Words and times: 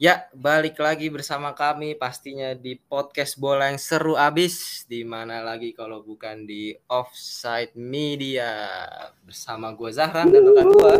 Ya, 0.00 0.32
balik 0.32 0.80
lagi 0.80 1.12
bersama 1.12 1.52
kami 1.52 1.92
pastinya 1.92 2.56
di 2.56 2.72
podcast 2.72 3.36
bola 3.36 3.68
yang 3.68 3.76
seru 3.76 4.16
abis 4.16 4.88
di 4.88 5.04
mana 5.04 5.44
lagi 5.44 5.76
kalau 5.76 6.00
bukan 6.00 6.48
di 6.48 6.72
Offside 6.88 7.76
Media 7.76 8.80
bersama 9.20 9.76
gue 9.76 9.92
Zahran 9.92 10.32
dan 10.32 10.40
rekan 10.48 10.72
gue. 10.72 10.94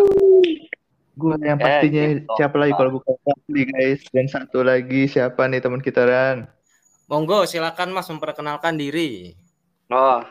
Gue 1.21 1.37
yang 1.45 1.61
pastinya 1.61 2.01
Eh, 2.01 2.11
gitu. 2.17 2.33
siapa 2.41 2.57
lagi 2.57 2.73
kalau 2.73 2.91
bukan 2.97 3.15
Fadli 3.21 3.63
guys 3.69 4.01
dan 4.09 4.25
satu 4.25 4.65
lagi 4.65 5.05
siapa 5.05 5.45
nih 5.45 5.61
teman 5.61 5.85
kita 5.85 6.09
Ran? 6.09 6.49
Monggo 7.07 7.45
silakan 7.45 7.93
Mas 7.93 8.09
memperkenalkan 8.09 8.81
diri. 8.81 9.37
Oh, 9.93 10.25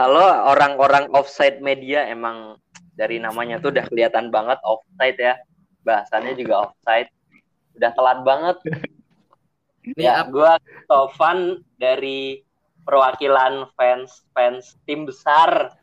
halo 0.00 0.26
orang-orang 0.48 1.12
offside 1.12 1.60
media 1.60 2.08
emang 2.08 2.56
dari 2.94 3.20
namanya 3.20 3.60
tuh 3.60 3.74
udah 3.74 3.84
kelihatan 3.84 4.32
banget 4.32 4.56
offside 4.64 5.18
ya. 5.20 5.34
Bahasannya 5.84 6.32
juga 6.32 6.64
offside. 6.64 7.12
Udah 7.76 7.90
telat 7.92 8.18
banget. 8.24 8.56
Ini 9.82 9.98
ya, 10.00 10.22
gua 10.30 10.56
Tovan 10.86 11.60
dari 11.74 12.38
perwakilan 12.86 13.68
fans 13.74 14.22
fans 14.30 14.78
tim 14.86 15.04
besar. 15.04 15.74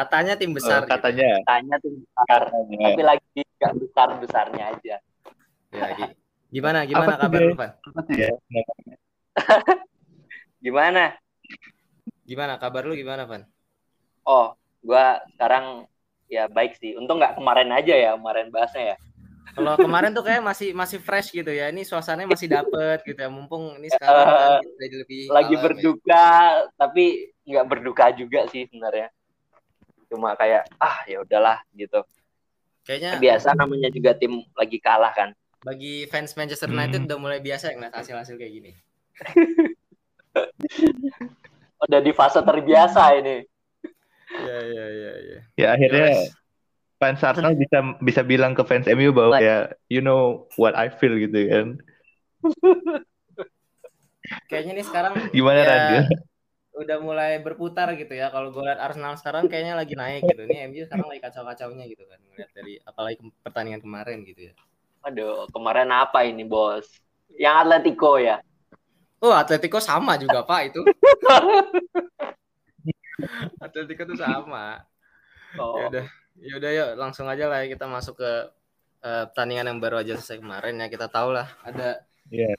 Katanya 0.00 0.32
tim 0.40 0.56
besar. 0.56 0.80
Oh, 0.80 0.88
katanya. 0.88 1.44
Tanya 1.44 1.76
tim 1.84 2.00
besar, 2.00 2.40
tapi 2.48 3.02
lagi 3.04 3.40
gak 3.60 3.74
besar 3.76 4.08
besarnya 4.16 4.64
aja. 4.72 4.96
gitu. 4.96 5.76
Ya, 5.76 5.86
gi- 5.94 6.16
gimana 6.50 6.82
gimana 6.82 7.14
Apa 7.14 7.22
kabar 7.28 7.40
tuh 7.46 7.54
ya? 8.16 8.30
Gimana? 10.64 11.16
Gimana 12.26 12.54
kabar 12.60 12.82
lu 12.84 12.98
gimana, 12.98 13.24
Van? 13.24 13.46
Oh, 14.26 14.52
gua 14.82 15.22
sekarang 15.36 15.86
ya 16.26 16.50
baik 16.50 16.76
sih. 16.76 16.98
Untung 16.98 17.16
nggak 17.22 17.38
kemarin 17.38 17.70
aja 17.72 17.94
ya, 17.96 18.10
kemarin 18.18 18.50
bahasnya 18.52 18.94
ya. 18.94 18.96
Kalau 19.50 19.74
kemarin 19.74 20.14
tuh 20.14 20.22
kayak 20.22 20.42
masih 20.46 20.70
masih 20.76 20.98
fresh 21.02 21.34
gitu 21.34 21.50
ya. 21.50 21.70
Ini 21.74 21.82
suasananya 21.82 22.28
masih 22.34 22.46
dapet 22.46 23.02
gitu 23.02 23.18
ya. 23.18 23.30
Mumpung 23.32 23.78
ini 23.82 23.90
sekarang 23.90 24.26
kan 24.26 24.50
lebih 24.78 25.22
lagi 25.26 25.54
kalem 25.54 25.58
ya. 25.58 25.62
berduka 25.64 26.26
tapi 26.78 27.04
nggak 27.50 27.66
berduka 27.66 28.04
juga 28.14 28.46
sih 28.46 28.68
sebenarnya 28.70 29.10
cuma 30.10 30.34
kayak 30.34 30.66
ah 30.76 31.06
ya 31.06 31.22
udahlah 31.22 31.62
gitu 31.72 32.02
Kayaknya 32.82 33.22
biasa 33.22 33.54
namanya 33.54 33.88
juga 33.88 34.12
tim 34.12 34.42
lagi 34.52 34.82
kalah 34.82 35.14
kan 35.14 35.30
bagi 35.60 36.08
fans 36.08 36.34
Manchester 36.34 36.66
United 36.66 37.04
Hmm. 37.04 37.06
udah 37.06 37.18
mulai 37.20 37.38
biasa 37.38 37.70
ya 37.70 37.76
ngeliat 37.76 37.94
hasil-hasil 37.94 38.34
kayak 38.34 38.52
gini. 38.52 38.72
udah 41.80 42.00
di 42.00 42.12
fase 42.12 42.40
terbiasa 42.40 43.02
ini 43.16 43.44
Iya 44.30 44.58
iya 44.62 44.84
iya 44.86 45.12
iya. 45.18 45.38
Ya 45.58 45.66
akhirnya 45.74 46.06
Yes. 46.06 46.30
fans 46.96 47.18
Arsenal 47.20 47.52
bisa 47.54 47.78
bisa 47.98 48.22
bilang 48.22 48.54
ke 48.54 48.62
fans 48.62 48.86
MU 48.86 49.10
bahwa 49.10 49.36
ya 49.36 49.66
you 49.88 49.98
know 49.98 50.46
what 50.54 50.72
I 50.72 50.86
feel 50.86 51.18
gitu 51.18 51.34
kan. 51.50 51.66
Kayaknya 54.46 54.72
nih 54.78 54.86
sekarang 54.86 55.12
Gimana 55.30 55.58
ya? 55.60 56.06
Udah 56.80 56.96
mulai 56.98 57.36
berputar 57.44 57.92
gitu 57.94 58.16
ya. 58.16 58.32
Kalau 58.32 58.48
gue 58.48 58.64
lihat 58.64 58.80
Arsenal 58.80 59.14
sekarang 59.20 59.46
kayaknya 59.46 59.76
lagi 59.76 59.92
naik 59.92 60.24
gitu. 60.24 60.48
Nih 60.48 60.64
MU 60.66 60.82
sekarang 60.88 61.12
lagi 61.12 61.20
kacau-kacaunya 61.20 61.84
gitu 61.86 62.08
kan. 62.08 62.18
Ngeliat 62.24 62.50
dari 62.56 62.72
apalagi 62.80 63.16
ke- 63.20 63.36
pertandingan 63.44 63.84
kemarin 63.84 64.24
gitu 64.24 64.48
ya. 64.48 64.54
aduh 65.00 65.48
kemarin 65.48 65.88
apa 65.88 66.28
ini 66.28 66.44
bos 66.44 66.84
yang 67.40 67.64
Atletico 67.64 68.20
ya 68.20 68.36
Oh, 69.20 69.32
Atletico 69.32 69.80
sama 69.80 70.16
juga, 70.16 70.40
Pak, 70.48 70.60
itu. 70.72 70.80
Atletico 73.64 74.02
tuh 74.08 74.16
sama. 74.16 74.80
Ya 75.52 75.60
oh, 75.60 75.88
udah, 75.92 76.06
ya 76.40 76.52
udah 76.56 76.70
yuk 76.72 76.90
langsung 76.96 77.28
aja 77.28 77.44
lah 77.48 77.64
ya 77.64 77.68
kita 77.68 77.84
masuk 77.84 78.16
ke 78.16 78.32
eh, 79.04 79.24
pertandingan 79.28 79.68
yang 79.72 79.78
baru 79.80 80.00
aja 80.00 80.16
selesai 80.16 80.40
kemarin 80.40 80.80
ya. 80.80 80.88
Kita 80.88 81.12
tahu 81.12 81.36
lah 81.36 81.48
ada 81.60 82.00
Iya. 82.32 82.56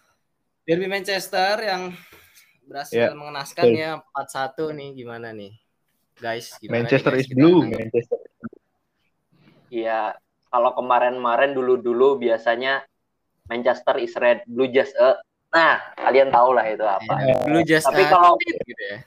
Derby 0.67 0.85
Manchester 0.85 1.57
yang 1.65 1.97
berhasil 2.71 2.95
Iya, 2.95 3.11
mengenaskan 3.11 3.63
ya 3.69 3.91
4-1 3.99 4.71
nih 4.71 4.89
gimana 4.95 5.27
nih? 5.31 5.51
Guys, 6.15 6.55
gimana 6.55 6.75
Manchester 6.79 7.11
nih, 7.11 7.17
guys? 7.17 7.27
is 7.27 7.35
blue, 7.35 7.59
tanya. 7.61 7.77
Manchester. 7.77 8.17
iya 9.69 9.99
kalau 10.47 10.71
kemarin-kemarin 10.73 11.51
dulu-dulu 11.51 12.15
biasanya 12.17 12.83
Manchester 13.45 13.95
is 13.97 14.11
red 14.15 14.43
blue 14.45 14.67
just 14.67 14.91
a 14.95 15.19
nah 15.47 15.79
kalian 15.97 16.27
tahu 16.27 16.51
lah 16.51 16.63
itu 16.65 16.83
apa 16.83 17.13
Iya, 17.19 17.35
Blue 17.43 17.63
just 17.65 17.83
Tapi 17.83 18.01
a- 18.01 18.09
kalau- 18.09 18.35
gitu 18.39 18.83
ya. 18.85 18.97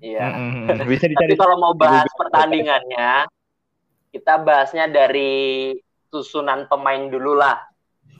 iya 0.00 0.24
Mm-mm. 0.28 0.66
Bisa 0.86 1.06
Tapi 1.06 1.12
dicari 1.12 1.34
kalau 1.34 1.56
mau 1.56 1.74
bahas 1.74 2.06
pertandingannya, 2.12 3.26
kita 4.10 4.34
bahasnya 4.38 4.86
dari 4.86 5.74
susunan 6.08 6.66
pemain 6.66 7.06
dulu 7.06 7.34
lah. 7.34 7.62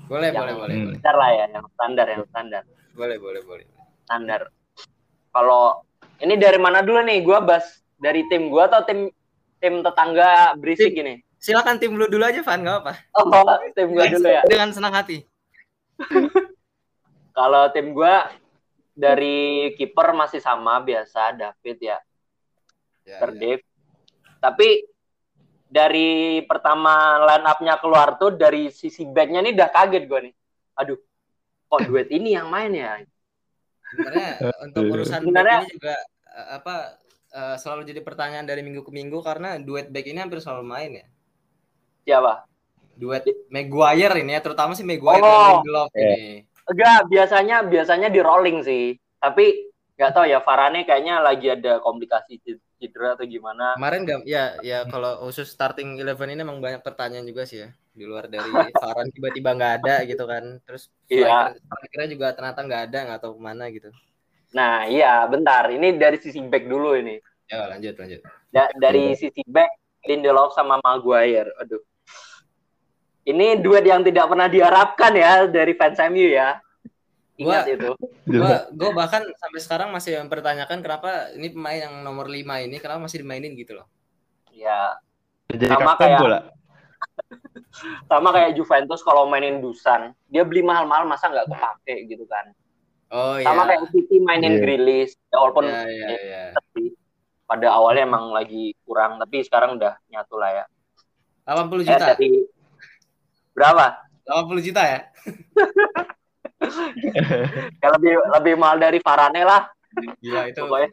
Boleh, 0.06 0.28
Yang- 0.28 0.42
boleh, 0.42 0.54
boleh, 0.56 0.74
Hmm. 0.74 0.84
boleh. 0.84 0.98
Standar 0.98 1.14
lah 1.16 1.30
ya, 1.30 1.44
yang 1.48 1.66
standar, 1.68 2.06
yang 2.06 2.24
standar. 2.26 2.62
Boleh, 2.92 3.16
boleh, 3.16 3.42
boleh. 3.42 3.66
Standar. 4.10 4.50
Kalau 5.30 5.86
ini 6.18 6.34
dari 6.34 6.58
mana 6.58 6.82
dulu 6.82 6.98
nih? 7.06 7.22
Gua 7.22 7.38
bahas 7.38 7.78
dari 7.94 8.26
tim 8.26 8.50
gua 8.50 8.66
atau 8.66 8.82
tim 8.82 9.06
tim 9.62 9.86
tetangga 9.86 10.58
berisik 10.58 10.98
ini? 10.98 11.22
Silakan 11.38 11.78
tim 11.78 11.94
lu 11.94 12.10
dulu 12.10 12.26
aja, 12.26 12.42
Van, 12.42 12.58
enggak 12.58 12.82
apa. 12.82 12.92
Oh, 13.14 13.30
tim 13.70 13.94
gua 13.94 14.10
dulu 14.10 14.26
ya. 14.26 14.42
Dengan 14.50 14.74
senang 14.74 14.90
hati. 14.98 15.22
Kalau 17.38 17.70
tim 17.70 17.94
gua 17.94 18.34
dari 18.98 19.70
kiper 19.78 20.10
masih 20.10 20.42
sama 20.42 20.82
biasa 20.82 21.38
David 21.38 21.78
ya. 21.78 21.98
Ya, 23.06 23.22
Ter 23.22 23.30
ya. 23.38 23.56
Tapi 24.42 24.90
dari 25.70 26.42
pertama 26.50 27.22
line 27.30 27.46
up-nya 27.46 27.78
keluar 27.78 28.18
tuh 28.18 28.34
dari 28.34 28.74
sisi 28.74 29.06
back-nya 29.06 29.38
nih 29.38 29.54
udah 29.54 29.70
kaget 29.70 30.04
gue 30.10 30.20
nih. 30.26 30.34
Aduh, 30.82 30.98
kok 31.70 31.86
duet 31.86 32.10
ini 32.10 32.34
yang 32.34 32.50
main 32.50 32.74
ya? 32.74 33.06
Sebenarnya 33.90 34.30
untuk 34.66 34.82
urusan 34.86 35.20
Sebenarnya- 35.22 35.60
back 35.60 35.66
ini 35.66 35.74
juga 35.74 35.94
eh, 36.30 36.48
apa 36.56 36.74
eh, 37.30 37.56
selalu 37.58 37.82
jadi 37.86 38.00
pertanyaan 38.00 38.46
dari 38.46 38.62
minggu 38.62 38.82
ke 38.82 38.90
minggu 38.90 39.18
karena 39.20 39.58
duet 39.58 39.90
back 39.90 40.06
ini 40.06 40.18
hampir 40.18 40.38
selalu 40.38 40.64
main 40.64 40.90
ya. 40.94 41.06
Siapa? 42.06 42.46
Duet 42.96 43.24
Maguire 43.48 44.20
ini 44.20 44.36
ya, 44.36 44.40
terutama 44.44 44.76
sih 44.76 44.84
Maguire 44.84 45.20
Oh, 45.20 45.30
dan 45.30 45.52
Lindelof 45.64 45.90
iya. 45.94 46.00
ini. 46.04 46.24
Enggak, 46.68 47.00
biasanya 47.08 47.56
biasanya 47.64 48.08
di 48.08 48.20
rolling 48.20 48.60
sih. 48.60 48.84
Tapi 49.16 49.72
nggak 49.96 50.12
tahu 50.12 50.24
ya 50.28 50.40
Varane 50.40 50.84
kayaknya 50.84 51.20
lagi 51.20 51.48
ada 51.48 51.76
komplikasi 51.80 52.40
ced- 52.40 52.64
cedera 52.76 53.16
atau 53.16 53.24
gimana. 53.24 53.76
Kemarin 53.76 54.04
gak, 54.04 54.20
ya 54.24 54.56
ya 54.60 54.84
kalau 54.88 55.28
khusus 55.28 55.48
starting 55.48 55.96
eleven 55.96 56.32
ini 56.32 56.40
emang 56.40 56.60
banyak 56.60 56.80
pertanyaan 56.80 57.24
juga 57.24 57.44
sih 57.44 57.64
ya. 57.64 57.68
Di 58.00 58.08
luar 58.08 58.32
dari 58.32 58.48
Varane 58.80 59.12
tiba-tiba 59.12 59.52
nggak 59.52 59.72
ada 59.84 59.94
gitu 60.08 60.24
kan. 60.24 60.56
Terus 60.64 60.88
Iya. 61.12 61.52
striker 61.52 62.08
juga 62.08 62.32
ternyata 62.32 62.64
nggak 62.64 62.82
ada 62.88 62.98
nggak 63.04 63.20
tahu 63.20 63.36
ke 63.36 63.42
mana 63.44 63.68
gitu. 63.68 63.92
Nah, 64.56 64.88
iya, 64.88 65.28
bentar. 65.28 65.68
Ini 65.68 66.00
dari 66.00 66.16
sisi 66.16 66.40
back 66.40 66.64
dulu 66.64 66.96
ini. 66.96 67.20
Ya 67.44 67.68
lanjut 67.68 67.92
lanjut. 68.00 68.24
Da- 68.48 68.72
dari 68.74 69.12
sisi 69.12 69.44
back 69.44 69.68
Lindelof 70.08 70.56
sama 70.56 70.80
Maguire. 70.80 71.52
Aduh. 71.60 71.84
Ini 73.20 73.60
duet 73.60 73.84
yang 73.84 74.00
tidak 74.00 74.26
pernah 74.26 74.48
diharapkan 74.48 75.12
ya 75.12 75.44
dari 75.44 75.76
fans 75.76 76.00
MU 76.08 76.24
ya. 76.24 76.56
Ingat 77.36 77.62
Gua- 77.62 77.72
itu. 77.76 77.90
Gua 78.26 78.56
gua 78.72 78.90
bahkan 78.96 79.22
sampai 79.36 79.60
sekarang 79.60 79.88
masih 79.92 80.16
mempertanyakan 80.24 80.80
kenapa 80.80 81.30
ini 81.36 81.52
pemain 81.52 81.84
yang 81.84 81.94
nomor 82.00 82.26
5 82.26 82.64
ini 82.64 82.80
kenapa 82.80 83.04
masih 83.04 83.20
dimainin 83.20 83.52
gitu 83.54 83.76
loh. 83.76 83.86
Ya, 84.50 84.96
jadi 85.46 85.68
Sama 85.70 85.94
kapten 85.94 86.10
kayak- 86.10 86.20
bola. 86.20 86.40
sama 88.10 88.30
kayak 88.30 88.54
Juventus 88.54 89.00
kalau 89.00 89.24
mainin 89.24 89.58
Dusan, 89.58 90.12
dia 90.26 90.42
beli 90.42 90.60
mahal-mahal 90.60 91.04
masa 91.04 91.28
nggak 91.28 91.48
kepake 91.48 92.08
gitu 92.08 92.24
kan. 92.26 92.52
Oh 93.10 93.34
iya. 93.34 93.46
Sama 93.46 93.66
kayak 93.66 93.90
City 93.90 94.16
mainin 94.20 94.56
Iya. 94.56 94.62
Grealish, 94.62 95.14
ya 95.28 95.36
walaupun 95.38 95.66
Ya 95.66 95.82
ya 95.86 96.18
ya. 96.18 96.44
tapi 96.54 96.94
pada 97.44 97.66
awalnya 97.72 98.06
emang 98.06 98.30
lagi 98.30 98.78
kurang, 98.86 99.18
tapi 99.18 99.42
sekarang 99.42 99.74
udah 99.74 99.98
nyatu 100.06 100.38
lah 100.38 100.50
ya. 100.52 100.64
80 101.44 101.82
Eh, 101.82 101.86
juta. 101.90 102.06
dari 102.14 102.30
berapa? 103.50 103.86
80 104.24 104.62
juta 104.62 104.82
ya. 104.82 105.00
Ya 107.80 107.88
lebih 107.96 108.20
lebih 108.36 108.54
mahal 108.54 108.76
dari 108.76 109.00
Varane 109.00 109.42
lah. 109.42 109.64
Gila 109.98 110.42
itu. 110.50 110.60
Pokoknya 110.62 110.88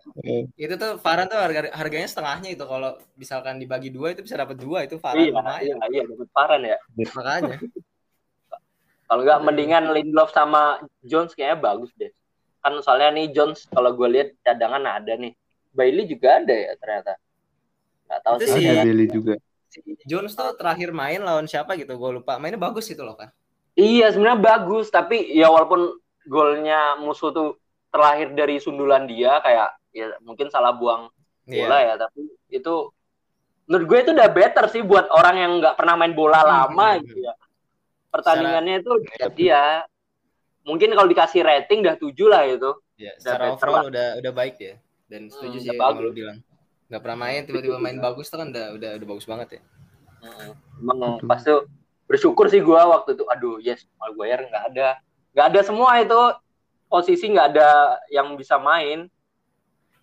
Itu 0.58 0.74
tuh 0.76 0.92
Varane 0.98 1.30
tuh 1.30 1.40
harga 1.40 1.60
harganya 1.78 2.08
setengahnya 2.10 2.50
itu 2.58 2.64
kalau 2.66 2.98
misalkan 3.14 3.62
dibagi 3.62 3.94
dua 3.94 4.18
itu 4.18 4.26
bisa 4.26 4.36
dapat 4.38 4.58
dua 4.58 4.90
itu 4.90 4.98
Varane 4.98 5.30
iya, 5.30 5.34
iya, 5.62 5.74
lumayan. 5.74 5.78
iya, 5.94 6.04
dapat 6.10 6.30
Varane 6.34 6.68
ya. 6.68 6.80
Makanya. 7.14 7.58
Kalau 9.08 9.22
nggak 9.24 9.40
mendingan 9.46 9.84
Lindelof 9.96 10.36
sama 10.36 10.84
Jones 11.06 11.32
kayaknya 11.38 11.58
bagus 11.62 11.94
deh. 11.96 12.12
Kan 12.60 12.76
soalnya 12.84 13.16
nih 13.16 13.32
Jones 13.32 13.70
kalau 13.72 13.96
gue 13.96 14.08
lihat 14.10 14.30
cadangan 14.44 14.84
ada 14.84 15.14
nih. 15.16 15.32
Bailey 15.72 16.10
juga 16.10 16.42
ada 16.42 16.52
ya 16.52 16.74
ternyata. 16.76 17.14
Nggak 18.10 18.22
tahu 18.26 18.36
Itu 18.42 18.46
sih. 18.52 18.64
Bailey 18.66 19.08
juga. 19.08 19.34
Jones 20.10 20.34
tuh 20.34 20.58
terakhir 20.58 20.90
main 20.90 21.22
lawan 21.22 21.46
siapa 21.46 21.78
gitu 21.78 21.94
gue 21.96 22.12
lupa. 22.20 22.42
Mainnya 22.42 22.60
bagus 22.60 22.90
itu 22.90 23.00
loh 23.06 23.16
kan. 23.16 23.32
Iya 23.78 24.10
sebenarnya 24.10 24.42
bagus 24.42 24.90
tapi 24.90 25.38
ya 25.38 25.54
walaupun 25.54 26.02
golnya 26.26 26.98
musuh 27.00 27.30
tuh 27.30 27.62
terlahir 27.88 28.28
dari 28.32 28.58
sundulan 28.58 29.06
dia 29.06 29.40
kayak 29.40 29.70
ya 29.92 30.14
mungkin 30.22 30.48
salah 30.48 30.72
buang 30.72 31.10
bola 31.44 31.78
Iya. 31.78 31.88
ya 31.88 31.94
tapi 31.98 32.22
itu 32.50 32.76
menurut 33.66 33.86
gue 33.86 33.98
itu 34.02 34.12
udah 34.12 34.30
better 34.30 34.66
sih 34.68 34.82
buat 34.82 35.08
orang 35.10 35.36
yang 35.38 35.52
nggak 35.60 35.76
pernah 35.76 35.96
main 35.96 36.12
bola 36.12 36.40
Hmm, 36.40 36.50
lama 36.50 36.88
hmm, 36.90 37.00
gitu 37.04 37.20
ya 37.22 37.34
pertandingannya 38.08 38.76
itu 38.80 38.92
Iya. 39.18 39.28
ya 39.38 39.64
mungkin 40.64 40.92
kalau 40.92 41.08
dikasih 41.08 41.42
rating 41.42 41.80
udah 41.82 41.96
tujuh 41.96 42.28
lah 42.28 42.44
itu 42.44 42.72
Ya, 42.98 43.14
Udah 43.14 43.22
secara 43.22 43.44
overall 43.54 43.76
lah. 43.78 43.84
udah 43.88 44.08
udah 44.18 44.34
baik 44.34 44.56
ya. 44.58 44.74
Dan 45.06 45.30
setuju 45.30 45.54
Hmm, 45.54 45.62
sih 45.62 45.70
yang 45.70 45.78
bagus. 45.78 46.02
lu 46.02 46.12
bilang. 46.12 46.38
Nggak 46.90 47.02
pernah 47.06 47.18
main 47.22 47.42
tiba-tiba 47.46 47.78
main 47.78 47.98
bagus 48.02 48.26
tuh 48.26 48.42
kan 48.42 48.50
udah 48.50 48.66
udah 48.74 48.90
udah 48.98 49.08
bagus 49.08 49.26
banget 49.30 49.48
ya. 49.54 49.62
emang 50.76 51.22
pas 51.22 51.38
itu 51.38 51.56
bersyukur 52.04 52.50
sih 52.50 52.58
gua 52.58 52.90
waktu 52.90 53.14
itu 53.14 53.22
aduh 53.28 53.62
yes 53.62 53.86
Maguire 53.96 54.50
nggak 54.50 54.64
ada 54.74 54.98
nggak 55.30 55.46
ada 55.46 55.62
semua 55.62 55.94
itu 56.00 56.18
posisi 56.88 57.28
nggak 57.32 57.48
ada 57.56 58.00
yang 58.12 58.34
bisa 58.40 58.56
main. 58.60 59.08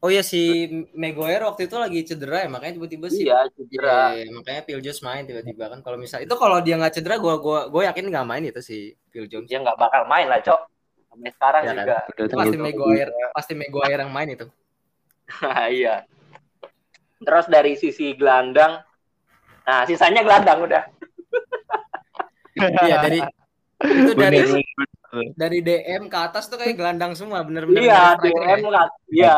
Oh 0.05 0.13
iya 0.13 0.21
si 0.21 0.69
Maguire 0.93 1.49
waktu 1.49 1.65
itu 1.65 1.81
lagi 1.81 2.05
cedera 2.05 2.45
ya 2.45 2.49
makanya 2.53 2.77
tiba-tiba 2.77 3.09
sih 3.09 3.25
iya 3.25 3.49
cedera. 3.49 4.13
Iya, 4.13 4.29
makanya 4.37 4.61
Phil 4.69 4.81
Jones 4.85 5.01
main 5.01 5.25
tiba-tiba 5.25 5.65
kan. 5.73 5.81
Kalau 5.81 5.97
misal 5.97 6.21
itu 6.21 6.35
kalau 6.37 6.61
dia 6.61 6.77
nggak 6.77 7.01
cedera 7.01 7.17
gua 7.17 7.41
gua 7.41 7.73
gua 7.73 7.89
yakin 7.89 8.13
nggak 8.13 8.29
main 8.29 8.45
itu 8.45 8.61
si 8.61 8.93
Phil 9.09 9.25
Jones. 9.25 9.49
dia 9.49 9.65
nggak 9.65 9.81
bakal 9.81 10.05
main 10.05 10.29
lah 10.29 10.45
cok. 10.45 10.61
Sampai 11.09 11.31
sekarang 11.33 11.63
Ya 11.65 11.69
kan? 11.73 11.77
juga. 11.81 11.97
Udah 12.05 12.25
Itu 12.29 12.37
pasti 12.37 12.57
Maguire, 12.61 13.11
pasti 13.33 13.53
Maguire 13.57 14.01
yang 14.05 14.13
main 14.13 14.29
itu. 14.29 14.47
iya. 15.81 16.05
Terus 17.25 17.47
dari 17.49 17.73
sisi 17.81 18.13
gelandang 18.13 18.85
nah 19.65 19.89
sisanya 19.89 20.21
gelandang 20.21 20.69
udah. 20.69 20.85
Iya 22.85 22.97
dari 23.01 23.19
itu 23.89 24.13
dari 24.13 24.39
Bener, 24.45 24.61
dari 25.35 25.59
DM 25.63 26.07
ke 26.11 26.19
atas 26.19 26.47
tuh 26.51 26.59
kayak 26.59 26.77
gelandang 26.79 27.13
semua 27.15 27.43
bener-bener. 27.47 27.85
iya 27.85 28.15
DM 28.19 28.61
ya. 28.69 28.85
iya 29.11 29.37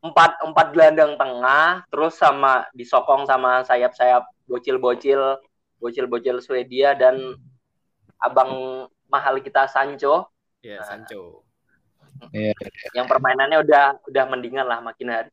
empat 0.00 0.40
empat 0.42 0.66
gelandang 0.72 1.14
tengah 1.20 1.84
terus 1.92 2.16
sama 2.16 2.64
disokong 2.72 3.28
sama 3.28 3.60
sayap-sayap 3.68 4.24
bocil-bocil 4.48 5.38
bocil-bocil 5.78 6.40
Swedia 6.40 6.96
dan 6.96 7.36
abang 8.20 8.84
mahal 9.08 9.40
kita 9.40 9.64
Sancho 9.68 10.28
Iya, 10.60 10.84
Sancho. 10.84 11.40
yang 12.92 13.08
permainannya 13.08 13.64
udah 13.64 13.84
udah 14.12 14.24
mendingan 14.28 14.68
lah 14.68 14.84
makin 14.84 15.08
hari. 15.08 15.30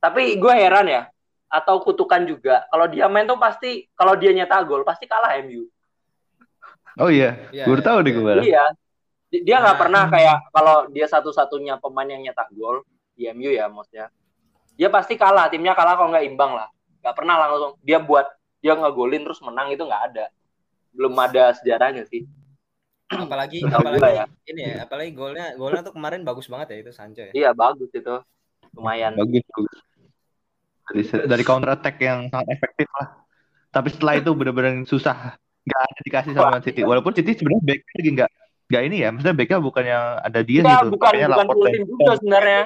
Tapi 0.00 0.40
gue 0.40 0.54
heran 0.56 0.88
ya, 0.88 1.12
atau 1.52 1.76
kutukan 1.84 2.24
juga. 2.24 2.64
Kalau 2.72 2.88
dia 2.88 3.04
main 3.12 3.28
tuh 3.28 3.36
pasti 3.36 3.84
kalau 3.92 4.16
dia 4.16 4.32
nyetak 4.32 4.64
gol 4.64 4.80
pasti 4.80 5.04
kalah 5.04 5.36
MU. 5.44 5.68
Oh 6.96 7.12
iya, 7.12 7.36
Iya, 7.52 7.68
baru 7.68 7.80
tahu 7.84 7.98
deh 8.00 8.12
iya. 8.12 8.20
gue. 8.20 8.32
Iya. 8.48 8.64
Di- 9.32 9.40
Dia 9.48 9.64
nggak 9.64 9.76
Nah. 9.76 9.80
pernah 9.80 10.02
kayak 10.12 10.36
kalau 10.52 10.76
dia 10.92 11.08
satu-satunya 11.08 11.80
pemain 11.80 12.04
yang 12.04 12.20
nyetak 12.20 12.52
gol 12.52 12.84
di 13.16 13.24
MU 13.32 13.48
ya 13.48 13.64
maksudnya. 13.72 14.12
Dia 14.76 14.92
pasti 14.92 15.16
kalah, 15.16 15.48
timnya 15.48 15.72
kalah 15.72 15.96
kalau 15.96 16.12
nggak 16.12 16.28
imbang 16.28 16.52
lah. 16.52 16.68
Nggak 17.00 17.14
pernah 17.16 17.34
langsung 17.40 17.80
dia 17.80 17.96
buat 17.96 18.28
dia 18.60 18.76
ngegolin 18.76 19.24
terus 19.24 19.40
menang 19.40 19.72
itu 19.72 19.80
nggak 19.88 20.02
ada. 20.12 20.28
Belum 20.92 21.16
ada 21.16 21.56
sejarahnya 21.56 22.04
sih. 22.04 22.28
Apalagi 23.08 23.64
apalagi 23.64 24.00
ya. 24.00 24.24
ini 24.48 24.60
ya, 24.64 24.88
apalagi 24.88 25.12
golnya 25.12 25.52
golnya 25.56 25.80
tuh 25.84 25.92
kemarin 25.96 26.24
bagus 26.24 26.48
banget 26.48 26.76
ya 26.76 26.76
itu 26.84 26.92
Sancho 26.92 27.24
ya. 27.24 27.32
Iya 27.32 27.50
bagus 27.56 27.88
itu. 27.92 28.16
Lumayan. 28.76 29.16
Bagus, 29.16 29.44
bagus. 29.48 29.76
Dari, 30.92 31.02
dari 31.28 31.44
counter 31.44 31.72
attack 31.76 31.96
yang 32.00 32.28
sangat 32.28 32.52
efektif 32.56 32.88
lah. 32.96 33.20
Tapi 33.72 33.88
setelah 33.92 34.14
itu 34.20 34.30
benar-benar 34.36 34.84
susah. 34.84 35.36
Nggak 35.64 35.80
ada 35.80 36.00
dikasih 36.04 36.32
sama 36.36 36.58
City. 36.64 36.80
Walaupun 36.84 37.12
City 37.16 37.32
sebenarnya 37.36 37.64
backnya 37.64 37.92
lagi 37.96 38.10
nggak 38.16 38.30
nggak 38.72 38.82
ini 38.88 38.96
ya. 39.04 39.08
Maksudnya 39.12 39.36
backnya 39.36 39.58
bukan 39.60 39.84
yang 39.84 40.04
ada 40.18 40.40
dia 40.40 40.60
Enggak, 40.64 40.80
gitu. 40.80 40.90
bukan 40.96 41.12
bukan 41.28 41.46
full 41.52 41.66
tim 41.68 41.84
juga 41.84 42.12
sebenarnya. 42.16 42.62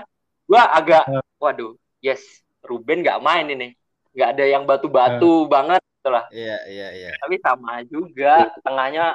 Gua 0.47 0.63
agak 0.71 1.05
Ya. 1.11 1.21
waduh, 1.43 1.73
yes, 1.99 2.23
Ruben 2.63 3.03
nggak 3.03 3.19
main 3.19 3.47
ini. 3.51 3.69
nggak 4.17 4.33
ada 4.33 4.45
yang 4.49 4.65
batu-batu 4.65 5.45
banget 5.45 5.77
gitu 5.83 6.09
lah. 6.09 6.25
Iya, 6.33 6.57
iya, 6.73 6.89
iya. 6.97 7.09
Tapi 7.21 7.37
sama 7.37 7.85
juga 7.85 8.49
tengahnya 8.65 9.13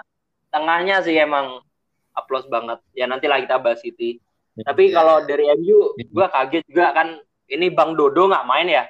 tengahnya 0.54 1.02
sih 1.02 1.18
emang 1.18 1.58
aplos 2.14 2.46
banget. 2.46 2.78
Ya 2.94 3.10
nanti 3.10 3.26
lah 3.26 3.42
kita 3.42 3.58
bahas 3.58 3.82
City. 3.82 4.22
Tapi 4.54 4.92
Iya. 4.92 5.02
kalau 5.02 5.26
dari 5.26 5.50
MU 5.58 5.98
gua 6.14 6.30
kaget 6.30 6.62
juga 6.70 6.94
kan 6.94 7.18
ini 7.50 7.74
Bang 7.74 7.98
Dodo 7.98 8.30
nggak 8.30 8.46
main 8.46 8.68
ya. 8.70 8.86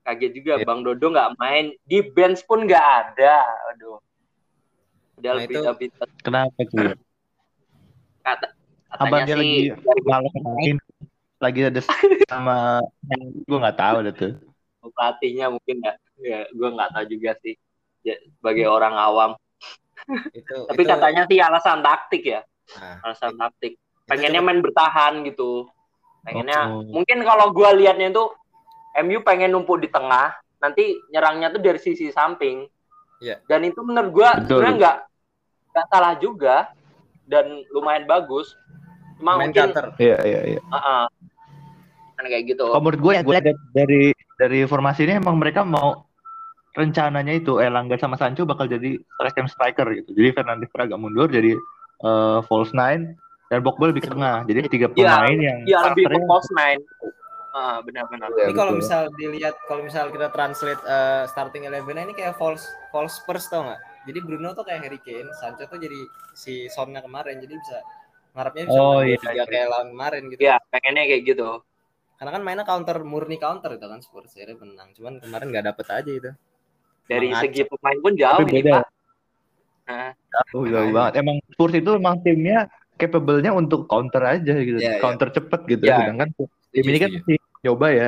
Kaget 0.00 0.32
juga 0.32 0.52
Iya. 0.56 0.64
Bang 0.64 0.80
Dodo 0.80 1.06
nggak 1.12 1.36
main. 1.36 1.64
Di 1.84 2.00
bench 2.00 2.40
pun 2.48 2.64
nggak 2.64 2.80
ada. 3.12 3.44
Aduh. 3.76 4.00
Udah 5.20 5.30
Nah, 5.30 5.38
lebih 5.38 5.54
itu- 5.54 5.66
lebih 5.68 5.88
Kenapa 6.20 6.60
tuh? 6.64 6.80
kata 8.20 8.46
katanya 8.90 9.22
dia 9.22 9.36
sih 9.36 9.72
lagi 10.02 10.38
main? 10.40 10.76
Lagi 11.36 11.60
ada 11.62 11.80
sama 12.26 12.56
gue 13.48 13.58
nggak 13.58 13.78
tahu 13.78 13.96
deh 14.02 14.14
tuh. 14.14 14.32
pelatihnya 14.80 15.46
mungkin 15.48 15.76
ya. 15.78 15.92
Ya, 16.16 16.40
gue 16.48 16.68
nggak 16.70 16.90
tahu 16.90 17.04
juga 17.06 17.36
sih. 17.38 17.54
Ya, 18.00 18.16
sebagai 18.34 18.64
orang 18.64 18.92
awam. 18.92 19.30
Itu 20.32 20.64
Tapi 20.64 20.80
itu, 20.80 20.88
katanya 20.88 21.22
sih 21.24 21.36
alasan 21.38 21.80
taktik 21.80 22.24
ya. 22.26 22.40
nah, 22.74 22.96
Alasan 23.04 23.36
taktik. 23.36 23.76
itu 23.76 24.08
Pengennya 24.08 24.40
coba- 24.40 24.48
main 24.48 24.60
bertahan 24.60 25.12
gitu. 25.22 25.68
Pengennya 26.20 26.60
Oh. 26.66 26.80
mungkin 26.86 27.20
kalau 27.22 27.48
gue 27.50 27.68
liatnya 27.76 28.08
itu 28.10 28.24
MU 28.98 29.20
pengen 29.20 29.52
numpuk 29.52 29.78
di 29.78 29.88
tengah, 29.88 30.32
nanti 30.58 30.82
nyerangnya 31.08 31.48
tuh 31.50 31.60
dari 31.60 31.76
sisi 31.76 32.08
samping. 32.10 32.64
Iya. 33.18 33.40
Dan 33.46 33.64
itu 33.64 33.80
menurut 33.80 34.10
gue 34.10 34.28
sebenarnya 34.46 34.74
nggak 34.76 34.96
nggak 35.70 35.86
salah 35.90 36.14
juga 36.18 36.70
dan 37.30 37.62
lumayan 37.70 38.04
bagus. 38.10 38.58
Cuma 39.20 39.38
main 39.38 39.52
mungkin. 39.52 39.70
Iya 40.00 40.18
iya 40.24 40.40
iya. 40.56 40.60
uh-uh. 40.64 41.04
kan 42.20 42.24
kayak 42.28 42.52
gitu. 42.52 42.68
Kalau 42.68 42.84
menurut 42.84 43.00
gue 43.00 43.12
ya 43.16 43.22
gue 43.24 43.36
dari 43.72 44.02
dari 44.36 44.60
formasi 44.68 45.08
ini 45.08 45.20
emang 45.20 45.40
mereka 45.40 45.64
mau 45.64 46.04
rencananya 46.76 47.32
itu 47.34 47.58
Elangga 47.58 47.96
sama 47.96 48.20
Sancho 48.20 48.44
bakal 48.44 48.68
jadi 48.68 49.00
second 49.00 49.48
striker 49.48 49.86
gitu. 49.96 50.12
Jadi 50.12 50.28
Fernandes 50.36 50.70
agak 50.72 51.00
mundur 51.00 51.28
jadi 51.32 51.56
eh, 52.04 52.38
false 52.44 52.72
nine 52.76 53.16
dan 53.48 53.60
Pogba 53.64 53.90
lebih 53.90 54.04
ke 54.06 54.10
tengah. 54.12 54.44
Jadi 54.46 54.68
tiga 54.70 54.88
Iya, 54.94 55.16
pemain 55.16 55.38
yang 55.38 55.58
Iya 55.64 55.78
lebih 55.92 56.04
ke 56.06 56.18
false 56.28 56.50
nine. 56.54 56.80
Ah, 57.50 57.82
benar-benar. 57.82 58.30
Iya, 58.38 58.46
Ini 58.46 58.54
kalau 58.54 58.78
misal 58.78 59.10
dilihat, 59.18 59.58
kalau 59.66 59.82
misal 59.82 60.06
kita 60.14 60.30
translate 60.30 60.78
eh, 60.86 61.24
starting 61.34 61.66
eleven 61.66 61.98
ini 61.98 62.14
kayak 62.14 62.38
false 62.38 62.62
false 62.94 63.18
Spurs 63.18 63.50
tau 63.50 63.66
nggak? 63.66 63.80
Jadi 64.08 64.18
Bruno 64.24 64.56
tuh 64.56 64.64
kayak 64.64 64.80
Harry 64.88 65.00
Kane, 65.04 65.28
Sancho 65.36 65.68
tuh 65.68 65.76
jadi 65.76 66.00
si 66.32 66.66
Sonnya 66.72 67.04
kemarin, 67.04 67.36
jadi 67.36 67.52
bisa 67.52 67.78
ngarepnya 68.32 68.64
bisa 68.70 68.80
Oh, 68.80 69.04
iya, 69.04 69.16
tiga 69.20 69.42
iya. 69.42 69.44
kayak 69.44 69.66
lawan 69.68 69.88
kemarin 69.92 70.22
gitu. 70.32 70.40
Iya, 70.40 70.56
pengennya 70.72 71.04
kayak 71.04 71.22
gitu. 71.28 71.48
Karena 72.16 72.30
kan 72.36 72.42
mainnya 72.44 72.64
counter 72.68 72.96
murni 73.00 73.36
counter 73.40 73.76
itu 73.76 73.86
kan 73.88 74.00
Spurs 74.04 74.32
jadi 74.36 74.52
menang. 74.56 74.92
Cuman 74.96 75.20
kemarin 75.24 75.46
nggak 75.52 75.66
dapet 75.72 75.86
aja 75.88 76.10
itu. 76.12 76.30
Dari 77.08 77.28
Emang 77.32 77.42
segi 77.42 77.62
pemain 77.66 77.98
pun 77.98 78.12
jauh 78.14 78.40
Tapi 78.40 78.44
nih, 78.44 78.54
beda. 78.60 78.72
Pak. 78.76 78.86
Nah, 79.90 80.10
Oh, 80.54 80.64
jauh 80.68 80.90
banget. 80.94 81.12
Emang 81.18 81.36
Spurs 81.50 81.74
itu 81.74 81.90
emang 81.96 82.16
timnya 82.22 82.70
capable-nya 83.00 83.50
untuk 83.56 83.88
counter 83.88 84.22
aja 84.22 84.54
gitu. 84.60 84.78
Iya, 84.78 84.96
iya. 84.96 85.00
counter 85.02 85.28
cepet 85.32 85.60
gitu. 85.66 85.84
Iya. 85.88 85.96
Sedangkan 86.06 86.28
tim 86.70 86.84
ini 86.86 86.98
kan 87.00 87.10
masih 87.10 87.36
nyoba 87.64 87.86
ya. 87.90 88.06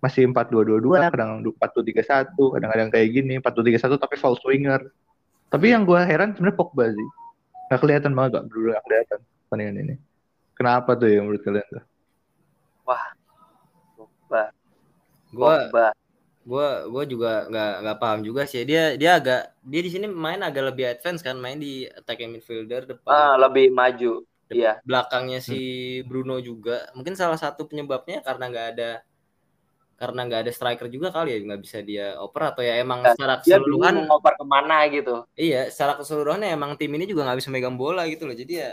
Masih 0.00 0.24
4-2-2-2, 0.32 1.12
kadang 1.12 1.44
4-2-3-1, 1.44 2.32
kadang-kadang 2.36 2.88
kayak 2.88 3.08
gini, 3.12 3.36
4-2-3-1 3.36 4.00
tapi 4.00 4.16
false 4.16 4.40
winger. 4.48 4.80
Tapi 5.50 5.74
yang 5.74 5.84
gua 5.84 6.06
heran 6.06 6.32
sebenarnya 6.32 6.56
Pogba 6.56 6.88
sih. 6.88 7.08
Nggak 7.68 7.80
kelihatan 7.84 8.12
banget, 8.16 8.30
gak 8.38 8.44
bener 8.48 8.66
nggak 8.70 8.84
kelihatan 8.86 9.18
pertandingan 9.44 9.76
ini. 9.82 9.94
Kenapa 10.54 10.90
tuh 10.96 11.08
ya 11.10 11.20
menurut 11.20 11.42
kalian 11.42 11.66
tuh? 11.68 11.84
Gua 12.86 13.00
Pogba. 13.98 14.44
gua 16.40 16.70
gua 16.88 17.04
juga 17.04 17.46
nggak 17.52 17.72
nggak 17.84 17.98
paham 18.00 18.20
juga 18.24 18.42
sih. 18.48 18.64
Dia 18.64 18.96
dia 18.96 19.20
agak 19.20 19.52
dia 19.60 19.80
di 19.84 19.90
sini 19.92 20.06
main 20.08 20.40
agak 20.40 20.72
lebih 20.72 20.86
advance 20.96 21.20
kan, 21.20 21.36
main 21.36 21.60
di 21.60 21.84
attacking 21.84 22.32
midfielder 22.32 22.88
depan. 22.88 23.12
Ah, 23.12 23.36
lebih 23.36 23.68
maju. 23.68 24.24
Iya. 24.50 24.82
belakangnya 24.82 25.38
si 25.38 26.02
Bruno 26.10 26.42
juga 26.42 26.90
mungkin 26.98 27.14
salah 27.14 27.38
satu 27.38 27.70
penyebabnya 27.70 28.18
karena 28.18 28.50
nggak 28.50 28.68
ada 28.74 28.90
karena 30.00 30.20
nggak 30.24 30.40
ada 30.42 30.50
striker 30.50 30.88
juga 30.88 31.12
kali 31.12 31.28
ya 31.30 31.38
nggak 31.44 31.60
bisa 31.60 31.78
dia 31.80 32.16
oper 32.16 32.42
atau 32.48 32.64
ya 32.64 32.80
emang 32.80 33.04
Ya, 33.04 33.12
secara 33.12 33.34
keseluruhan 33.38 33.92
mau 34.00 34.16
ngoper 34.16 34.32
ke 34.34 34.44
mana 34.46 34.76
gitu. 34.88 35.14
iya 35.36 35.68
secara 35.68 35.94
keseluruhan 35.94 36.40
ya 36.40 36.50
emang 36.50 36.72
tim 36.74 36.88
ini 36.90 37.04
juga 37.04 37.22
nggak 37.22 37.38
bisa 37.38 37.50
megang 37.50 37.76
bola 37.76 38.02
gitu 38.06 38.24
loh 38.24 38.32
jadi 38.32 38.52
ya 38.58 38.70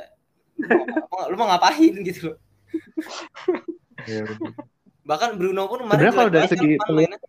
lu 0.57 0.87
mau, 1.05 1.27
lu 1.27 1.35
mau 1.35 1.47
ngapain 1.47 1.93
gitu 2.01 2.31
loh 2.31 2.37
bahkan 5.03 5.35
Bruno 5.35 5.67
pun 5.67 5.83
kemarin 5.83 6.11
kalau 6.11 6.29
dari 6.29 6.43
kan 6.43 6.49
segi 6.49 6.67
kemarin 6.77 6.95
mainnya. 6.97 7.19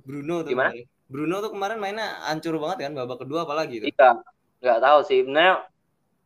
Bruno 0.00 0.34
tuh 0.40 0.48
Gimana? 0.48 0.70
kemarin. 0.70 0.86
Bruno 1.06 1.36
tuh 1.38 1.50
kemarin 1.50 1.78
mainnya 1.78 2.06
hancur 2.24 2.54
banget 2.56 2.78
kan 2.80 2.92
babak 2.94 3.18
kedua 3.20 3.42
apalagi 3.42 3.74
tuh 3.80 3.88
Iya. 3.88 4.10
Nggak 4.56 4.78
tahu 4.80 4.98
sih. 5.04 5.18
Sebenarnya 5.22 5.54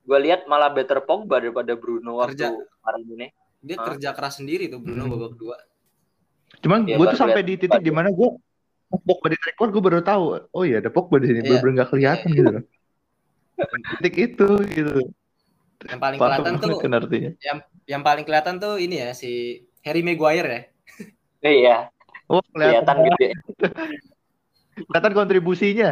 gue 0.01 0.19
lihat 0.21 0.41
malah 0.47 0.71
better 0.71 1.01
Pogba 1.01 1.37
daripada 1.37 1.73
Bruno 1.75 2.17
waktu 2.17 2.37
Kerja. 2.37 2.49
kemarin 2.53 3.05
ini. 3.11 3.29
dia 3.61 3.77
Hah? 3.77 3.93
kerja 3.93 4.09
keras 4.13 4.41
sendiri 4.41 4.69
tuh 4.69 4.81
Bruno 4.81 5.05
Hmm. 5.05 5.13
babak 5.13 5.31
kedua 5.37 5.57
Cuman 6.61 6.85
Iya, 6.85 6.97
gue 6.97 7.05
baru 7.07 7.15
tuh 7.15 7.21
sampai 7.21 7.43
di 7.45 7.55
titik 7.57 7.81
di 7.81 7.93
mana 7.93 8.09
gue 8.13 8.29
Pogba 8.91 9.31
di 9.31 9.39
record 9.39 9.71
gue 9.71 9.83
baru 9.83 10.01
tahu. 10.03 10.25
Oh 10.51 10.63
iya 10.67 10.83
ada 10.83 10.91
Pogba 10.91 11.23
di 11.23 11.31
sini. 11.31 11.41
Iya. 11.41 11.63
Bener-bener 11.63 11.75
nggak 11.81 11.91
kelihatan 11.95 12.29
gitu 12.35 12.51
loh. 12.51 12.65
Titik 14.01 14.15
itu 14.19 14.49
gitu. 14.75 14.95
Yang 15.87 16.01
paling 16.01 16.19
Paham 16.21 16.31
kelihatan 16.45 16.53
tuh 16.61 16.77
artinya. 16.93 17.31
yang 17.41 17.59
yang 17.89 18.03
paling 18.05 18.25
kelihatan 18.29 18.55
tuh 18.61 18.77
ini 18.77 19.01
ya 19.01 19.11
si 19.17 19.63
Harry 19.87 20.05
Maguire 20.05 20.49
ya. 20.49 20.63
Iya, 21.41 21.77
Oh, 22.31 22.45
kelihatan, 22.55 22.85
kelihatan 22.85 22.97
gede. 23.17 23.29
kelihatan 24.87 25.13
kontribusinya. 25.17 25.91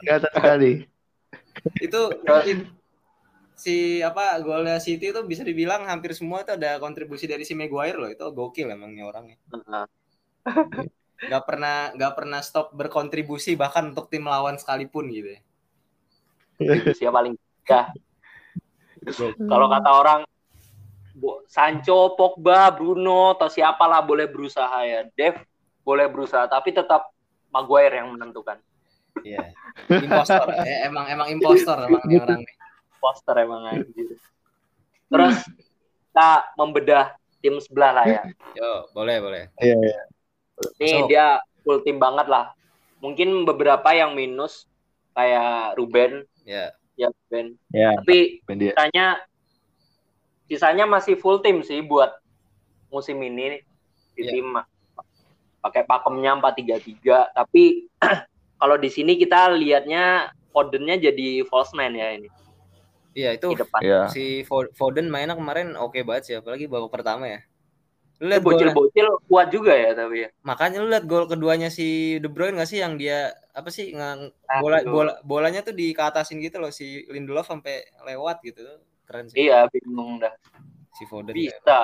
Kelihatan 0.00 0.30
sekali. 0.32 0.72
Itu 1.82 2.00
si 3.60 4.00
apa 4.00 4.40
golnya 4.40 4.80
City 4.80 5.12
itu 5.12 5.20
bisa 5.28 5.44
dibilang 5.44 5.84
hampir 5.84 6.16
semua 6.16 6.40
itu 6.40 6.56
ada 6.56 6.80
kontribusi 6.80 7.28
dari 7.28 7.44
si 7.44 7.52
Maguire 7.52 8.00
loh. 8.00 8.08
Itu 8.08 8.32
gokil 8.32 8.72
emangnya 8.72 9.04
orangnya. 9.04 9.36
Heeh. 9.52 9.84
Gak 11.20 11.44
pernah 11.44 11.92
gak 12.00 12.16
pernah 12.16 12.40
stop 12.40 12.72
berkontribusi 12.72 13.52
bahkan 13.52 13.92
untuk 13.92 14.08
tim 14.08 14.24
lawan 14.24 14.56
sekalipun 14.56 15.12
gitu 15.12 15.36
ya. 15.36 15.40
Kontribusi 16.56 17.04
yang 17.04 17.12
paling 17.12 17.36
gede. 17.36 17.80
Kalau 19.44 19.68
kata 19.68 19.90
orang 19.92 20.20
Bo- 21.12 21.44
Sancho, 21.44 22.16
Pogba, 22.16 22.72
Bruno 22.72 23.36
atau 23.36 23.52
siapalah 23.52 24.00
boleh 24.00 24.32
berusaha 24.32 24.80
ya. 24.88 25.04
Dev 25.12 25.36
boleh 25.84 26.08
berusaha 26.08 26.48
tapi 26.48 26.72
tetap 26.72 27.12
Maguire 27.52 28.00
yang 28.00 28.16
menentukan. 28.16 28.56
Iya. 29.20 29.52
Impostor. 29.92 30.48
Eh, 30.64 30.88
emang 30.88 31.04
emang 31.04 31.28
impostor 31.28 31.84
emang 31.84 32.00
nih 32.08 32.16
orang 32.16 32.40
nih. 32.40 32.59
Poster 33.00 33.34
emang 33.40 33.64
anjir. 33.66 34.14
Terus 35.10 35.36
kita 36.06 36.30
membedah 36.54 37.16
tim 37.40 37.56
sebelah 37.58 37.90
lah 37.96 38.04
ya. 38.06 38.22
Yo, 38.52 38.86
boleh 38.92 39.16
boleh. 39.18 39.42
Iya, 39.58 39.74
iya. 39.80 40.00
Ini 40.76 40.92
Masuk. 41.00 41.08
dia 41.08 41.26
full 41.64 41.80
tim 41.82 41.96
banget 41.96 42.28
lah. 42.28 42.52
Mungkin 43.00 43.48
beberapa 43.48 43.96
yang 43.96 44.12
minus 44.12 44.68
kayak 45.16 45.74
Ruben, 45.74 46.28
Ya. 46.44 46.68
ya 46.94 47.08
Ruben. 47.08 47.56
Ya, 47.72 47.96
Tapi 47.96 48.44
dia. 48.54 48.76
sisanya 48.76 49.06
sisanya 50.44 50.84
masih 50.84 51.16
full 51.16 51.40
tim 51.40 51.64
sih 51.64 51.80
buat 51.80 52.12
musim 52.90 53.16
ini 53.18 53.62
di 54.12 54.22
Iya. 54.26 54.30
tim 54.34 54.46
pakai 55.60 55.86
pakemnya 55.86 56.34
4-3-3 56.36 57.30
tapi 57.30 57.86
kalau 58.60 58.76
di 58.76 58.90
sini 58.90 59.14
kita 59.14 59.54
lihatnya 59.54 60.28
Fodennya 60.50 60.98
jadi 60.98 61.46
false 61.46 61.70
nine 61.72 61.94
ya 61.94 62.08
ini 62.18 62.28
Iya, 63.14 63.30
itu 63.34 63.46
di 63.52 63.58
depan. 63.58 63.80
Iya. 63.82 64.00
si 64.10 64.24
Fo- 64.46 64.70
Foden 64.78 65.10
mainnya 65.10 65.34
kemarin 65.34 65.74
oke 65.74 65.98
banget 66.06 66.22
sih 66.30 66.34
apalagi 66.38 66.70
babak 66.70 66.90
pertama 66.94 67.26
ya. 67.26 67.40
Lu 68.20 68.28
lihat 68.28 68.44
bocil-bocil 68.44 69.06
kuat 69.32 69.48
juga 69.48 69.72
ya 69.72 69.96
tapi 69.96 70.28
ya. 70.28 70.30
makanya 70.44 70.76
lu 70.84 70.92
lihat 70.92 71.08
gol 71.08 71.24
keduanya 71.24 71.72
si 71.72 72.20
De 72.20 72.28
Bruyne 72.28 72.60
gak 72.60 72.68
sih 72.68 72.84
yang 72.84 73.00
dia 73.00 73.32
apa 73.56 73.72
sih 73.72 73.96
ngang, 73.96 74.28
Ah, 74.44 74.60
bola 74.60 74.84
bola 74.84 75.12
bolanya 75.24 75.64
tuh 75.64 75.72
di 75.72 75.96
keatasin 75.96 76.36
gitu 76.44 76.60
loh 76.60 76.68
si 76.68 77.08
Lindelof 77.08 77.48
sampai 77.48 77.80
lewat 78.04 78.44
gitu. 78.44 78.60
Keren 79.08 79.26
sih 79.32 79.48
Iya, 79.48 79.66
bingung 79.72 80.20
dah. 80.20 80.36
si 81.00 81.08
Foden. 81.08 81.32
ya. 81.32 81.48
Bisa. 81.48 81.80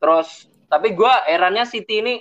Terus 0.00 0.48
tapi 0.72 0.96
gua 0.96 1.22
eranya 1.28 1.68
City 1.68 2.00
ini 2.00 2.14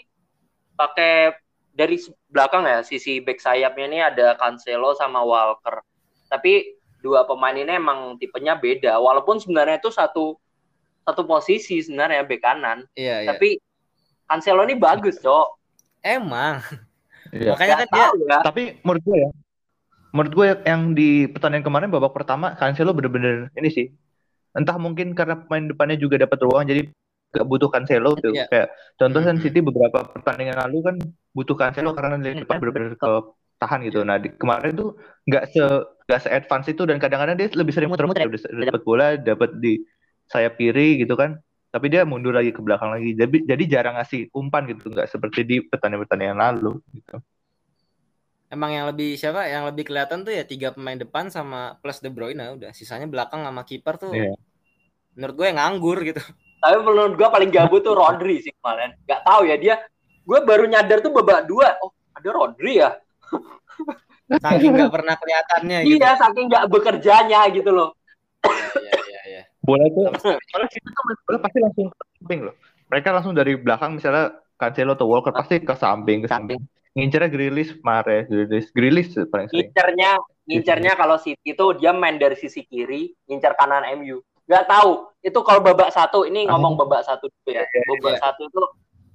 pakai 0.75 1.39
dari 1.71 1.95
belakang 2.27 2.67
ya 2.67 2.83
sisi 2.83 3.24
back 3.24 3.39
sayapnya 3.39 3.86
ini 3.88 4.00
ada 4.03 4.27
Cancelo 4.36 4.91
sama 4.91 5.24
Walker. 5.24 5.79
Tapi 6.27 6.80
dua 7.01 7.25
pemain 7.25 7.53
ini 7.53 7.74
emang 7.75 8.15
tipenya 8.17 8.55
beda. 8.55 8.98
Walaupun 8.98 9.41
sebenarnya 9.41 9.81
itu 9.81 9.89
satu 9.89 10.38
satu 11.01 11.22
posisi 11.25 11.81
sebenarnya 11.81 12.24
back 12.24 12.41
kanan. 12.41 12.86
Iya, 12.93 13.25
iya. 13.25 13.29
Tapi 13.34 13.58
Cancelo 14.29 14.63
ini 14.63 14.79
bagus, 14.79 15.20
Cok. 15.20 15.48
Emang 16.01 16.62
Iya. 17.31 17.53
makanya 17.53 17.75
kan 17.84 17.88
dia 17.91 18.08
ya. 18.27 18.39
Tapi 18.43 18.63
menurut 18.84 19.03
gue 19.03 19.17
ya, 19.24 19.29
menurut 20.12 20.34
gue 20.36 20.48
yang 20.67 20.81
di 20.91 21.10
pertandingan 21.31 21.63
kemarin 21.63 21.88
babak 21.88 22.12
pertama 22.12 22.55
Cancelo 22.55 22.91
bener-bener 22.91 23.48
ini 23.55 23.70
sih. 23.72 23.88
Entah 24.51 24.75
mungkin 24.75 25.15
karena 25.15 25.39
pemain 25.39 25.63
depannya 25.63 25.96
juga 25.96 26.20
dapat 26.20 26.38
ruang 26.43 26.67
jadi 26.67 26.91
gak 27.31 27.48
butuh 27.48 27.72
Cancelo 27.72 28.20
tuh. 28.20 28.36
Iya. 28.36 28.46
Kayak 28.51 28.67
contoh 29.00 29.20
kan 29.24 29.36
Mhm. 29.39 29.43
City 29.48 29.60
beberapa 29.63 30.03
pertandingan 30.12 30.60
lalu 30.67 30.77
kan 30.84 30.96
butuh 31.31 31.55
Cancelo 31.55 31.96
karena 31.96 32.20
di 32.20 32.43
depan 32.43 32.60
bener-bener 32.60 33.00
ke 33.00 33.10
tahan 33.62 33.79
gitu. 33.88 34.01
Nah, 34.03 34.17
di, 34.20 34.27
kemarin 34.36 34.74
tuh 34.75 34.98
nggak 35.29 35.43
se 35.53 35.63
nggak 36.11 36.27
se 36.27 36.29
advance 36.29 36.67
itu 36.67 36.83
dan 36.83 36.99
kadang-kadang 36.99 37.39
dia 37.39 37.47
lebih 37.55 37.71
sering 37.71 37.87
muter-muter 37.87 38.27
udah 38.27 38.67
dapat 38.67 38.83
bola, 38.83 39.15
dapat 39.15 39.55
di 39.63 39.79
sayap 40.27 40.59
kiri 40.59 40.99
gitu 40.99 41.15
kan. 41.15 41.39
Tapi 41.71 41.87
dia 41.87 42.03
mundur 42.03 42.35
lagi 42.35 42.51
ke 42.51 42.59
belakang 42.59 42.91
lagi. 42.91 43.15
Jadi 43.15 43.47
jadi 43.47 43.63
jarang 43.63 43.95
ngasih 43.95 44.27
umpan 44.35 44.67
gitu, 44.67 44.91
nggak 44.91 45.07
seperti 45.07 45.47
di 45.47 45.55
pertandingan-pertandingan 45.63 46.35
lalu 46.35 46.83
gitu. 46.91 47.23
emang 48.51 48.75
yang 48.75 48.83
lebih 48.91 49.15
siapa 49.15 49.47
yang 49.47 49.63
lebih 49.63 49.87
kelihatan 49.87 50.27
tuh 50.27 50.35
ya 50.35 50.43
tiga 50.43 50.75
pemain 50.75 50.99
depan 50.99 51.31
sama 51.31 51.79
plus 51.79 52.03
De 52.03 52.11
Bruyne 52.11 52.59
udah 52.59 52.75
sisanya 52.75 53.07
belakang 53.07 53.47
sama 53.47 53.63
kiper 53.63 53.95
tuh 53.95 54.11
Iya. 54.11 54.35
menurut 55.15 55.35
gue 55.39 55.47
nganggur 55.55 55.97
gitu. 56.03 56.19
Tapi 56.59 56.77
menurut 56.83 57.15
gua 57.15 57.31
paling 57.31 57.47
gabut 57.47 57.79
tuh 57.79 57.95
Rodri 57.95 58.43
sih 58.43 58.51
kemarin. 58.59 58.93
Gak 59.07 59.23
tahu 59.23 59.47
ya 59.47 59.55
dia. 59.55 59.75
Gue 60.27 60.43
baru 60.43 60.67
nyadar 60.67 60.99
tuh 60.99 61.15
babak 61.15 61.47
dua. 61.47 61.79
Oh 61.79 61.95
ada 62.11 62.29
Rodri 62.29 62.83
ya. 62.83 62.99
Saking 64.39 64.71
nggak 64.71 64.93
pernah 64.93 65.15
kelihatannya 65.19 65.77
gitu. 65.83 66.00
Iya 66.00 66.09
saking 66.15 66.45
nggak 66.47 66.65
bekerjanya 66.71 67.39
gitu 67.51 67.71
loh. 67.73 67.89
Iya, 68.41 68.93
iya, 69.09 69.21
iya. 69.27 69.43
bola 69.61 69.85
itu 69.85 70.01
kalau 70.50 70.65
kita 70.65 70.88
tuh 70.89 71.03
bola 71.29 71.38
pasti 71.38 71.57
langsung 71.61 71.88
ke 71.93 71.97
samping 72.17 72.39
loh 72.50 72.55
mereka 72.89 73.09
langsung 73.13 73.33
dari 73.38 73.53
belakang 73.53 74.01
misalnya 74.01 74.33
Cancelo 74.57 74.97
atau 74.97 75.05
Walker 75.05 75.29
pasti 75.29 75.61
ke 75.61 75.77
samping 75.77 76.25
ke 76.25 76.27
samping 76.27 76.57
ngincernya 76.97 77.29
Grilis 77.29 77.69
Mahrez 77.85 78.25
Grilis 78.25 78.73
Grilis 78.73 79.13
paling 79.29 79.45
sering 79.45 79.69
Ngincernya 79.69 80.11
ngincernya 80.50 80.93
kalau 80.97 81.15
City 81.21 81.53
itu 81.55 81.65
dia 81.79 81.95
main 81.95 82.19
dari 82.19 82.35
sisi 82.35 82.65
kiri, 82.67 83.13
ngincer 83.29 83.55
kanan 83.55 83.88
MU. 84.01 84.19
Gak 84.50 84.67
tahu 84.67 85.07
itu 85.23 85.39
kalau 85.47 85.63
babak 85.63 85.93
satu 85.95 86.27
ini 86.27 86.43
Ah. 86.43 86.57
ngomong 86.57 86.75
babak 86.75 87.07
satu 87.07 87.31
dulu 87.31 87.55
ya. 87.55 87.63
Babak 87.63 88.17
iya. 88.17 88.19
satu 88.19 88.43
tuh 88.51 88.67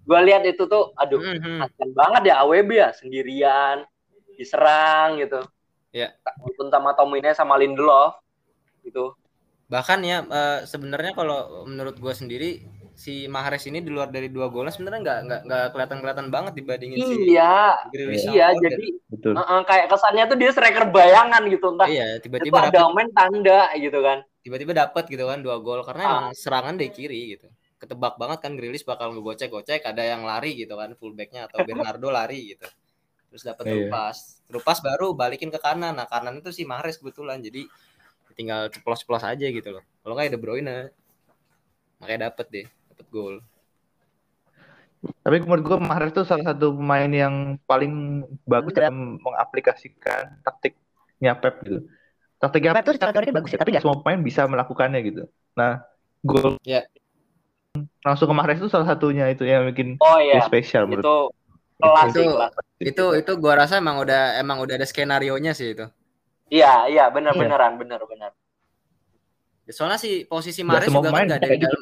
gue 0.06 0.20
lihat 0.22 0.46
itu 0.46 0.64
tuh 0.70 0.94
aduh 0.94 1.18
kasian 1.18 1.90
banget 1.90 2.30
ya 2.30 2.34
AWB 2.46 2.70
ya 2.78 2.94
sendirian 2.94 3.82
diserang 4.36 5.16
gitu. 5.18 5.40
Iya. 5.90 6.12
Walaupun 6.22 6.68
sama 6.68 6.92
Tomine 6.92 7.32
sama 7.32 7.56
Lindelof 7.56 8.20
gitu. 8.84 9.16
Bahkan 9.66 9.98
ya 10.04 10.22
eh, 10.22 10.60
sebenarnya 10.64 11.12
kalau 11.12 11.64
menurut 11.66 11.96
gue 11.98 12.14
sendiri 12.14 12.50
si 12.96 13.28
Mahrez 13.28 13.60
ini 13.68 13.84
di 13.84 13.92
luar 13.92 14.08
dari 14.08 14.32
dua 14.32 14.48
golnya 14.48 14.72
sebenarnya 14.72 15.00
nggak 15.04 15.18
nggak 15.28 15.40
nggak 15.44 15.64
kelihatan 15.76 15.98
kelihatan 16.00 16.26
banget 16.32 16.52
dibandingin 16.56 16.96
si 16.96 17.36
Iya, 17.36 17.76
Grealish 17.92 18.24
sama 18.24 18.32
iya 18.32 18.48
jadi 18.56 18.86
betul 19.12 19.32
uh-uh, 19.36 19.60
kayak 19.68 19.86
kesannya 19.92 20.24
tuh 20.24 20.36
dia 20.40 20.50
striker 20.56 20.88
bayangan 20.88 21.44
gitu 21.52 21.76
entah 21.76 21.88
iya 21.92 22.16
itu 22.16 22.24
tiba-tiba 22.24 22.56
ada 22.56 22.72
dapet 22.72 22.96
main 22.96 23.10
tanda 23.12 23.68
gitu 23.76 24.00
kan. 24.00 24.24
tiba-tiba 24.40 24.72
dapat 24.72 25.04
gitu 25.12 25.28
kan 25.28 25.44
dua 25.44 25.60
gol 25.60 25.84
karena 25.84 26.02
Ah. 26.02 26.08
emang 26.08 26.26
serangan 26.32 26.74
dari 26.80 26.88
kiri 26.88 27.36
gitu 27.36 27.52
ketebak 27.76 28.16
banget 28.16 28.38
kan 28.40 28.52
Grealish 28.56 28.88
bakal 28.88 29.12
ngegocek-gocek 29.12 29.84
ada 29.84 30.00
yang 30.00 30.24
lari 30.24 30.56
gitu 30.56 30.72
kan 30.80 30.96
fullbacknya 30.96 31.52
atau 31.52 31.60
Bernardo 31.68 32.08
lari 32.08 32.56
gitu 32.56 32.64
terus 33.36 33.44
dapat 33.44 33.68
Iya. 33.68 33.92
terupas 33.92 34.16
terupas 34.48 34.78
baru 34.80 35.12
balikin 35.12 35.52
ke 35.52 35.60
kanan. 35.60 35.92
Nah 35.92 36.08
kanan 36.08 36.40
itu 36.40 36.48
si 36.56 36.64
Mahrez 36.64 36.96
kebetulan. 36.96 37.44
Jadi 37.44 37.68
tinggal 38.32 38.72
ceplos-ceplos 38.72 39.20
aja 39.20 39.44
gitu 39.44 39.68
loh. 39.68 39.84
Kalau 40.00 40.16
nggak 40.16 40.26
ya 40.28 40.32
De 40.32 40.40
Bruyne. 40.40 40.78
Makanya 42.00 42.32
dapet 42.32 42.46
deh 42.48 42.66
dapet 42.88 43.06
gol. 43.12 43.36
Tapi 45.20 45.36
menurut 45.44 45.62
gue 45.62 45.76
Mahrez 45.76 46.16
tuh 46.16 46.24
salah 46.24 46.56
satu 46.56 46.72
pemain 46.72 47.06
yang 47.12 47.60
paling 47.68 48.24
bagus 48.48 48.72
dalam 48.72 49.20
mengaplikasikan 49.20 50.40
taktiknya 50.40 51.36
Pep 51.36 51.60
gitu. 51.60 51.84
Taktiknya 52.40 52.72
Pep 52.72 52.84
tuh 52.88 52.94
secara 52.96 53.12
teori 53.12 53.36
bagus 53.36 53.52
ya 53.52 53.60
tapi 53.60 53.76
nggak. 53.76 53.84
semua 53.84 54.00
pemain 54.00 54.16
bisa 54.24 54.48
melakukannya 54.48 55.00
gitu. 55.04 55.22
Nah 55.52 55.84
gol 56.24 56.56
Ya. 56.64 56.88
langsung 58.00 58.32
ke 58.32 58.34
Mahrez 58.34 58.56
itu 58.56 58.72
salah 58.72 58.88
satunya 58.88 59.28
itu 59.28 59.44
yang 59.44 59.68
bikin 59.68 60.00
Oh 60.00 60.16
dia 60.16 60.40
iya, 60.40 60.48
spesial 60.48 60.88
menurut 60.88 61.04
itu 61.04 61.16
kelas 61.76 62.08
Itu- 62.08 62.16
sih 62.16 62.26
kelas. 62.26 62.52
itu 62.80 63.04
itu 63.20 63.32
gua 63.36 63.54
rasa 63.60 63.76
emang 63.76 64.00
udah 64.00 64.36
emang 64.36 64.58
udah 64.60 64.74
ada 64.76 64.86
skenario 64.86 65.36
nya 65.36 65.52
sih 65.52 65.72
itu 65.72 65.86
Iya, 66.46 66.86
iya 66.86 67.04
benar 67.10 67.34
beneran 67.34 67.74
benar 67.74 67.98
benar. 68.06 68.30
soalnya 69.66 69.98
si 69.98 70.22
posisi 70.24 70.62
Nggak 70.62 70.86
semua 70.86 71.02
juga 71.02 71.10
kan 71.10 71.26
nggak 71.26 71.40
dari 71.42 71.56
gitu. 71.58 71.66
dalam 71.66 71.80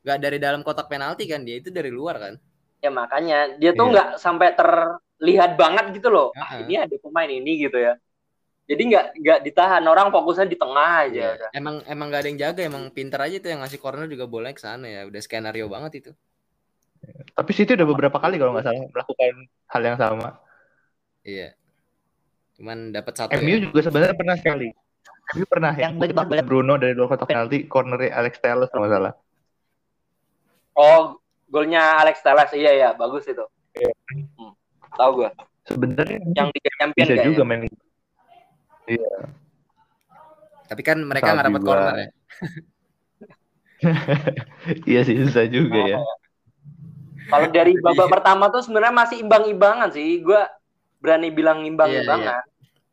nggak 0.00 0.18
dari 0.18 0.38
dalam 0.40 0.60
kotak 0.64 0.88
penalti 0.88 1.28
kan 1.28 1.44
dia 1.44 1.60
itu 1.60 1.68
dari 1.68 1.92
luar 1.92 2.16
kan 2.16 2.34
Ya 2.80 2.88
makanya 2.88 3.60
dia 3.60 3.76
tuh 3.76 3.84
Iya. 3.84 3.92
nggak 3.92 4.08
sampai 4.16 4.56
terlihat 4.56 5.60
banget 5.60 6.00
gitu 6.00 6.08
loh. 6.08 6.32
Ah, 6.32 6.56
Heeh. 6.56 6.64
ini 6.64 6.74
ada 6.80 6.96
pemain 6.96 7.28
ini 7.28 7.60
gitu 7.60 7.76
ya. 7.76 7.92
Jadi 8.64 8.82
nggak 8.88 9.04
nggak 9.20 9.38
ditahan 9.44 9.84
orang 9.84 10.08
fokusnya 10.08 10.48
di 10.48 10.56
tengah 10.56 11.04
aja. 11.04 11.36
Iya. 11.36 11.48
Emang 11.52 11.84
emang 11.84 12.08
gak 12.08 12.24
ada 12.24 12.28
yang 12.32 12.40
jaga, 12.40 12.60
emang 12.64 12.88
pinter 12.88 13.20
aja 13.20 13.36
tuh 13.36 13.52
yang 13.52 13.60
ngasih 13.60 13.76
corner 13.76 14.08
juga 14.08 14.24
bolanya 14.24 14.56
ke 14.56 14.64
sana 14.64 14.88
ya. 14.88 15.04
Udah 15.04 15.20
skenario 15.20 15.68
banget 15.68 15.92
itu. 16.00 16.10
Tapi 17.32 17.50
City 17.56 17.72
udah 17.72 17.88
beberapa 17.88 18.18
kali 18.20 18.36
kalau 18.36 18.52
nggak 18.52 18.66
salah 18.68 18.84
melakukan 18.92 19.32
hal 19.48 19.82
yang 19.82 19.98
sama. 19.98 20.28
Iya. 21.24 21.56
Cuman 22.60 22.92
dapat 22.92 23.12
satu. 23.16 23.32
MU 23.40 23.56
ya. 23.56 23.58
juga 23.64 23.80
sebenarnya 23.88 24.16
pernah 24.16 24.36
sekali. 24.36 24.68
MU 25.36 25.44
pernah 25.48 25.72
yang 25.78 25.96
bola 25.96 26.42
Bruno 26.44 26.74
dari 26.76 26.92
luar 26.92 27.16
kotak 27.16 27.32
penalti, 27.32 27.64
corner 27.64 28.10
Alex 28.12 28.36
Telles 28.42 28.68
kalau 28.68 28.84
nggak 28.84 28.94
salah. 28.94 29.12
Oh, 30.76 31.16
golnya 31.48 32.00
Alex 32.04 32.20
Telles 32.20 32.50
iya 32.52 32.72
ya, 32.76 32.88
bagus 32.92 33.24
itu. 33.24 33.44
Iya. 33.72 33.92
Hmm, 34.36 34.52
tahu 34.98 35.24
gue. 35.24 35.30
Sebenarnya 35.70 36.18
Yang 36.34 36.48
di 36.52 36.60
champion 36.76 37.06
bisa 37.06 37.24
juga 37.24 37.42
main. 37.46 37.64
Iya. 38.90 39.12
Tapi 40.68 40.82
kan 40.84 40.98
mereka 41.02 41.32
nggak 41.32 41.46
dapat 41.48 41.62
corner 41.64 41.96
ya. 41.96 42.08
Iya 44.84 45.00
sih 45.08 45.16
susah 45.24 45.48
juga 45.48 45.80
ya. 45.88 45.98
Kalau 47.30 47.46
dari 47.56 47.72
babak 47.78 48.06
Iya. 48.06 48.12
pertama 48.12 48.44
tuh 48.50 48.60
sebenarnya 48.60 48.94
masih 48.96 49.16
imbang-imbangan 49.22 49.88
sih. 49.90 50.20
Gue 50.20 50.40
berani 50.98 51.30
bilang 51.30 51.62
imbang-imbangan. 51.62 52.42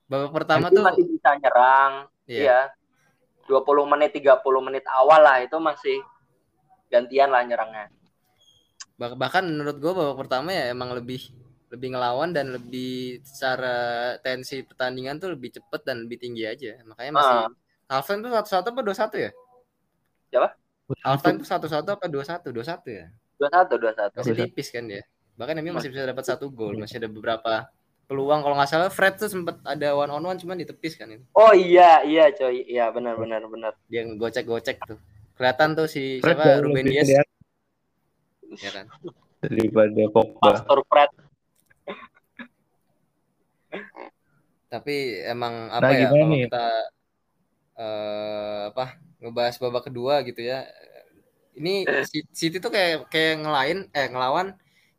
Babak 0.08 0.32
pertama 0.32 0.70
tuh 0.70 0.80
masih 0.82 1.04
bisa 1.06 1.34
nyerang. 1.36 1.94
iya. 2.26 2.40
Iya. 2.40 2.60
20 3.48 3.64
menit 3.88 4.12
30 4.12 4.38
menit 4.60 4.84
awal 4.86 5.24
lah 5.24 5.40
itu 5.40 5.56
masih 5.58 6.04
gantian 6.88 7.32
lah 7.32 7.42
nyerangnya. 7.42 7.88
Bah- 8.96 9.16
bahkan 9.16 9.44
menurut 9.44 9.78
gue 9.78 9.92
babak 9.92 10.18
pertama 10.20 10.52
ya 10.52 10.70
emang 10.70 10.92
lebih 10.92 11.22
lebih 11.68 11.92
ngelawan 11.92 12.32
dan 12.32 12.52
lebih 12.52 13.20
secara 13.24 13.76
tensi 14.20 14.64
pertandingan 14.64 15.16
tuh 15.18 15.32
lebih 15.32 15.52
cepet 15.54 15.82
dan 15.84 16.08
lebih 16.08 16.16
tinggi 16.18 16.44
aja 16.44 16.80
makanya 16.84 17.12
masih 17.14 17.36
Ah. 17.38 17.52
halftime 17.92 18.24
tuh 18.24 18.32
satu 18.32 18.48
satu 18.50 18.68
apa 18.72 18.82
dua 18.82 18.96
satu 18.96 19.16
ya 19.20 19.32
Siapa? 20.32 20.48
halftime 21.04 21.38
tuh 21.38 21.48
satu 21.48 21.68
satu 21.68 21.90
apa 21.94 22.08
dua 22.08 22.24
satu 22.24 22.56
dua 22.56 22.64
satu 22.64 22.88
ya 22.88 23.12
21 23.38 23.70
21. 23.70 24.18
masih 24.18 24.34
2-1. 24.34 24.44
tipis 24.44 24.68
kan 24.70 24.84
dia 24.84 25.02
bahkan 25.34 25.56
MU 25.58 25.72
masih 25.72 25.90
bisa 25.90 26.04
dapat 26.04 26.24
satu 26.24 26.50
gol 26.50 26.74
masih 26.76 26.98
ada 26.98 27.08
beberapa 27.08 27.70
peluang 28.04 28.40
kalau 28.40 28.56
nggak 28.56 28.68
salah 28.68 28.90
Fred 28.90 29.16
tuh 29.16 29.28
sempet 29.28 29.60
ada 29.62 29.94
one 29.94 30.10
on 30.10 30.24
one 30.24 30.36
cuman 30.36 30.58
ditepis 30.58 30.96
kan 30.96 31.08
itu 31.08 31.22
Oh 31.32 31.52
iya, 31.52 32.02
iya 32.02 32.32
coy. 32.32 32.64
Iya 32.64 32.88
benar 32.90 33.14
benar 33.16 33.44
benar. 33.46 33.76
dia 33.86 34.08
gocek 34.08 34.44
gocek 34.44 34.78
tuh 34.82 34.98
kelihatan 35.34 35.76
tuh 35.76 35.86
si 35.86 36.18
Fred 36.18 36.34
siapa 36.34 36.60
Ruben 36.60 36.84
Dias 36.84 37.06
kelihatan 37.06 37.28
ya 38.58 38.70
kan 38.72 38.86
daripada 39.40 40.04
Pogba. 40.10 40.40
Pastor 40.56 40.80
Fred. 40.84 41.12
tapi 44.68 44.96
emang 45.22 45.70
apa 45.70 45.84
Nah, 45.86 45.92
ya 45.94 46.08
kalau 46.10 46.26
nih? 46.28 46.40
kita 46.46 46.66
eh, 47.78 48.62
apa 48.70 48.86
ngebahas 49.20 49.56
babak 49.58 49.84
kedua 49.86 50.24
gitu 50.24 50.42
ya 50.42 50.68
ini 51.60 51.86
Si- 52.06 52.28
City 52.34 52.58
tuh 52.64 52.72
kayak 52.76 53.10
kayak 53.14 53.34
ngelain 53.44 53.78
eh 53.94 54.08
ngelawan 54.14 54.48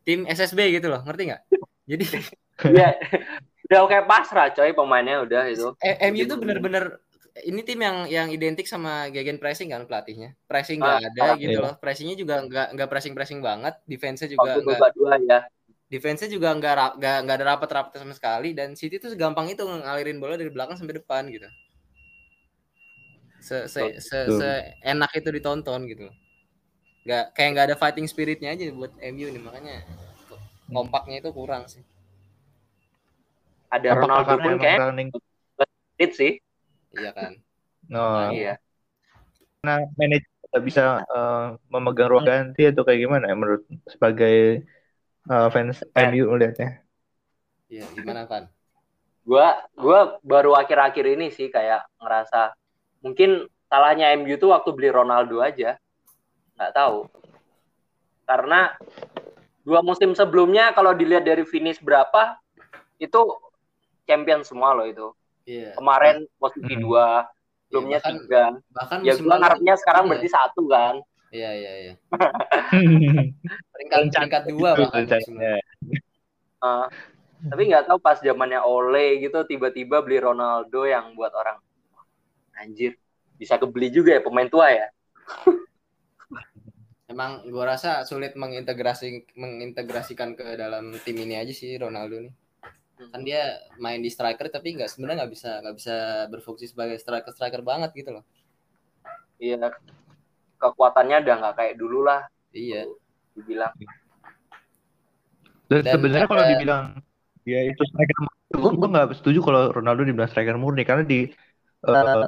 tim 0.05 0.19
SSB 0.27 0.59
gitu 0.75 0.87
loh 0.91 1.01
ngerti 1.05 1.21
nggak 1.31 1.41
jadi 1.89 2.05
Iya. 2.59 2.89
udah 3.69 3.79
kayak 3.87 4.05
pasrah 4.09 4.47
coy 4.51 4.71
pemainnya 4.75 5.23
udah 5.23 5.43
itu. 5.47 5.65
eh, 5.79 5.95
MU 6.11 6.25
tuh 6.27 6.37
bener-bener 6.41 6.99
ini 7.45 7.61
tim 7.63 7.79
yang 7.79 7.97
yang 8.09 8.27
identik 8.33 8.67
sama 8.67 9.07
gegen 9.15 9.37
pressing 9.39 9.71
kan 9.71 9.87
pelatihnya 9.87 10.35
pressing 10.49 10.81
nggak 10.83 10.97
Ah, 10.99 11.07
ada 11.07 11.23
ah, 11.23 11.35
gitu 11.39 11.55
iya. 11.55 11.63
loh 11.63 11.73
pressingnya 11.79 12.15
juga 12.19 12.35
nggak 12.43 12.67
nggak 12.75 12.89
pressing 12.91 13.13
pressing 13.15 13.39
banget 13.39 13.73
defense-nya 13.87 14.27
juga 14.35 14.51
nggak 14.59 14.91
dua 14.97 15.15
ya. 15.23 15.39
defense-nya 15.93 16.29
juga 16.35 16.49
nggak 16.57 16.73
nggak 16.99 17.15
nggak 17.23 17.35
ada 17.39 17.45
rapat-rapat 17.55 17.91
sama 17.95 18.13
sekali 18.17 18.49
dan 18.57 18.75
City 18.75 18.99
tuh 18.99 19.09
segampang 19.13 19.47
itu 19.53 19.63
ngalirin 19.63 20.17
bola 20.21 20.35
dari 20.35 20.51
belakang 20.51 20.75
sampai 20.75 20.99
depan 20.99 21.23
gitu. 21.31 21.47
Se 23.47 23.67
se 23.73 23.81
se, 24.07 24.17
Betul. 24.27 24.41
enak 24.83 25.11
itu 25.19 25.29
ditonton 25.31 25.81
gitu. 25.91 26.07
Nggak 27.09 27.25
kayak 27.33 27.49
nggak 27.57 27.65
ada 27.73 27.77
fighting 27.81 28.05
spiritnya 28.05 28.53
aja 28.53 28.69
buat 28.69 28.93
MU 29.01 29.33
nih 29.33 29.41
makanya 29.41 29.81
kompaknya 30.69 31.25
itu 31.25 31.29
kurang 31.33 31.65
sih. 31.65 31.81
Ada 33.73 33.97
Apakah 33.97 34.29
Ronaldo 34.29 34.45
pun 34.45 34.53
kayak 34.61 34.77
running 34.77 35.09
sih. 36.13 36.37
Iya 36.93 37.11
kan. 37.17 37.33
no, 37.89 38.29
Iya. 38.29 38.61
manajer 39.65 40.29
tidak 40.49 40.61
bisa 40.65 40.83
eh, 41.01 41.45
memegang 41.73 42.09
ruang 42.13 42.25
ganti 42.25 42.69
atau 42.69 42.85
kayak 42.85 42.99
gimana 43.05 43.25
ya 43.29 43.35
menurut 43.37 43.65
sebagai 43.89 44.65
eh, 45.25 45.47
fans 45.49 45.81
Eh. 45.81 46.13
MU 46.13 46.29
melihatnya? 46.29 46.85
Iya 47.73 47.85
gimana 47.97 48.29
kan? 48.29 48.49
Gua 49.25 49.65
gua 49.77 50.21
baru 50.21 50.53
akhir-akhir 50.57 51.05
ini 51.17 51.33
sih 51.33 51.49
kayak 51.49 51.85
ngerasa 52.01 52.53
mungkin 53.01 53.45
salahnya 53.69 54.13
MU 54.17 54.37
tuh 54.41 54.53
waktu 54.53 54.69
beli 54.77 54.89
Ronaldo 54.93 55.41
aja. 55.41 55.77
Nggak 56.59 56.73
tahu. 56.75 57.07
Karena 58.27 58.75
dua 59.63 59.79
musim 59.79 60.11
sebelumnya 60.11 60.75
kalau 60.75 60.91
dilihat 60.91 61.23
dari 61.23 61.47
finish 61.47 61.79
berapa 61.79 62.35
itu 62.99 63.17
champion 64.03 64.43
semua 64.43 64.75
loh 64.75 64.83
itu. 64.83 65.07
Iya. 65.47 65.73
Kemarin 65.73 66.27
posisi 66.35 66.75
Hmm. 66.75 66.83
dua, 66.83 67.07
sebelumnya 67.65 67.97
bahkan- 68.03 68.15
tiga. 68.19 68.43
Bahkan 68.75 68.97
Ya 69.01 69.13
lalu- 69.15 69.39
ngarepnya 69.39 69.73
sekarang 69.79 70.03
iya. 70.03 70.09
berarti 70.11 70.29
satu 70.29 70.63
kan. 70.67 70.95
Iya 71.29 71.49
iya 71.53 71.73
iya. 71.79 71.93
Peringkat 73.73 73.99
peringkat 74.11 74.43
dua 74.49 74.69
bahkan. 74.75 75.05
Uh, 76.59 76.85
tapi 77.47 77.71
nggak 77.71 77.87
tahu 77.87 77.97
pas 78.03 78.19
zamannya 78.19 78.59
Ole 78.59 79.23
gitu 79.23 79.47
tiba-tiba 79.47 80.03
beli 80.03 80.19
Ronaldo 80.19 80.83
yang 80.83 81.15
buat 81.15 81.31
orang 81.31 81.55
anjir 82.59 82.99
bisa 83.39 83.55
kebeli 83.55 83.87
juga 83.87 84.19
ya 84.19 84.21
pemain 84.21 84.51
tua 84.51 84.67
ya. 84.73 84.87
Emang 87.09 87.41
gua 87.49 87.73
rasa 87.73 88.05
sulit 88.05 88.37
mengintegrasi 88.37 89.33
mengintegrasikan 89.33 90.37
ke 90.37 90.53
dalam 90.53 90.93
tim 91.01 91.17
ini 91.17 91.41
aja 91.41 91.49
sih 91.49 91.73
Ronaldo 91.81 92.21
nih. 92.21 92.33
Kan 93.09 93.25
dia 93.25 93.57
main 93.81 93.97
di 93.97 94.11
striker 94.13 94.45
tapi 94.53 94.77
nggak 94.77 94.89
sebenarnya 94.93 95.25
nggak 95.25 95.33
bisa 95.33 95.49
nggak 95.65 95.75
bisa 95.79 95.95
berfungsi 96.29 96.69
sebagai 96.69 97.01
striker 97.01 97.33
striker 97.33 97.61
banget 97.65 97.89
gitu 97.97 98.13
loh. 98.13 98.23
Iya 99.41 99.73
kekuatannya 100.59 101.17
udah 101.23 101.35
nggak 101.41 101.55
kayak 101.57 101.75
dulu 101.79 102.05
lah 102.05 102.27
Iya. 102.53 102.85
dibilang. 103.33 103.73
Dan 105.69 105.81
Dan 105.85 105.93
sebenarnya 105.97 106.27
kalau 106.27 106.45
dibilang 106.45 106.85
dia 107.45 107.61
itu 107.65 107.81
striker 107.87 108.17
murni, 108.21 108.53
gue 108.53 108.71
gue 108.75 108.89
nggak 108.89 109.07
setuju 109.17 109.39
kalau 109.41 109.61
Ronaldo 109.73 110.01
dibilang 110.05 110.29
striker 110.29 110.57
murni 110.59 110.83
karena 110.85 111.03
di 111.07 111.29
eh, 111.87 112.25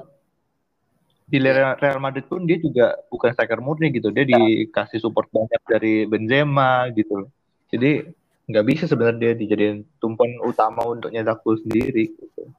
di 1.32 1.38
Real 1.39 1.80
Real 1.80 2.04
Madrid 2.04 2.28
pun 2.28 2.44
dia 2.44 2.60
juga 2.60 3.00
bukan 3.08 3.32
striker 3.32 3.63
murni 3.63 3.88
gitu. 3.96 4.12
Dia 4.12 4.28
dikasih 4.28 5.00
support 5.00 5.32
banyak 5.32 5.63
dari 5.63 6.04
Benzema 6.04 6.91
gitu 6.91 7.24
loh. 7.24 7.30
Jadi 7.72 8.04
nggak 8.52 8.65
bisa 8.67 8.84
sebenarnya 8.84 9.32
dia 9.32 9.34
dijadiin 9.39 9.88
tumpuan 10.04 10.36
utama 10.44 10.84
untuk 10.84 11.08
nyetak 11.08 11.39
gol 11.39 11.56
sendiri. 11.63 12.12
Gitu. 12.12 12.52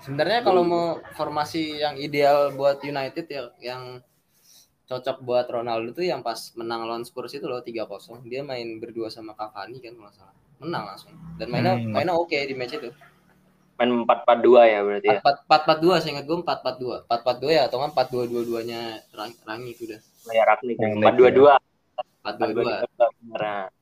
Sebenarnya 0.00 0.40
kalau 0.40 0.64
mau 0.64 0.86
formasi 1.12 1.76
yang 1.76 2.00
ideal 2.00 2.56
buat 2.56 2.80
United 2.80 3.28
ya 3.28 3.52
yang 3.60 4.00
cocok 4.88 5.20
buat 5.20 5.44
Ronaldo 5.46 5.92
tuh 5.92 6.08
yang 6.08 6.24
pas 6.24 6.56
menang 6.56 6.88
lawan 6.88 7.04
Spurs 7.04 7.36
itu 7.36 7.44
loh 7.44 7.60
3-0. 7.60 8.24
Dia 8.24 8.40
main 8.40 8.80
berdua 8.80 9.12
sama 9.12 9.36
Cavani 9.36 9.76
kan 9.78 9.92
kalau 9.92 10.08
nggak 10.08 10.16
salah. 10.16 10.34
Menang 10.56 10.84
langsung. 10.88 11.12
Dan 11.36 11.52
mainnya 11.52 11.76
Hmm. 11.76 11.92
mainnya 11.92 12.16
oke 12.16 12.32
di 12.32 12.56
match 12.56 12.80
itu. 12.80 12.88
Main 13.80 14.04
4-4-2 14.04 14.60
ya 14.62 14.80
berarti 14.84 15.08
ya. 15.08 15.18
4-4-2 15.24 15.98
saya 15.98 16.10
ingat 16.12 16.24
gue 16.28 16.36
4-4-2. 16.36 17.08
4-4-2 17.08 17.48
ya 17.48 17.62
atau 17.64 17.78
kan 17.80 17.90
4-2-2-2-nya 17.96 18.80
Rang- 19.10 19.40
Rangi 19.42 19.70
itu 19.72 19.82
udah. 19.88 20.00
Ragnik. 20.44 20.76
Yang 20.76 20.92
4-2-2. 21.00 21.56
4-2-2. 22.20 22.60
4-2-2. 23.32 23.72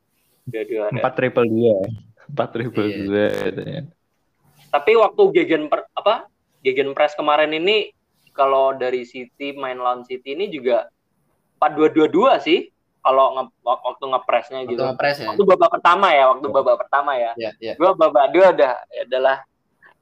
Dua-dua 0.49 0.83
ada. 0.87 0.97
Empat 0.97 1.13
triple 1.13 1.45
dua, 1.45 1.75
empat 2.25 2.49
triple 2.49 2.87
Iya. 2.87 2.97
dua. 3.05 3.27
katanya. 3.29 3.83
Tapi 4.69 4.93
waktu 4.95 5.23
gegen 5.35 5.63
per, 5.67 5.81
apa? 5.93 6.25
Gegen 6.59 6.95
press 6.95 7.13
kemarin 7.13 7.53
ini 7.53 7.93
kalau 8.33 8.73
dari 8.73 9.05
City 9.05 9.53
main 9.53 9.77
lawan 9.77 10.07
City 10.07 10.33
ini 10.33 10.49
juga 10.49 10.89
4-2-2-2 11.59 12.39
sih 12.39 12.71
kalau 12.99 13.35
nge, 13.35 13.45
waktu 13.61 14.05
ngepressnya 14.07 14.59
Waktu 14.63 14.73
gitu. 14.73 14.83
ngepres 14.85 15.17
ya. 15.19 15.29
Waktu 15.29 15.43
babak 15.45 15.71
pertama 15.71 16.07
ya, 16.13 16.25
waktu 16.29 16.47
babak 16.49 16.77
pertama 16.79 17.11
ya. 17.13 17.33
Iya, 17.37 17.51
iya. 17.59 17.73
Gua 17.77 17.93
babak 17.93 18.31
dua 18.31 18.47
udah 18.49 18.73
ya 18.89 19.05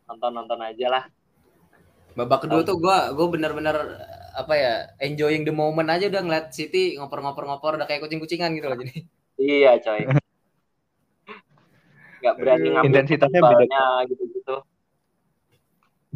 adalah 0.07 0.15
nonton-nonton 0.31 0.61
aja 0.63 0.87
lah. 0.87 1.05
Babak 2.17 2.47
kedua 2.47 2.63
tuh 2.63 2.79
gua 2.79 3.11
gua 3.13 3.27
bener-bener 3.29 3.77
apa 4.37 4.53
ya 4.55 4.73
enjoying 5.03 5.43
the 5.43 5.53
moment 5.53 5.89
aja 5.91 6.07
udah 6.09 6.23
ngeliat 6.23 6.47
City 6.55 6.95
ngoper-ngoper-ngoper 6.97 7.77
udah 7.83 7.87
kayak 7.89 8.07
kucing-kucingan 8.07 8.55
gitu 8.55 8.71
loh 8.71 8.79
jadi. 8.79 8.95
Iya, 9.37 9.73
coy. 9.83 10.01
Gak 12.25 12.35
berani 12.41 12.67
ngambil 12.73 12.89
Intensitasnya 12.89 13.41
beda. 13.45 13.85
gitu-gitu. 14.09 14.57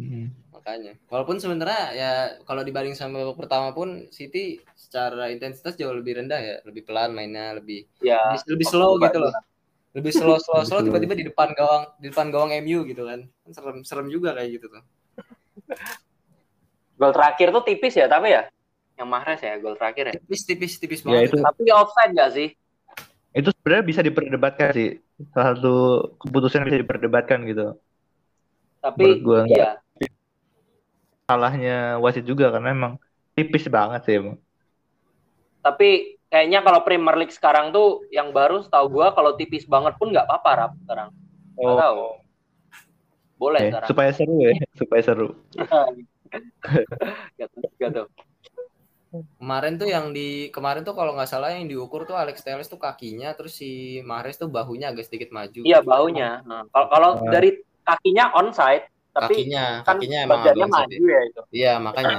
Hmm. 0.01 0.33
makanya 0.49 0.97
walaupun 1.13 1.37
sebenarnya 1.37 1.81
ya 1.93 2.11
kalau 2.41 2.65
dibanding 2.65 2.97
sama 2.97 3.21
babak 3.21 3.37
pertama 3.45 3.69
pun 3.69 4.09
City 4.09 4.57
secara 4.73 5.29
intensitas 5.29 5.77
jauh 5.77 5.93
lebih 5.93 6.17
rendah 6.17 6.41
ya 6.41 6.55
lebih 6.65 6.89
pelan 6.89 7.13
mainnya 7.13 7.53
lebih 7.53 7.85
Ya, 8.01 8.17
lebih, 8.33 8.49
lebih 8.57 8.65
slow 8.65 8.97
gitu 8.97 9.21
loh 9.21 9.29
lebih 9.91 10.11
slow 10.15 10.39
slow 10.39 10.63
slow 10.63 10.79
slow. 10.79 10.87
tiba-tiba 10.87 11.13
di 11.13 11.25
depan 11.27 11.51
gawang 11.51 11.83
di 11.99 12.07
depan 12.07 12.27
gawang 12.31 12.51
MU 12.63 12.87
gitu 12.87 13.03
kan 13.03 13.27
Kan 13.43 13.51
serem 13.51 13.77
serem 13.83 14.07
juga 14.07 14.31
kayak 14.31 14.49
gitu 14.55 14.65
tuh 14.71 14.83
Gol 16.95 17.11
terakhir 17.11 17.49
tuh 17.49 17.63
tipis 17.65 17.97
ya, 17.97 18.05
tapi 18.05 18.29
ya 18.29 18.45
yang 18.93 19.09
Mahrez 19.09 19.41
ya 19.41 19.57
gol 19.57 19.73
terakhir 19.73 20.13
ya. 20.13 20.13
tipis 20.13 20.41
tipis 20.45 20.73
tipis 20.77 21.01
Ya, 21.01 21.17
banget 21.17 21.33
itu- 21.33 21.39
itu. 21.39 21.45
Tapi 21.49 21.61
offside 21.73 22.11
gak 22.13 22.31
sih? 22.31 22.47
Itu 23.33 23.49
sebenarnya 23.49 23.85
bisa 23.87 24.01
diperdebatkan 24.05 24.69
sih. 24.71 24.89
Salah 25.33 25.57
satu 25.57 25.73
keputusan 26.21 26.61
yang 26.61 26.67
bisa 26.69 26.81
diperdebatkan 26.85 27.39
gitu. 27.49 27.73
Tapi 28.77 29.05
enggak. 29.17 29.45
iya, 29.49 29.69
Salahnya 31.25 31.97
wasit 31.97 32.27
juga 32.27 32.51
karena 32.51 32.69
emang 32.69 32.93
tipis 33.33 33.65
banget 33.65 34.01
sih 34.05 34.15
emang. 34.19 34.37
tapi 35.61 36.17
kayaknya 36.31 36.63
kalau 36.63 36.79
Premier 36.81 37.15
League 37.15 37.35
sekarang 37.35 37.69
tuh 37.69 38.07
yang 38.07 38.31
baru 38.31 38.63
setahu 38.63 38.87
gua 38.89 39.11
kalau 39.11 39.35
tipis 39.35 39.67
banget 39.67 39.99
pun 39.99 40.09
nggak 40.09 40.23
apa-apa 40.25 40.49
rap 40.55 40.71
sekarang. 40.81 41.09
Nggak 41.53 41.77
tahu. 41.77 42.03
boleh 43.35 43.57
Eh, 43.59 43.69
sekarang. 43.73 43.89
supaya 43.89 44.11
seru 44.13 44.35
ya, 44.37 44.53
supaya 44.79 45.01
seru. 45.01 45.27
gitu, 47.35 47.57
gitu. 47.75 48.03
Kemarin 49.11 49.75
tuh 49.75 49.89
yang 49.89 50.15
di 50.15 50.47
kemarin 50.49 50.87
tuh 50.87 50.95
kalau 50.95 51.11
nggak 51.11 51.27
salah 51.27 51.51
yang 51.51 51.67
diukur 51.67 52.07
tuh 52.07 52.15
Alex 52.15 52.45
Telles 52.45 52.69
tuh 52.69 52.79
kakinya, 52.79 53.35
terus 53.35 53.59
si 53.59 53.99
Mahrez 54.07 54.39
tuh 54.39 54.47
bahunya 54.47 54.95
agak 54.95 55.09
sedikit 55.09 55.35
maju. 55.35 55.67
Iya 55.67 55.83
baunya. 55.83 56.39
Nah, 56.47 56.63
kalau 56.71 56.87
kalau 56.87 57.09
Ah. 57.19 57.27
dari 57.27 57.59
kakinya 57.83 58.31
onside, 58.37 58.87
tapi 59.11 59.43
kakinya, 59.43 59.83
kan 59.83 59.99
kakinya 59.99 60.19
emang 60.23 60.39
badannya 60.47 60.67
maju 60.69 61.03
ya 61.03 61.21
itu. 61.27 61.41
Iya 61.51 61.73
makanya. 61.81 62.17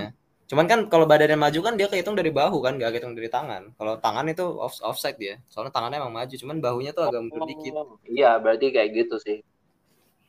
Cuman 0.50 0.66
kan 0.68 0.80
kalau 0.92 1.08
badannya 1.08 1.38
maju 1.38 1.58
kan 1.64 1.74
dia 1.80 1.88
kehitung 1.88 2.12
dari 2.12 2.28
bahu 2.28 2.60
kan, 2.60 2.76
nggak 2.76 2.98
kehitung 2.98 3.16
dari 3.16 3.28
tangan. 3.32 3.72
Kalau 3.78 3.96
tangan 3.96 4.26
itu 4.28 4.44
off 4.60 4.76
offside 4.84 5.16
dia. 5.16 5.40
Soalnya 5.48 5.72
tangannya 5.72 6.02
emang 6.02 6.12
maju, 6.12 6.34
cuman 6.34 6.56
bahunya 6.60 6.92
tuh 6.92 7.08
agak 7.08 7.20
mundur 7.24 7.48
dikit. 7.48 7.72
Iya, 8.04 8.36
berarti 8.36 8.66
kayak 8.68 8.88
gitu 8.92 9.16
sih. 9.16 9.38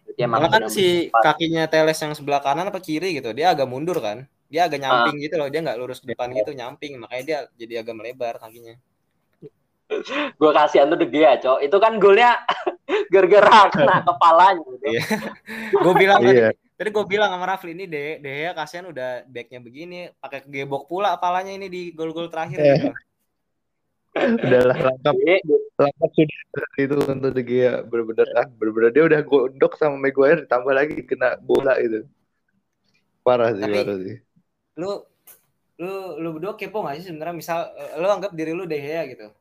Berarti 0.08 0.22
emang 0.24 0.40
Malah 0.46 0.52
kan 0.52 0.64
si 0.72 1.12
kakinya 1.12 1.64
Teles 1.68 2.00
yang 2.00 2.14
sebelah 2.16 2.40
kanan 2.40 2.72
apa 2.72 2.80
kiri 2.80 3.20
gitu, 3.20 3.36
dia 3.36 3.52
agak 3.52 3.68
mundur 3.68 4.00
kan. 4.00 4.24
Dia 4.48 4.70
agak 4.70 4.86
nyamping 4.86 5.18
gitu 5.18 5.36
loh, 5.42 5.50
dia 5.50 5.60
nggak 5.66 5.78
lurus 5.82 6.00
ke 6.00 6.14
depan 6.14 6.30
gitu, 6.32 6.54
nyamping. 6.54 7.02
Makanya 7.02 7.24
dia 7.26 7.40
jadi 7.58 7.74
agak 7.82 7.96
melebar 7.98 8.38
kakinya. 8.38 8.78
gue 10.40 10.52
kasihan 10.54 10.88
tuh 10.88 10.98
De 10.98 11.08
Gea, 11.10 11.36
Cok. 11.42 11.60
Itu 11.66 11.78
kan 11.82 11.98
golnya 12.00 12.38
gara-gara 13.14 13.70
kena 13.74 13.98
kepalanya 14.08 14.64
gitu. 14.72 14.86
Iya. 14.88 15.04
Gue 15.74 15.94
bilang 15.98 16.20
tadi, 16.22 16.38
Iya. 16.38 16.50
Tadi 16.74 16.90
gue 16.90 17.06
bilang 17.06 17.30
sama 17.32 17.46
Rafli 17.46 17.72
ini 17.72 17.86
De, 17.86 18.18
De 18.18 18.32
Gea 18.34 18.52
kasihan 18.52 18.90
udah 18.90 19.24
backnya 19.26 19.60
begini, 19.62 20.00
pakai 20.18 20.44
kegebok 20.44 20.90
pula 20.90 21.16
kepalanya 21.16 21.54
ini 21.54 21.68
di 21.70 21.82
gol-gol 21.94 22.28
terakhir 22.28 22.58
Iya. 22.60 22.74
gitu. 22.76 22.90
Udahlah 24.14 24.78
lengkap 24.78 25.16
lengkap 25.74 26.12
sudah 26.14 26.70
itu 26.78 26.96
untuk 27.02 27.32
De 27.34 27.42
Gea 27.42 27.82
bener-bener 27.82 28.30
ah 28.38 28.46
bener-bener 28.46 28.90
dia 28.94 29.04
udah 29.10 29.20
gondok 29.26 29.74
sama 29.74 29.98
Maguire 29.98 30.46
ditambah 30.46 30.74
lagi 30.74 31.02
kena 31.02 31.42
bola 31.42 31.82
itu. 31.82 32.06
Parah 33.26 33.56
sih, 33.58 33.64
Tapi- 33.66 33.74
parah 33.82 33.98
sih. 33.98 34.18
Lu 34.78 34.92
lu 35.82 36.22
lu 36.22 36.30
berdua 36.38 36.54
kepo 36.54 36.86
gak 36.86 37.02
sih 37.02 37.10
sebenarnya 37.10 37.34
misal 37.34 37.74
eh, 37.74 37.98
lu 37.98 38.06
anggap 38.06 38.30
diri 38.38 38.54
lu 38.54 38.70
De 38.70 38.78
Gea 38.78 39.10
gitu. 39.10 39.34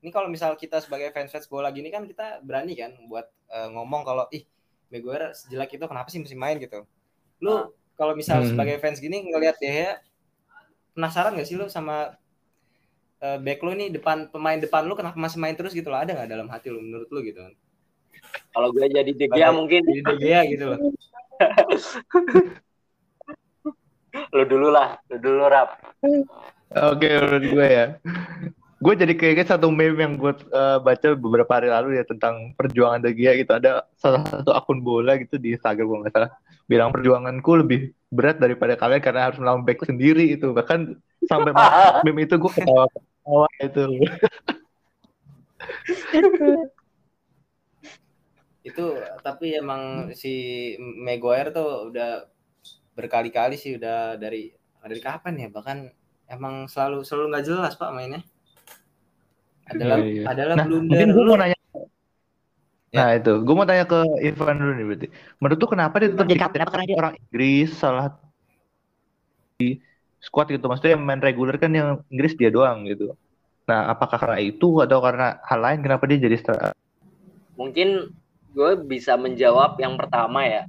Ini 0.00 0.08
kalau 0.08 0.28
misal 0.32 0.56
kita 0.56 0.80
sebagai 0.80 1.12
fans-fans 1.12 1.44
bola 1.48 1.68
gini 1.68 1.92
kan 1.92 2.08
kita 2.08 2.40
berani 2.40 2.72
kan 2.72 2.96
buat 3.04 3.28
eh, 3.52 3.68
ngomong 3.72 4.02
kalau 4.08 4.24
ih 4.32 4.44
Maguire 4.94 5.34
sejelek 5.34 5.74
itu 5.74 5.84
kenapa 5.90 6.06
sih 6.14 6.22
mesti 6.22 6.38
main 6.38 6.62
gitu. 6.62 6.86
Lu 7.42 7.74
kalau 7.98 8.14
misal 8.14 8.46
Hmm. 8.46 8.54
sebagai 8.54 8.78
fans 8.78 9.02
gini 9.02 9.26
ngelihat 9.26 9.58
Gea 9.58 9.98
penasaran 10.94 11.34
gak 11.34 11.46
sih 11.50 11.58
lu 11.58 11.66
sama 11.66 12.14
eh, 13.18 13.38
back 13.42 13.58
lu 13.66 13.74
nih 13.74 13.90
depan 13.90 14.30
pemain 14.30 14.54
depan 14.54 14.86
lu 14.86 14.94
kenapa 14.94 15.18
masih 15.18 15.42
main 15.42 15.58
terus 15.58 15.74
gitu 15.74 15.90
loh 15.90 15.98
ada 15.98 16.14
nggak 16.14 16.30
dalam 16.30 16.46
hati 16.46 16.70
lu 16.70 16.78
menurut 16.78 17.10
lu 17.10 17.18
gitu 17.26 17.42
kan 17.42 17.54
kalau 18.54 18.68
gue 18.70 18.86
jadi 18.86 19.10
De 19.10 19.26
Gea 19.26 19.50
mungkin 19.50 19.82
jadi 19.82 20.00
De 20.06 20.14
Gea 20.22 20.40
gitu 20.46 20.64
loh 20.70 20.78
lu 24.34 24.42
dulu 24.46 24.68
lah, 24.70 24.98
lu 25.10 25.16
dulu 25.18 25.42
rap. 25.50 25.78
Oke, 26.70 27.06
menurut 27.06 27.44
gue 27.50 27.66
ya. 27.66 27.86
Gue 28.84 29.00
jadi 29.00 29.16
keinget 29.16 29.48
satu 29.48 29.72
meme 29.72 29.96
yang 29.96 30.20
gue 30.20 30.36
eh, 30.52 30.78
baca 30.84 31.16
beberapa 31.16 31.48
hari 31.56 31.72
lalu 31.72 31.96
ya 31.96 32.04
tentang 32.04 32.52
perjuangan 32.52 33.00
De 33.00 33.16
Gea 33.16 33.32
gitu. 33.40 33.56
Ada 33.56 33.88
salah 33.96 34.20
satu 34.28 34.52
akun 34.52 34.84
bola 34.84 35.16
gitu 35.16 35.40
di 35.40 35.56
Instagram 35.56 35.88
gue 35.88 35.98
nggak 36.04 36.12
salah. 36.12 36.30
Bilang 36.68 36.92
perjuanganku 36.92 37.64
lebih 37.64 37.96
berat 38.12 38.36
daripada 38.36 38.76
kalian 38.76 39.00
karena 39.00 39.32
harus 39.32 39.40
melawan 39.40 39.64
back 39.64 39.88
sendiri 39.88 40.36
itu. 40.36 40.52
Bahkan 40.52 41.00
sampai 41.24 41.56
meme 42.04 42.28
itu 42.28 42.36
gue 42.36 42.52
ketawa-ketawa 42.52 43.48
itu. 43.64 43.84
itu 48.64 48.96
tapi 49.20 49.60
emang 49.60 50.08
si 50.16 50.32
Maguire 50.80 51.52
tuh 51.52 51.92
udah 51.92 52.24
berkali-kali 52.96 53.60
sih 53.60 53.76
udah 53.76 54.16
dari 54.16 54.56
dari 54.80 55.00
kapan 55.04 55.36
ya 55.36 55.48
bahkan 55.52 55.92
emang 56.32 56.64
selalu 56.64 57.04
selalu 57.04 57.26
nggak 57.28 57.44
jelas 57.44 57.76
pak 57.76 57.92
mainnya 57.92 58.24
adalah 59.68 59.96
Iya, 60.00 60.06
iya. 60.12 60.22
adalah 60.28 60.54
Nah, 60.60 60.66
blunder 60.68 60.90
mungkin 60.92 61.08
gue 61.10 61.24
mau 61.24 61.38
nanya. 61.40 61.58
Nah 62.94 63.08
itu, 63.18 63.32
gue 63.42 63.54
mau 63.58 63.66
tanya 63.66 63.84
ke 63.90 64.00
Ivan 64.22 64.56
dulu 64.62 64.72
nih 64.78 64.86
berarti. 64.86 65.06
Menurut 65.42 65.58
lu 65.58 65.66
kenapa 65.66 65.94
dia 65.98 66.08
tetap 66.14 66.26
jadi 66.30 66.40
kapten? 66.46 66.60
Apa 66.62 66.70
karena 66.78 66.86
dia 66.86 66.98
orang 67.02 67.14
Inggris, 67.18 67.70
salah 67.74 68.06
di 69.58 69.82
squad 70.22 70.46
gitu? 70.54 70.64
Maksudnya 70.70 70.94
yang 70.94 71.02
main 71.02 71.18
reguler 71.18 71.58
kan 71.58 71.74
yang 71.74 72.06
Inggris 72.06 72.38
dia 72.38 72.54
doang 72.54 72.86
gitu. 72.86 73.18
Nah, 73.66 73.90
apakah 73.90 74.20
karena 74.20 74.38
itu 74.38 74.78
atau 74.84 75.02
karena 75.02 75.42
hal 75.42 75.58
lain 75.58 75.80
kenapa 75.82 76.06
dia 76.06 76.22
jadi 76.22 76.36
star? 76.38 76.70
Mungkin 77.58 78.14
gue 78.54 78.70
bisa 78.86 79.18
menjawab 79.18 79.74
yang 79.82 79.98
pertama 79.98 80.46
ya. 80.46 80.62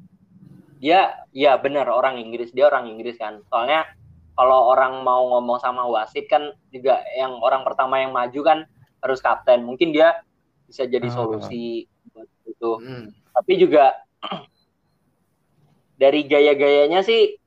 Dia 0.82 1.14
ya 1.30 1.62
benar 1.62 1.86
orang 1.94 2.18
Inggris, 2.18 2.50
dia 2.50 2.66
orang 2.66 2.90
Inggris 2.90 3.22
kan. 3.22 3.46
Soalnya 3.54 3.86
kalau 4.34 4.74
orang 4.74 5.06
mau 5.06 5.30
ngomong 5.38 5.62
sama 5.62 5.86
wasit 5.88 6.26
kan 6.26 6.58
juga 6.74 7.00
yang 7.16 7.38
orang 7.40 7.62
pertama 7.62 8.02
yang 8.02 8.12
maju 8.12 8.42
kan 8.42 8.60
harus 9.06 9.22
kapten. 9.22 9.62
Mungkin 9.62 9.94
dia 9.94 10.26
bisa 10.66 10.90
jadi 10.90 11.06
Ah. 11.06 11.14
solusi 11.14 11.86
buat 12.10 12.26
itu. 12.50 12.72
Hmm. 12.82 13.14
Tapi 13.38 13.54
juga 13.62 13.94
dari 16.02 16.26
gaya-gayanya 16.26 17.06
sih 17.06 17.38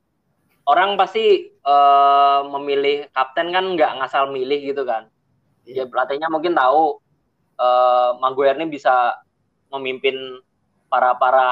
orang 0.63 0.95
pasti 0.95 1.51
eh, 1.51 2.41
memilih 2.47 3.11
kapten 3.11 3.51
kan 3.51 3.65
nggak 3.75 3.91
ngasal 3.99 4.31
milih 4.31 4.71
gitu 4.71 4.87
kan. 4.87 5.11
Ya 5.67 5.83
pelatihnya 5.85 6.31
mungkin 6.31 6.55
tahu 6.55 7.03
eh, 7.59 8.09
Maguire 8.23 8.55
ini 8.57 8.71
bisa 8.71 9.19
memimpin 9.69 10.15
para 10.89 11.13
para 11.19 11.49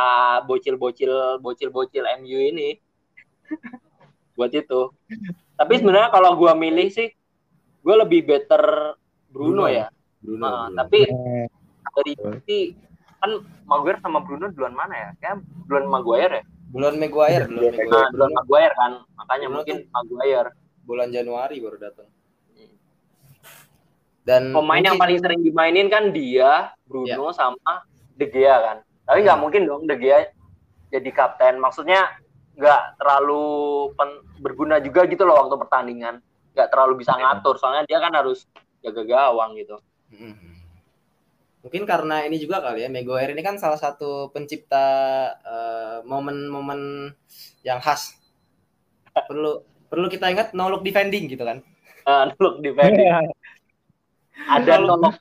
bocil-bocil 0.49 1.37
bocil-bocil 1.37 2.07
MU 2.23 2.39
ini 2.41 2.79
buat 4.39 4.49
itu. 4.49 4.89
Tapi 5.57 5.73
sebenarnya 5.77 6.09
kalau 6.09 6.33
gua 6.37 6.53
milih 6.57 6.89
sih 6.89 7.09
gue 7.81 7.95
lebih 7.95 8.25
better 8.27 8.93
Bruno, 9.31 9.63
Bruno. 9.63 9.71
ya. 9.71 9.87
Bruno, 10.19 10.41
Nah, 10.41 10.51
Bruno. 10.67 10.77
tapi 10.77 10.99
dari 11.87 12.11
sisi 12.13 12.57
kan 13.17 13.31
Maguire 13.65 13.99
sama 13.99 14.21
Bruno 14.21 14.49
duluan 14.49 14.73
mana 14.73 14.93
ya? 14.93 15.09
Kayak 15.17 15.35
duluan 15.65 15.85
Maguire 15.87 16.33
ya. 16.41 16.43
bulan 16.67 16.95
Maguire 16.95 17.45
bulan 17.47 17.63
Nah, 17.63 17.71
Maguire 17.71 18.09
duluan 18.11 18.31
Maguire 18.33 18.73
kan. 18.75 18.91
Makanya 19.15 19.47
Bruno 19.47 19.55
mungkin 19.57 19.77
Maguire. 19.89 20.49
bulan 20.83 21.09
Januari 21.11 21.55
baru 21.59 21.77
datang 21.77 22.07
dan 24.23 24.51
Pemain 24.51 24.75
yang 24.77 24.95
mungkin- 24.95 24.99
paling 24.99 25.19
sering 25.19 25.39
dimainin 25.41 25.87
kan 25.87 26.11
dia, 26.11 26.75
Bruno 26.83 27.31
sama 27.31 27.87
De 28.13 28.27
Gea 28.27 28.59
kan. 28.59 28.77
Tapi 29.03 29.23
nggak 29.23 29.39
mungkin 29.39 29.63
dong 29.63 29.87
De 29.87 29.95
Gea 29.95 30.27
jadi 30.89 31.09
kapten. 31.11 31.55
Maksudnya 31.57 32.11
nggak 32.59 32.99
terlalu 32.99 33.43
pen- 33.95 34.23
berguna 34.37 34.83
juga 34.83 35.07
gitu 35.07 35.23
loh 35.23 35.39
waktu 35.39 35.55
pertandingan. 35.57 36.19
Nggak 36.51 36.67
terlalu 36.67 36.99
bisa 36.99 37.15
ngatur. 37.15 37.55
Soalnya 37.55 37.87
dia 37.87 38.03
kan 38.03 38.11
harus 38.11 38.43
jaga 38.79 39.03
gawang 39.03 39.55
gitu. 39.55 39.79
Mm. 40.11 40.57
Mungkin 41.67 41.83
karena 41.83 42.23
ini 42.23 42.39
juga 42.39 42.63
kali 42.63 42.85
ya, 42.85 42.89
Maguire 42.89 43.35
ini 43.35 43.43
kan 43.43 43.59
salah 43.59 43.75
satu 43.75 44.31
pencipta 44.31 44.87
eh, 45.43 45.99
momen-momen 46.07 47.11
yang 47.67 47.83
khas. 47.83 48.15
Perlu 49.11 49.65
perlu 49.91 50.07
kita 50.07 50.31
ingat 50.31 50.55
no 50.55 50.71
look 50.71 50.87
defending 50.87 51.27
gitu 51.27 51.43
kan. 51.43 51.59
Nah, 52.07 52.31
look 52.39 52.63
defending. 52.63 53.11
Ada 54.55 54.79
no 54.79 54.95
look, 54.95 55.17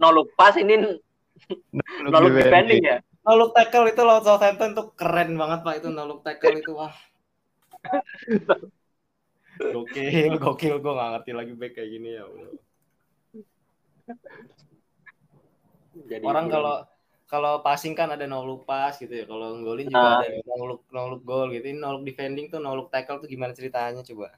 no 0.00 0.08
look 0.08 0.32
pas 0.38 0.56
ini 0.56 0.78
no 0.80 2.16
look 2.16 2.32
defending 2.32 2.80
ya. 2.80 3.04
No 3.26 3.36
look 3.36 3.52
tackle 3.52 3.92
itu 3.92 4.00
lawan 4.00 4.24
Southampton 4.24 4.72
tuh 4.72 4.96
keren 4.96 5.36
banget 5.36 5.60
Pak 5.60 5.84
itu 5.84 5.88
no 5.92 6.08
look 6.08 6.24
tackle 6.24 6.56
itu 6.56 6.72
wah. 6.72 6.96
gokil, 9.74 10.40
gokil 10.40 10.80
gue 10.80 10.92
gak 10.96 11.10
ngerti 11.12 11.32
lagi 11.36 11.52
back 11.52 11.72
kayak 11.76 11.90
gini 11.92 12.16
ya. 12.16 12.24
Allah. 12.24 12.69
Jadi 16.06 16.24
Orang 16.24 16.46
kalau 16.46 16.86
kalau 17.26 17.62
passing 17.62 17.94
kan 17.94 18.10
ada 18.10 18.26
no 18.26 18.42
look 18.42 18.62
pass 18.64 18.98
gitu 18.98 19.10
ya. 19.12 19.24
Kalau 19.24 19.58
golin 19.60 19.86
juga 19.86 20.02
Ah. 20.02 20.22
ada 20.22 20.42
no 20.42 20.64
look 20.66 20.82
no 20.90 21.02
look 21.08 21.22
goal 21.22 21.46
gitu. 21.50 21.62
Ini 21.62 21.78
no 21.78 21.98
look 21.98 22.04
defending 22.04 22.50
tuh 22.50 22.58
no 22.58 22.74
look 22.74 22.90
tackle 22.90 23.18
tuh 23.18 23.28
gimana 23.28 23.54
ceritanya 23.54 24.02
coba? 24.02 24.34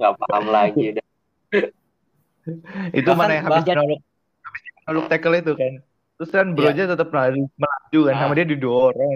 nggak 0.00 0.12
paham 0.16 0.44
lagi 0.48 0.82
udah. 0.96 1.06
Itu 2.96 3.04
Bahkan- 3.04 3.18
mana 3.20 3.32
yang 3.36 3.44
habis 3.44 3.64
bahkan- 3.68 5.08
tackle 5.12 5.36
itu 5.36 5.52
kan. 5.54 5.72
Terus 6.16 6.30
kan 6.30 6.46
Broja 6.52 6.82
tetap 6.88 7.08
melaju, 7.08 7.42
melaju 7.54 8.00
kan 8.08 8.14
Ah. 8.16 8.20
sama 8.24 8.32
dia 8.32 8.46
didorong. 8.48 9.10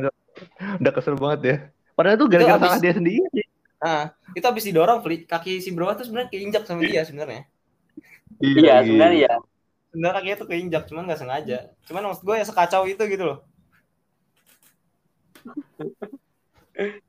Udah 0.81 0.93
kesel 0.93 1.17
banget 1.17 1.41
ya. 1.41 1.57
Padahal 1.95 2.17
itu 2.21 2.27
gara-gara 2.29 2.59
salah 2.61 2.81
dia 2.81 2.93
sendiri. 2.93 3.43
Nah, 3.81 4.13
itu 4.33 4.45
habis 4.45 4.65
didorong 4.65 4.99
kaki 5.25 5.61
si 5.61 5.73
Bro 5.73 5.93
tuh 5.95 6.05
sebenarnya 6.05 6.29
keinjak 6.33 6.65
sama 6.65 6.85
dia 6.85 7.05
sebenarnya. 7.05 7.49
Iya 8.41 8.83
sebenarnya 8.85 9.19
ya. 9.25 9.35
Sebenarnya 9.95 10.17
kakinya 10.19 10.39
tuh 10.43 10.49
keinjak, 10.51 10.83
cuman 10.91 11.07
nggak 11.07 11.21
sengaja. 11.23 11.59
Cuman 11.87 12.03
maksud 12.11 12.27
gue 12.27 12.35
ya 12.35 12.43
sekacau 12.43 12.83
itu 12.91 12.99
gitu 13.07 13.25
loh. 13.31 13.39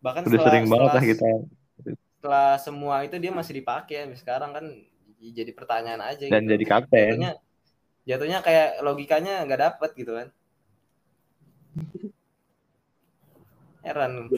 Bahkan 0.06 0.22
Udah 0.22 0.38
setelah, 0.38 0.46
sering 0.54 0.66
banget 0.70 0.86
setelah, 0.86 1.02
lah 1.02 1.04
kita. 1.10 1.26
setelah 2.22 2.52
semua 2.62 2.96
itu 3.02 3.18
dia 3.18 3.34
masih 3.34 3.54
dipakai. 3.58 4.06
Sampai 4.06 4.22
Sekarang 4.22 4.54
kan 4.54 4.66
jadi 5.18 5.50
pertanyaan 5.58 6.06
aja. 6.06 6.30
Dan 6.30 6.46
gitu. 6.46 6.54
jadi 6.54 6.66
kapten. 6.70 7.10
Jatuhnya, 7.10 7.32
jatuhnya 8.06 8.40
kayak 8.46 8.70
logikanya 8.86 9.34
nggak 9.50 9.62
dapet 9.66 9.90
gitu 9.98 10.14
kan. 10.14 10.28
Heran. 13.82 14.30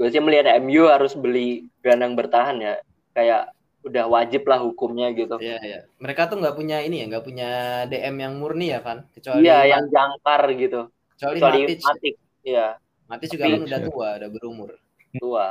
gue 0.00 0.08
sih 0.10 0.24
melihat 0.24 0.58
MU 0.64 0.88
harus 0.88 1.14
beli 1.14 1.68
gelandang 1.84 2.18
bertahan 2.18 2.58
ya 2.58 2.74
kayak 3.14 3.54
udah 3.82 4.04
wajib 4.06 4.46
lah 4.46 4.62
hukumnya 4.62 5.10
gitu. 5.10 5.36
Iya, 5.38 5.58
iya. 5.60 5.78
Mereka 5.98 6.30
tuh 6.30 6.38
nggak 6.38 6.54
punya 6.54 6.78
ini 6.80 7.02
ya, 7.02 7.10
nggak 7.10 7.24
punya 7.26 7.50
DM 7.86 8.16
yang 8.16 8.34
murni 8.38 8.70
ya, 8.70 8.78
Van. 8.78 9.02
Kecuali 9.10 9.42
iya 9.42 9.66
yang 9.68 9.90
jangkar 9.90 10.42
gitu. 10.54 10.86
kecuali 11.12 11.38
kecuali 11.38 11.58
Matic. 11.62 11.78
Matic 11.82 12.14
iya. 12.42 12.66
Matic 13.06 13.28
juga 13.30 13.44
Tapi- 13.44 13.52
kan 13.52 13.62
udah 13.62 13.80
tua, 13.84 14.08
udah 14.18 14.30
berumur. 14.30 14.70
tua. 15.12 15.46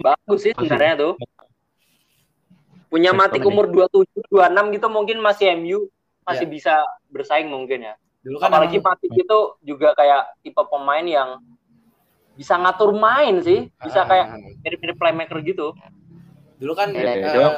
Bagus 0.00 0.40
sih 0.42 0.52
sebenarnya 0.52 0.94
tuh. 0.98 1.12
Punya 2.88 3.10
Matic 3.10 3.42
umur 3.42 3.66
27 3.66 4.06
26 4.30 4.70
gitu 4.72 4.86
mungkin 4.88 5.18
masih 5.18 5.52
MU 5.54 5.78
masih 6.24 6.46
Iya. 6.46 6.52
bisa 6.52 6.74
bersaing 7.08 7.48
mungkin 7.48 7.84
ya. 7.84 7.94
Dulu 8.22 8.38
kan 8.38 8.48
apalagi 8.48 8.78
emang- 8.80 8.96
Matic 8.96 9.12
itu 9.12 9.38
juga 9.60 9.92
kayak 9.92 10.40
tipe 10.40 10.62
pemain 10.64 11.04
yang 11.04 11.30
bisa 12.34 12.56
ngatur 12.56 12.94
main 12.94 13.40
sih. 13.40 13.68
Bisa 13.78 14.02
Ah, 14.02 14.06
kayak 14.06 14.26
mirip-mirip 14.62 14.96
playmaker 14.96 15.38
gitu 15.40 15.74
dulu 16.58 16.72
kan 16.76 16.94
iya. 16.94 17.50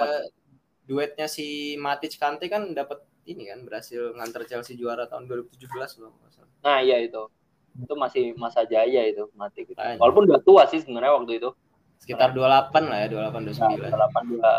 duetnya 0.86 1.26
si 1.26 1.76
Matic 1.76 2.16
Kante 2.16 2.46
kan 2.46 2.72
dapat 2.72 3.02
ini 3.26 3.50
kan 3.50 3.66
berhasil 3.66 4.14
nganter 4.14 4.46
Chelsea 4.46 4.78
juara 4.78 5.10
tahun 5.10 5.26
2017 5.26 5.66
loh. 6.00 6.14
nah 6.62 6.78
iya 6.78 7.02
itu 7.02 7.26
itu 7.76 7.94
masih 7.94 8.32
masa 8.40 8.64
jaya 8.64 9.04
itu 9.04 9.28
Matic 9.36 9.68
itu. 9.68 9.76
Makanya. 9.76 10.00
walaupun 10.00 10.22
udah 10.30 10.40
tua 10.40 10.62
sih 10.70 10.80
sebenarnya 10.80 11.12
waktu 11.12 11.42
itu 11.42 11.50
Sekitar 11.96 12.36
28 12.36 12.92
lah 12.92 12.98
ya, 13.02 13.06
28 13.08 13.40
nah, 13.40 13.40
29. 13.40 13.88
8 13.88 14.32
dua 14.36 14.52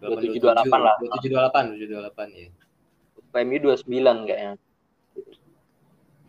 27, 0.00 0.44
28 0.44 0.76
lah. 0.76 0.96
27 1.00 1.32
28 1.32 1.72
27 1.72 2.04
28 2.12 2.36
ya. 2.36 2.48
PMU 3.30 3.56
29 3.64 4.28
kayaknya 4.28 4.54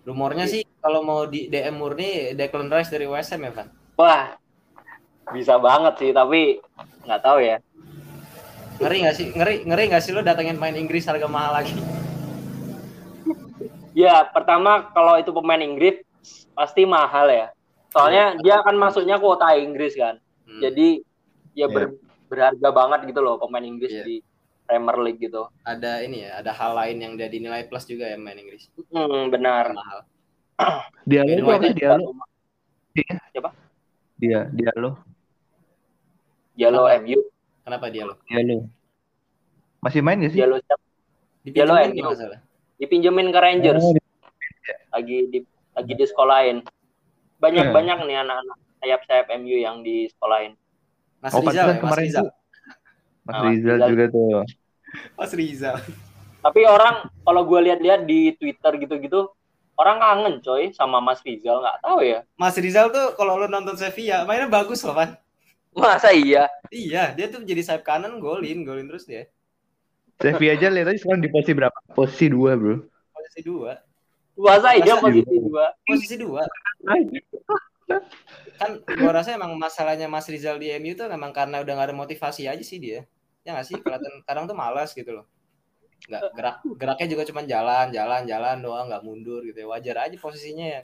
Rumornya 0.02 0.46
sih 0.50 0.66
kalau 0.82 1.06
mau 1.06 1.30
di 1.30 1.46
DM 1.46 1.78
murni 1.78 2.34
Declan 2.34 2.74
Rice 2.74 2.90
dari 2.90 3.06
West 3.06 3.30
Ham 3.38 3.46
ya, 3.46 3.52
Van. 3.54 3.68
wah 4.02 4.34
bisa 5.30 5.56
banget 5.58 5.94
sih 5.98 6.12
tapi 6.12 6.58
nggak 7.06 7.22
tahu 7.22 7.40
ya 7.40 7.58
Ngeri 8.82 8.98
nggak 9.06 9.14
sih? 9.14 9.28
Ngeri 9.30 9.56
ngeri 9.62 9.84
nggak 9.94 10.02
sih 10.02 10.10
lo 10.10 10.26
datengin 10.26 10.58
main 10.58 10.74
Inggris 10.74 11.06
harga 11.06 11.30
mahal 11.30 11.62
lagi? 11.62 11.78
ya 13.94 14.26
pertama 14.26 14.90
kalau 14.90 15.20
itu 15.20 15.30
pemain 15.30 15.60
Inggris 15.60 16.02
pasti 16.58 16.88
mahal 16.88 17.28
ya 17.28 17.48
soalnya 17.92 18.40
dia 18.40 18.58
akan 18.58 18.76
masuknya 18.80 19.20
kuota 19.20 19.54
Inggris 19.54 19.94
kan 19.94 20.18
Hmm. 20.42 20.60
jadi 20.60 20.88
ya 21.54 21.68
ber- 21.70 21.96
berharga 22.28 22.70
banget 22.74 23.00
gitu 23.08 23.22
loh 23.22 23.38
pemain 23.38 23.62
Inggris 23.62 23.94
Iya. 23.94 24.04
di 24.04 24.16
Premier 24.66 24.98
League 25.00 25.22
gitu 25.22 25.46
ada 25.62 26.00
ini 26.02 26.26
ya, 26.26 26.40
ada 26.40 26.52
hal 26.52 26.72
lain 26.74 26.98
yang 26.98 27.14
jadi 27.16 27.38
nilai 27.38 27.68
plus 27.68 27.86
juga 27.86 28.08
ya 28.08 28.18
main 28.18 28.36
Inggris. 28.36 28.68
hmm, 28.90 29.30
benar 29.30 29.72
Mahal. 29.72 30.00
Dia 31.06 31.22
lo 31.24 31.52
apa 31.52 31.70
dia 31.70 31.90
lo? 31.94 32.16
Dia 34.18 34.40
dia 34.50 34.72
lo. 34.76 34.98
Jalo 36.54 36.86
Kenapa? 36.86 37.00
MU 37.02 37.20
Kenapa 37.62 37.86
dia 37.88 38.04
lo? 38.04 38.14
Dia 38.26 38.42
lo. 38.42 38.68
Masih 39.80 40.02
main 40.02 40.20
gak 40.20 40.32
sih? 40.34 40.40
Jalo 40.40 40.58
siap 40.60 40.80
Dipinjemin 41.42 41.90
Yellow 41.98 42.12
nggak 42.14 42.30
MU. 42.30 42.40
dipinjemin 42.78 43.28
ke 43.30 43.40
Rangers 43.40 43.82
Oh, 43.82 43.94
lagi 44.92 45.18
di 45.30 45.40
lagi 45.74 45.94
di 45.94 46.06
sekolahin 46.06 46.58
banyak 47.38 47.66
Hmm. 47.66 47.74
banyak 47.74 47.98
nih 48.06 48.18
anak-anak 48.20 48.58
sayap-sayap 48.78 49.28
MU 49.38 49.58
yang 49.58 49.82
di 49.82 50.06
sekolahin 50.08 50.54
Mas 51.18 51.34
Oh, 51.34 51.42
Rizal 51.42 51.54
ya, 51.54 51.66
Mas 51.72 51.80
kemarin 51.80 52.06
Rizal. 52.06 52.22
tuh. 52.22 52.34
Mas 53.22 53.34
Nah, 53.34 53.44
Rizal 53.46 53.76
Rizal. 53.78 53.90
juga 53.90 54.06
tuh. 54.10 54.30
Mas 55.14 55.32
Rizal. 55.32 55.78
tapi 56.42 56.62
orang 56.66 56.96
kalau 57.22 57.42
gue 57.46 57.60
lihat-lihat 57.62 58.02
di 58.04 58.34
Twitter 58.34 58.74
gitu-gitu 58.78 59.30
orang 59.78 59.98
kangen 59.98 60.36
coy 60.42 60.74
sama 60.74 60.98
Mas 60.98 61.22
Rizal 61.22 61.62
nggak 61.62 61.78
tahu 61.82 62.02
ya 62.02 62.26
Mas 62.34 62.58
Rizal 62.58 62.90
tuh 62.90 63.14
kalau 63.14 63.38
lo 63.38 63.46
nonton 63.46 63.78
Sevilla 63.78 64.26
mainnya 64.26 64.46
bagus 64.46 64.82
loh, 64.82 64.94
Van. 64.94 65.21
Masa 65.72 66.12
iya 66.12 66.52
Iya, 66.72 67.12
dia 67.12 67.28
tuh 67.28 67.44
jadi 67.44 67.60
sayap 67.60 67.84
kanan 67.84 68.24
golin, 68.24 68.64
golin 68.64 68.88
terus 68.88 69.04
dia. 69.04 69.28
Sevi 70.24 70.48
aja 70.48 70.72
lihat 70.72 70.88
aja 70.88 71.00
sekarang 71.04 71.20
di 71.20 71.28
posisi 71.28 71.52
berapa? 71.52 71.76
Posisi 71.92 72.32
dua 72.32 72.56
bro. 72.56 72.80
Posisi 73.12 73.42
dua. 73.44 73.72
masa 74.40 74.74
iya 74.80 74.96
Masa 74.96 75.04
posisi 75.04 75.36
dua 75.36 75.66
Posisi 75.84 76.16
dua. 76.16 76.42
Kan 78.56 78.80
gua 78.88 79.12
rasa 79.12 79.36
emang 79.36 79.60
masalahnya 79.60 80.08
Mas 80.08 80.32
Rizal 80.32 80.56
di 80.64 80.72
MU 80.80 80.96
tuh 80.96 81.12
memang 81.12 81.36
karena 81.36 81.60
udah 81.60 81.74
gak 81.76 81.88
ada 81.92 81.96
motivasi 81.98 82.48
aja 82.48 82.64
sih 82.64 82.80
dia. 82.80 83.04
Ya 83.44 83.52
nggak 83.52 83.68
sih? 83.68 83.76
Kelihatan 83.84 84.24
kadang 84.24 84.48
tuh 84.48 84.56
malas 84.56 84.96
gitu 84.96 85.12
loh. 85.12 85.28
Nggak 86.08 86.22
gerak 86.40 86.56
geraknya 86.80 87.08
juga 87.12 87.24
cuma 87.28 87.42
jalan, 87.44 87.92
jalan, 87.92 88.24
jalan 88.24 88.58
doang, 88.64 88.88
nggak 88.88 89.04
mundur 89.04 89.44
gitu 89.44 89.60
ya. 89.60 89.68
Wajar 89.68 90.08
aja 90.08 90.16
posisinya 90.16 90.80
ya. 90.80 90.82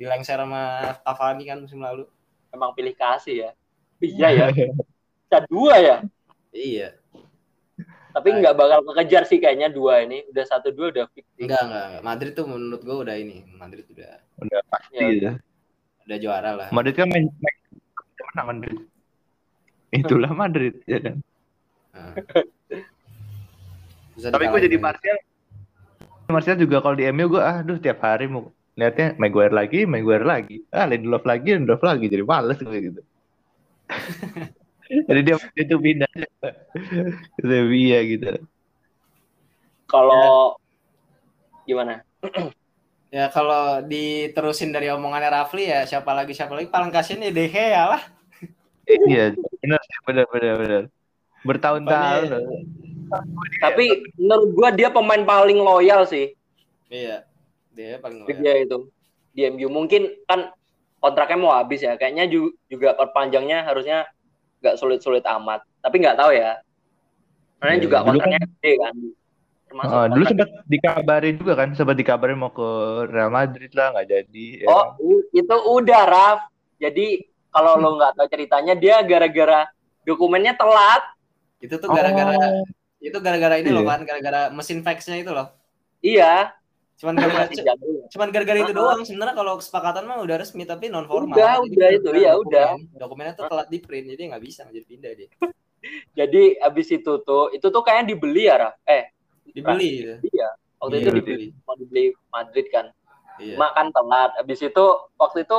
Dilengser 0.00 0.40
sama 0.40 0.96
Cavani 1.04 1.44
kan 1.44 1.60
musim 1.60 1.84
lalu. 1.84 2.08
emang 2.48 2.72
pilih 2.72 2.96
kasih 2.96 3.36
ya 3.44 3.50
iya 3.98 4.28
ya 4.30 4.46
bisa 4.50 5.38
dua 5.46 5.74
ya 5.78 5.96
Iya. 6.48 6.88
tapi 8.08 8.34
nggak 8.34 8.56
bakal 8.56 8.80
kekejar 8.90 9.22
sih 9.28 9.38
kayaknya 9.38 9.68
dua 9.68 10.02
ini 10.02 10.26
udah 10.32 10.44
satu 10.48 10.74
dua 10.74 10.90
udah 10.90 11.06
fix. 11.12 11.22
Enggak, 11.38 11.60
enggak. 11.62 12.02
Madrid 12.02 12.32
tuh 12.34 12.50
menurut 12.50 12.82
gua 12.82 13.06
udah 13.06 13.14
ini. 13.14 13.46
Madrid 13.54 13.86
udah 13.94 14.18
Udah 14.42 14.60
pasti 14.66 14.96
Ya. 14.98 15.06
ya. 15.12 15.32
udah 16.08 16.18
juara 16.18 16.50
lah. 16.56 16.68
Madrid 16.74 16.98
kan 16.98 17.06
main, 17.06 17.30
main 17.30 17.56
menang 18.34 18.46
Madrid. 18.48 18.78
Itulah 19.94 20.32
Madrid 20.34 20.74
ya 20.88 20.98
kan. 20.98 21.16
Nah. 21.94 22.14
Tapi 24.18 24.44
gue 24.50 24.60
jadi 24.66 24.76
aja. 24.80 24.84
Martial. 24.88 25.18
Martial 26.26 26.56
juga 26.58 26.76
kalau 26.82 26.96
di 26.98 27.06
MU 27.12 27.28
gue 27.30 27.42
aduh 27.44 27.78
tiap 27.78 28.02
hari 28.02 28.26
mau 28.26 28.50
lihatnya 28.74 29.14
Maguire 29.20 29.54
lagi, 29.54 29.86
Maguire 29.86 30.26
lagi. 30.26 30.56
Ah, 30.70 30.88
Lindelof 30.90 31.22
lagi, 31.22 31.54
Lindelof 31.54 31.82
lagi 31.82 32.04
jadi 32.10 32.24
males 32.26 32.58
gue 32.58 32.78
gitu. 32.82 33.00
jadi 35.08 35.20
dia 35.20 35.36
itu 35.56 35.76
pindah 35.76 36.10
ke 36.14 36.24
Sevilla 37.40 38.00
gitu. 38.04 38.30
kalau 39.88 40.56
gimana 41.68 42.04
Ya 43.08 43.32
kalau 43.32 43.80
diterusin 43.88 44.68
dari 44.68 44.92
omongannya 44.92 45.32
Rafli 45.32 45.64
ya 45.64 45.88
siapa 45.88 46.12
lagi 46.12 46.36
siapa 46.36 46.52
lagi 46.52 46.68
paling 46.68 46.92
kasihan 46.92 47.24
ya 47.24 47.32
De 47.32 47.48
Gea 47.48 47.84
lah. 47.96 48.02
Iya, 48.84 49.32
benar 49.64 49.80
benar 50.04 50.24
benar 50.28 50.54
benar. 50.60 50.82
Bertahun-tahun. 51.40 52.28
tapi 53.64 54.04
menurut 54.20 54.52
gua 54.52 54.68
dia 54.68 54.92
pemain 54.92 55.24
paling 55.24 55.56
loyal 55.56 56.04
sih 56.04 56.36
Iya. 56.92 57.24
Dia 57.72 57.96
paling 57.96 58.28
loyal. 58.28 58.36
dia 58.36 58.52
itu 58.60 58.76
di 59.32 59.48
MU 59.48 59.72
mungkin 59.72 60.12
kan 60.28 60.52
kontraknya 60.98 61.38
mau 61.38 61.52
habis 61.54 61.80
ya. 61.80 61.94
Kayaknya 61.94 62.24
ju- 62.28 62.54
juga 62.66 62.94
perpanjangnya 62.94 63.64
harusnya 63.64 64.06
nggak 64.60 64.76
sulit-sulit 64.76 65.22
amat. 65.26 65.62
Tapi 65.78 65.96
nggak 66.02 66.18
tahu 66.18 66.30
ya. 66.34 66.58
Karena 67.58 67.74
Iya, 67.74 67.82
juga 67.82 67.96
dulu 68.02 68.06
kontraknya 68.18 68.40
gede 68.42 68.72
kan. 68.78 68.94
Termasuk 69.68 69.92
Ah, 69.92 70.06
dulu 70.08 70.24
sempat 70.24 70.48
dikabarin 70.64 71.34
juga 71.36 71.52
kan, 71.52 71.68
sempat 71.76 71.96
dikabarin 71.98 72.38
mau 72.40 72.48
ke 72.48 72.68
Real 73.12 73.28
Madrid 73.28 73.68
lah, 73.76 73.92
nggak 73.92 74.08
jadi. 74.08 74.46
ya 74.64 74.66
oh 74.66 74.84
kan? 74.96 75.36
itu 75.36 75.56
udah 75.76 76.02
Raf. 76.08 76.38
Jadi 76.80 77.06
kalau 77.52 77.76
lo 77.76 77.98
nggak 78.00 78.16
tahu 78.16 78.26
ceritanya 78.32 78.72
dia 78.72 78.96
gara-gara 79.04 79.68
dokumennya 80.08 80.56
telat. 80.56 81.02
Itu 81.60 81.76
tuh 81.76 81.90
gara-gara 81.90 82.32
Oh, 82.32 82.64
itu 82.98 83.18
gara-gara 83.20 83.60
ini 83.60 83.68
loh 83.70 83.84
Iya. 83.84 83.90
kan, 83.92 84.00
gara-gara 84.08 84.40
mesin 84.50 84.80
faxnya 84.80 85.20
itu 85.20 85.30
loh. 85.30 85.52
iya 85.98 86.54
Cuman 86.98 87.14
gara-gara 87.14 87.46
jago 87.48 87.86
cuman 88.08 88.28
gara-gara 88.28 88.58
itu 88.58 88.72
Ah. 88.72 88.76
doang. 88.76 89.00
Sebenarnya 89.02 89.34
kalau 89.34 89.54
kesepakatan 89.56 90.02
mah 90.02 90.18
udah 90.18 90.36
resmi 90.36 90.64
tapi 90.64 90.88
non 90.88 91.06
formal. 91.06 91.30
Udah, 91.30 91.62
udah 91.62 91.88
itu, 91.92 92.08
iya, 92.12 92.34
udah. 92.34 92.74
Dokumennya 92.92 93.32
tuh 93.32 93.46
telat 93.46 93.68
di 93.68 93.78
print 93.78 94.10
jadi 94.10 94.22
nggak 94.28 94.42
bisa 94.42 94.66
jadi 94.66 94.82
pindah 94.82 95.12
dia. 95.14 95.28
jadi 96.18 96.42
abis 96.60 96.88
itu 96.92 97.12
tuh 97.22 97.50
itu 97.50 97.62
tuh 97.64 97.82
kayaknya 97.82 98.10
dibeli 98.10 98.44
ya 98.44 98.58
Raf 98.58 98.74
eh 98.84 99.14
Dibeli 99.48 99.90
gitu. 99.96 100.14
iya 100.28 100.48
waktu 100.76 100.94
Iya, 100.94 101.00
itu 101.00 101.10
dibeli. 101.14 101.46
mau 101.62 101.74
dibeli 101.74 102.04
Madrid 102.28 102.66
kan 102.68 102.86
Iya. 103.38 103.54
Cuma 103.54 103.70
kan 103.70 103.86
telat. 103.88 104.34
Habis 104.34 104.58
itu 104.60 104.84
waktu 105.14 105.46
itu 105.46 105.58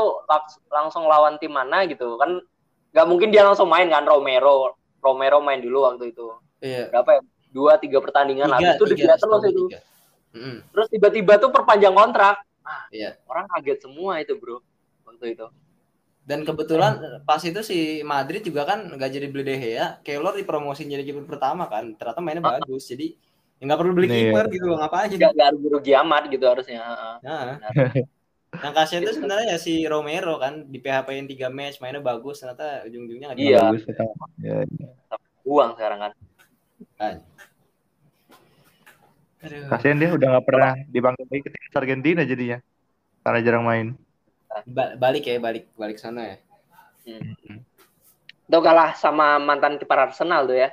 langsung 0.68 1.08
lawan 1.08 1.40
tim 1.40 1.56
mana 1.56 1.88
gitu 1.88 2.20
kan 2.20 2.44
nggak 2.92 3.06
mungkin 3.08 3.32
dia 3.32 3.48
langsung 3.48 3.72
main 3.72 3.88
kan 3.88 4.04
Romero 4.04 4.76
Romero 5.00 5.40
main 5.40 5.64
dulu 5.64 5.88
waktu 5.88 6.12
itu 6.12 6.28
Iya. 6.60 6.92
berapa 6.92 7.10
ya 7.16 7.22
dua 7.50 7.80
tiga 7.80 7.98
pertandingan 7.98 8.52
habis 8.52 8.76
itu 8.76 8.86
tiga, 8.92 9.16
terus 9.16 9.24
setahu 9.24 9.48
itu 9.48 9.64
tiga. 10.30 10.38
Mm-mm. 10.38 10.56
terus 10.70 10.88
tiba-tiba 10.88 11.34
tuh 11.38 11.50
perpanjang 11.50 11.92
kontrak 11.92 12.38
Iya. 12.90 13.18
orang 13.26 13.50
kaget 13.50 13.82
semua 13.82 14.22
itu 14.22 14.38
bro 14.38 14.62
waktu 15.04 15.34
itu 15.34 15.48
Dan 16.22 16.46
kebetulan 16.46 16.94
pas 17.26 17.42
itu 17.42 17.58
si 17.66 18.06
Madrid 18.06 18.46
juga 18.46 18.62
kan 18.62 18.86
nggak 18.86 19.10
jadi 19.10 19.28
beli 19.34 19.42
De 19.42 19.56
Gea, 19.58 19.98
Keylor 20.06 20.38
dipromosin 20.38 20.86
jadi 20.86 21.02
kiper 21.02 21.26
pertama 21.26 21.66
kan. 21.66 21.98
Ternyata 21.98 22.22
mainnya 22.22 22.46
bagus. 22.46 22.86
Jadi 22.86 23.18
ya 23.58 23.66
nggak 23.66 23.80
perlu 23.82 23.98
beli 23.98 24.06
Iya. 24.06 24.30
kiper 24.30 24.46
gitu 24.54 24.66
loh, 24.70 24.78
ngapain? 24.78 25.10
nggak 25.10 25.32
nggak 25.34 25.50
rugi 25.58 25.68
rugi 25.74 25.92
amat 25.98 26.24
gitu 26.30 26.46
harusnya 26.46 26.86
Heeh. 26.86 27.16
Nah. 27.26 27.58
Yang 28.62 28.74
kasihan 28.78 29.02
itu 29.02 29.14
sebenarnya 29.18 29.46
ya 29.50 29.58
si 29.58 29.74
Romero 29.90 30.38
kan 30.38 30.70
di 30.70 30.78
PHP-in 30.78 31.26
3 31.26 31.50
match 31.50 31.82
mainnya 31.82 31.98
bagus 31.98 32.38
ternyata 32.38 32.86
ujung-ujungnya 32.86 33.34
nggak 33.34 33.42
Iya. 33.42 33.62
bagus 33.66 33.84
kata. 33.90 34.04
Ya, 34.46 34.58
ya. 34.70 34.88
buang 35.42 35.74
sekarang 35.74 35.98
kan. 35.98 36.12
Aduh. 39.40 39.72
Kasian 39.72 39.98
dia 40.04 40.12
udah 40.12 40.28
nggak 40.36 40.46
pernah 40.46 40.72
dipanggil 40.92 41.24
lagi 41.24 41.42
ke 41.48 41.50
timnas 41.56 41.76
Argentina 41.80 42.22
jadinya, 42.28 42.58
karena 43.24 43.40
jarang 43.40 43.64
main. 43.64 43.88
Ba- 44.68 45.00
balik 45.00 45.24
ya, 45.24 45.40
balik 45.40 45.72
balik 45.80 45.96
sana 45.96 46.36
ya. 46.36 46.38
Tuh 48.50 48.62
kalah 48.66 48.98
sama 48.98 49.40
mantan 49.40 49.80
kiper 49.80 50.10
Arsenal 50.10 50.44
tuh 50.44 50.58
ya. 50.58 50.70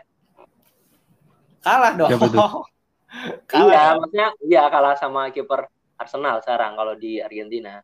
Kalah 1.63 1.93
dong. 1.95 2.11
Tuh? 2.11 2.67
Kalah. 3.51 3.71
Iya, 3.71 3.83
maksudnya 3.97 4.29
iya 4.45 4.63
kalah 4.67 4.99
sama 4.99 5.31
kiper 5.31 5.71
Arsenal 5.97 6.43
sekarang 6.43 6.75
kalau 6.75 6.99
di 6.99 7.23
Argentina. 7.23 7.81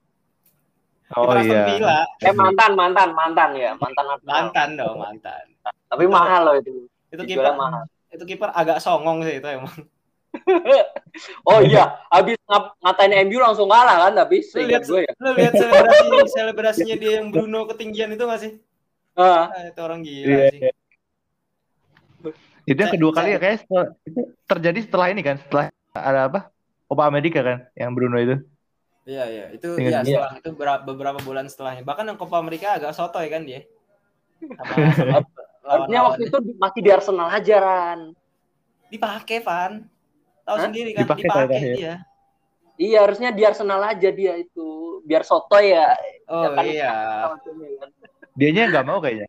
Oh 1.13 1.29
Kiper 1.31 1.47
iya. 1.47 1.63
Villa. 1.69 1.99
Eh 2.21 2.35
mantan, 2.35 2.73
mantan, 2.75 3.11
mantan 3.15 3.51
ya, 3.55 3.77
mantan 3.79 4.05
Arsenal. 4.19 4.35
Mantan 4.35 4.69
dong, 4.75 4.97
mantan. 4.99 5.45
Tapi 5.63 6.05
mahal 6.11 6.41
loh 6.43 6.55
itu. 6.59 6.91
Itu 7.13 7.23
kiper 7.23 7.55
mahal. 7.55 7.87
itu 8.13 8.25
kiper 8.29 8.53
agak 8.53 8.77
songong 8.77 9.25
sih 9.25 9.41
itu 9.41 9.49
emang. 9.49 9.73
Oh 11.45 11.61
iya, 11.61 12.01
habis 12.09 12.41
ngap- 12.49 12.73
ngatain 12.81 13.29
MU 13.29 13.37
langsung 13.37 13.69
kalah 13.69 14.09
kan, 14.09 14.13
tapi 14.17 14.41
Lu 14.41 14.65
lihat 14.65 14.83
gue 14.83 15.01
ya. 15.05 15.13
lu 15.21 15.31
lihat 15.37 15.53
selebrasi 15.55 16.07
selebrasinya 16.33 16.97
dia 16.97 17.13
yang 17.21 17.29
Bruno 17.29 17.69
ketinggian 17.69 18.17
itu 18.17 18.25
gak 18.25 18.41
sih? 18.41 18.53
Ah, 19.13 19.53
Ah, 19.53 19.69
itu 19.69 19.81
orang 19.85 20.01
gila 20.01 20.25
Iya, 20.25 20.49
sih. 20.49 20.61
Itu 22.65 22.79
yang 22.79 22.89
Saya- 22.89 22.97
kedua 22.97 23.11
kali 23.13 23.29
saya- 23.29 23.37
ya 23.37 23.41
kayak 23.43 23.57
setelah, 23.61 23.87
itu 24.09 24.21
terjadi 24.47 24.79
setelah 24.89 25.07
ini 25.13 25.21
kan, 25.21 25.37
setelah 25.37 25.65
ada 25.93 26.21
apa? 26.31 26.41
Copa 26.89 27.05
Amerika 27.05 27.41
kan, 27.45 27.59
yang 27.75 27.93
Bruno 27.93 28.17
itu. 28.17 28.37
Iya 29.03 29.25
iya 29.27 29.45
itu 29.51 29.67
ya 29.83 30.01
setelah 30.01 30.33
itu 30.39 30.49
bera- 30.55 30.79
beberapa 30.81 31.19
bulan 31.21 31.51
setelahnya 31.51 31.83
bahkan 31.83 32.07
yang 32.07 32.15
Copa 32.15 32.39
Amerika 32.39 32.79
agak 32.79 32.95
sotoy 32.95 33.27
kan 33.27 33.43
dia. 33.43 33.67
Sama, 34.39 34.63
sama 34.97 35.19
harusnya 35.67 36.01
waktu 36.07 36.23
itu 36.31 36.39
masih 36.55 36.81
di 36.81 36.91
Arsenal 36.91 37.29
aja 37.29 37.57
Ran. 37.59 38.01
dipakai 38.89 39.43
Van. 39.43 39.92
Tahu 40.43 40.57
Hah? 40.59 40.65
sendiri 40.67 40.91
kan 40.93 41.03
Dipakai 41.07 41.25
dipakai 41.27 41.59
ya. 41.59 41.75
dia. 41.77 41.95
Iya, 42.81 42.99
harusnya 43.05 43.31
di 43.31 43.43
Arsenal 43.45 43.81
aja 43.85 44.09
dia 44.11 44.33
itu. 44.37 45.01
Biar 45.07 45.23
sotoy 45.23 45.71
ya. 45.77 45.95
Oh 46.27 46.43
Ya 46.43 46.51
kan? 46.57 46.65
iya. 46.67 46.93
Dianya 48.35 48.63
nggak 48.73 48.87
mau 48.87 48.99
kayaknya. 48.99 49.29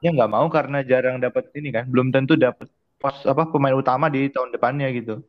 Dia 0.00 0.10
nggak 0.16 0.30
mau 0.32 0.46
karena 0.48 0.78
jarang 0.80 1.20
dapat 1.20 1.52
ini 1.52 1.68
kan, 1.70 1.84
belum 1.88 2.08
tentu 2.08 2.34
dapat 2.34 2.68
pos 3.00 3.24
apa 3.24 3.48
pemain 3.48 3.72
utama 3.72 4.12
di 4.12 4.28
tahun 4.28 4.52
depannya 4.52 4.88
gitu. 4.92 5.24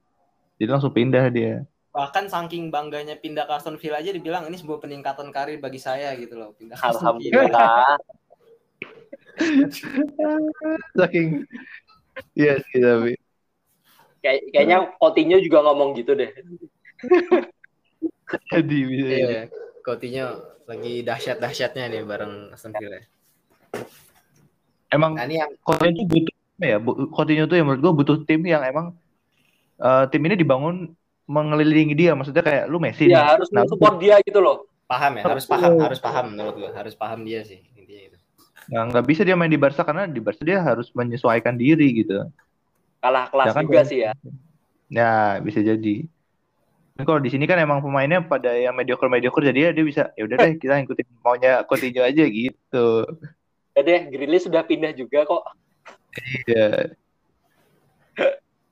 Jadi 0.60 0.70
langsung 0.72 0.92
pindah 0.92 1.28
dia. 1.32 1.64
Bahkan 1.92 2.32
saking 2.32 2.72
bangganya 2.72 3.20
pindah 3.20 3.44
ke 3.48 3.54
Aston 3.56 3.76
Villa 3.76 4.00
aja 4.00 4.12
dibilang 4.16 4.48
ini 4.48 4.56
sebuah 4.56 4.80
peningkatan 4.80 5.28
karir 5.32 5.60
bagi 5.60 5.80
saya 5.80 6.16
gitu 6.16 6.40
loh 6.40 6.56
pindah 6.56 6.76
ke 6.76 6.86
Aston 6.88 7.20
Villa. 7.20 7.40
Alhamdulillah. 7.40 8.00
Saking 11.00 11.48
Iya 12.36 12.60
sih 12.68 12.80
Kayak, 14.22 14.54
kayaknya 14.54 14.78
Coutinho 15.02 15.38
juga 15.42 15.66
ngomong 15.66 15.98
gitu 15.98 16.14
deh. 16.14 16.30
Jadi 18.54 18.78
bisa 18.86 19.06
jadi. 19.10 19.26
Iya, 19.26 19.42
Coutinho 19.82 20.28
lagi 20.70 21.02
dahsyat-dahsyatnya 21.02 21.90
nih 21.90 22.02
bareng 22.06 22.54
Aston 22.54 22.72
Villa. 22.78 23.02
Emang 24.94 25.18
Nah, 25.18 25.26
ini 25.26 25.42
yang 25.42 25.52
Coutinho 25.66 25.92
tuh 25.98 26.06
butuh 26.06 26.36
apa 26.38 26.66
ya? 26.66 26.78
Coutinho 27.10 27.44
tuh 27.50 27.58
yang 27.58 27.66
menurut 27.68 27.82
gua 27.82 27.94
butuh 27.98 28.18
tim 28.24 28.42
yang 28.46 28.62
emang 28.62 28.94
eh, 29.82 30.04
tim 30.14 30.22
ini 30.22 30.38
dibangun 30.38 30.94
mengelilingi 31.26 31.98
dia. 31.98 32.14
Maksudnya 32.14 32.46
kayak 32.46 32.64
lu 32.70 32.78
Messi 32.78 33.10
Iya, 33.10 33.26
nih. 33.26 33.28
harus 33.36 33.50
Nah, 33.50 33.66
support 33.66 33.98
dia 33.98 34.22
gitu 34.22 34.40
loh. 34.40 34.70
paham 34.92 35.16
ya, 35.16 35.24
harus 35.24 35.48
paham, 35.48 35.72
harus 35.80 36.00
paham 36.04 36.26
menurut 36.36 36.56
gua, 36.60 36.72
harus 36.76 36.92
paham 37.00 37.24
dia 37.24 37.48
sih 37.48 37.64
intinya 37.80 38.12
itu. 38.12 38.18
Nah, 38.76 38.92
nggak 38.92 39.06
bisa 39.08 39.24
dia 39.24 39.40
main 39.40 39.48
di 39.48 39.56
Barca 39.56 39.88
karena 39.88 40.04
di 40.04 40.20
Barca 40.20 40.44
dia 40.44 40.60
harus 40.60 40.92
menyesuaikan 40.92 41.56
diri 41.56 42.04
gitu. 42.04 42.28
Kalah 43.02 43.26
kelas 43.34 43.46
Ya 43.50 43.54
kan, 43.58 43.64
juga 43.66 43.82
sih 43.82 44.00
ya. 44.06 44.14
Ya, 44.94 45.42
bisa 45.42 45.60
jadi. 45.60 46.06
Tapi 46.94 47.06
kalau 47.08 47.18
di 47.18 47.34
sini 47.34 47.50
kan 47.50 47.58
emang 47.58 47.82
pemainnya 47.82 48.22
pada 48.22 48.54
yang 48.54 48.78
mediocre 48.78 49.10
mediocre 49.10 49.42
jadi 49.42 49.60
ya 49.68 49.72
dia 49.74 49.86
bisa 49.88 50.14
ya 50.14 50.22
udah 50.28 50.38
deh 50.38 50.54
kita 50.62 50.86
ngikutin 50.86 51.08
maunya 51.26 51.66
Coutinho 51.66 52.06
aja 52.06 52.24
gitu. 52.30 52.88
Ya 53.74 53.82
deh, 53.82 54.02
Grealish 54.14 54.46
sudah 54.46 54.62
pindah 54.62 54.94
juga 54.94 55.26
kok. 55.26 55.44
Iya. 56.46 56.94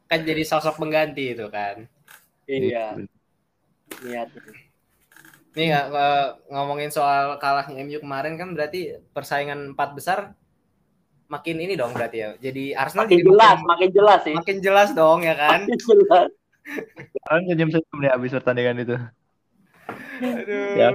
Kan 0.06 0.20
jadi 0.28 0.44
sosok 0.46 0.78
pengganti 0.78 1.34
itu 1.34 1.50
kan. 1.50 1.90
Iya, 2.46 3.02
niat. 4.06 4.30
Nih 5.58 5.74
ngomongin 6.54 6.94
soal 6.94 7.42
kalahnya 7.42 7.82
MU 7.82 7.98
kemarin 7.98 8.38
kan 8.38 8.54
berarti 8.54 9.00
persaingan 9.16 9.74
empat 9.74 9.98
besar 9.98 10.38
makin 11.30 11.56
ini 11.62 11.78
dong 11.78 11.94
berarti 11.94 12.18
ya. 12.20 12.30
Jadi 12.42 12.74
Arsenal 12.74 13.06
Makin 13.06 13.16
jadi 13.16 13.26
jelas, 13.30 13.50
makin, 13.54 13.68
makin 13.70 13.90
jelas 13.94 14.20
sih. 14.26 14.36
makin 14.36 14.58
jelas 14.60 14.90
dong 14.98 15.20
ya 15.22 15.36
kan. 15.38 15.60
Makin 15.64 15.78
jelas. 15.78 16.30
Kan 17.26 17.40
senyum 17.46 17.70
senyum 17.70 17.98
nih 18.02 18.12
habis 18.12 18.32
pertandingan 18.34 18.78
itu. 18.82 18.98
Aduh. 20.20 20.74
Ya. 20.76 20.90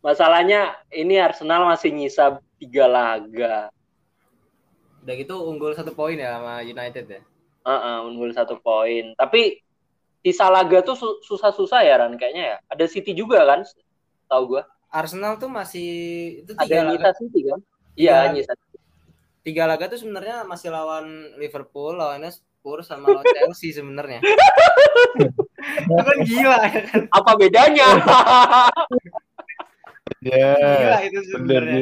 Masalahnya 0.00 0.80
ini 0.88 1.20
Arsenal 1.20 1.68
masih 1.68 1.92
nyisa 1.92 2.40
tiga 2.56 2.88
laga. 2.88 3.68
Udah 5.04 5.14
gitu 5.16 5.36
unggul 5.44 5.76
satu 5.76 5.92
poin 5.92 6.16
ya 6.16 6.40
sama 6.40 6.64
United 6.64 7.04
ya. 7.04 7.20
Heeh, 7.60 7.96
unggul 8.08 8.32
satu 8.32 8.56
poin. 8.60 9.12
Tapi 9.16 9.60
sisa 10.24 10.48
laga 10.48 10.80
tuh 10.80 10.96
su- 10.96 11.20
susah-susah 11.24 11.84
ya 11.84 12.00
Ran 12.00 12.16
kayaknya 12.16 12.44
ya. 12.44 12.58
Ada 12.72 12.84
City 12.88 13.12
juga 13.12 13.44
kan? 13.44 13.64
Tahu 14.28 14.56
gua. 14.56 14.64
Arsenal 14.90 15.36
tuh 15.36 15.52
masih 15.52 15.88
itu 16.44 16.52
Ada 16.56 16.64
tiga 16.64 16.74
yang 16.74 16.86
laga, 16.88 16.96
nyisa 16.96 17.10
City 17.20 17.40
kan? 17.48 17.60
Iya, 17.96 18.16
Iya. 18.16 18.32
nyisa. 18.32 18.52
Tiga 19.40 19.64
laga 19.64 19.88
tuh 19.88 19.98
sebenarnya 20.00 20.44
masih 20.44 20.68
lawan 20.68 21.06
Liverpool, 21.36 21.96
lawannya 21.96 22.28
Spurs 22.28 22.88
sama 22.88 23.08
lawan 23.10 23.24
Chelsea 23.36 23.72
sebenarnya. 23.72 24.20
itu 25.90 26.02
kan 26.02 26.18
gila 26.24 26.58
ya 26.68 26.80
kan. 26.84 27.00
Apa 27.10 27.32
bedanya? 27.36 27.88
Ya. 30.20 30.52
Gila 30.52 30.98
itu 31.08 31.18
sebenarnya. 31.32 31.80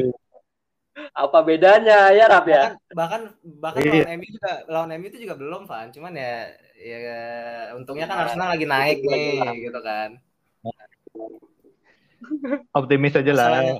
Apa 1.11 1.43
bedanya 1.43 2.15
ya 2.15 2.31
Rap 2.31 2.47
ya? 2.47 2.79
bahkan 2.95 3.35
bahkan 3.43 3.83
bahkan 3.83 3.83
Iya. 3.83 4.03
lawan 4.07 4.15
MU 4.19 4.29
juga 4.31 4.53
lawan 4.71 4.91
MU 4.95 5.07
itu 5.11 5.19
juga 5.27 5.35
belum 5.39 5.63
Van 5.67 5.91
cuman 5.91 6.13
ya 6.15 6.47
ya 6.79 6.99
untungnya 7.75 8.07
kan 8.07 8.27
Arsenal 8.27 8.55
lagi 8.55 8.67
naik 8.67 9.03
Itu 9.03 9.11
nih 9.11 9.39
gitu 9.67 9.81
kan 9.83 10.11
Optimis 12.75 13.15
aja 13.19 13.33
lah. 13.35 13.47
masalahnya 13.51 13.75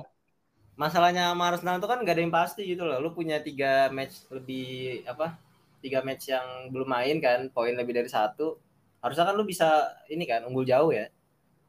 masalahnya 0.79 1.35
sama 1.35 1.51
Arsenal 1.51 1.75
itu 1.75 1.87
kan 1.91 1.99
gak 2.07 2.15
ada 2.15 2.23
yang 2.23 2.31
pasti 2.31 2.63
gitu 2.63 2.87
loh 2.87 3.03
lu 3.03 3.11
punya 3.11 3.43
tiga 3.43 3.91
match 3.91 4.23
lebih 4.31 5.03
apa 5.03 5.35
tiga 5.83 5.99
match 5.99 6.31
yang 6.31 6.71
belum 6.71 6.87
main 6.87 7.19
kan 7.19 7.51
poin 7.51 7.75
lebih 7.75 7.91
dari 7.91 8.07
satu 8.07 8.55
harusnya 9.03 9.27
kan 9.27 9.35
lu 9.35 9.43
bisa 9.43 9.91
ini 10.07 10.23
kan 10.23 10.47
unggul 10.47 10.63
jauh 10.63 10.95
ya 10.95 11.11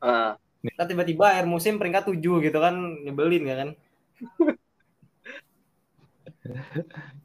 Heeh. 0.01 0.31
Ntar 0.61 0.87
tiba-tiba 0.93 1.27
akhir 1.27 1.49
musim 1.51 1.81
peringkat 1.81 2.07
tujuh 2.07 2.39
gitu 2.45 2.59
kan 2.63 2.77
nyebelin 3.03 3.45
ya 3.51 3.57
kan 3.67 3.71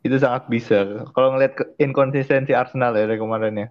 Itu 0.06 0.16
sangat 0.22 0.46
bisa. 0.52 1.08
Kalau 1.16 1.34
ngeliat 1.34 1.58
inkonsistensi 1.82 2.54
Arsenal 2.54 2.94
ya 2.94 3.10
dari 3.10 3.18
kemarin 3.18 3.56
ya. 3.58 3.68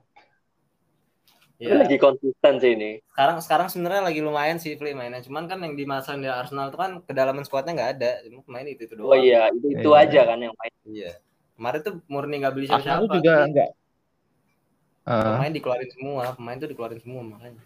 Ya 1.57 1.71
lagi 1.77 1.97
konsisten 1.97 2.59
sih 2.59 2.75
ini. 2.75 2.91
sekarang 3.09 3.37
sekarang 3.39 3.67
sebenarnya 3.69 4.03
lagi 4.03 4.19
lumayan 4.19 4.59
sih 4.59 4.75
Fli 4.75 4.91
mainnya 4.91 5.23
cuman 5.23 5.47
kan 5.47 5.59
yang 5.59 5.73
dimasain 5.73 6.19
di 6.19 6.27
Arsenal 6.27 6.67
itu 6.67 6.77
kan 6.77 6.99
kedalaman 7.01 7.43
skuadnya 7.43 7.73
nggak 7.73 7.91
ada 7.95 8.11
cuma 8.23 8.43
pemain 8.43 8.67
itu 8.67 8.83
itu 8.83 8.95
doang 8.95 9.09
Oh 9.09 9.17
iya, 9.17 9.49
itu 9.49 9.67
itu 9.73 9.89
Iya. 9.89 10.03
aja 10.03 10.21
kan 10.27 10.39
yang 10.41 10.51
main. 10.53 10.75
Iya. 10.85 11.13
Kemarin 11.55 11.81
tuh 11.81 11.95
murni 12.07 12.35
nggak 12.37 12.53
beli 12.53 12.67
siapa-siapa. 12.67 13.01
tuh 13.01 13.09
juga 13.15 13.33
tapi 13.33 13.49
enggak. 13.49 13.71
Eh, 15.05 15.25
Pemain 15.31 15.53
dikeluarin 15.53 15.91
semua, 15.91 16.25
pemain 16.33 16.57
tuh 16.57 16.69
dikeluarin 16.69 16.99
semua 16.99 17.21
makanya. 17.23 17.63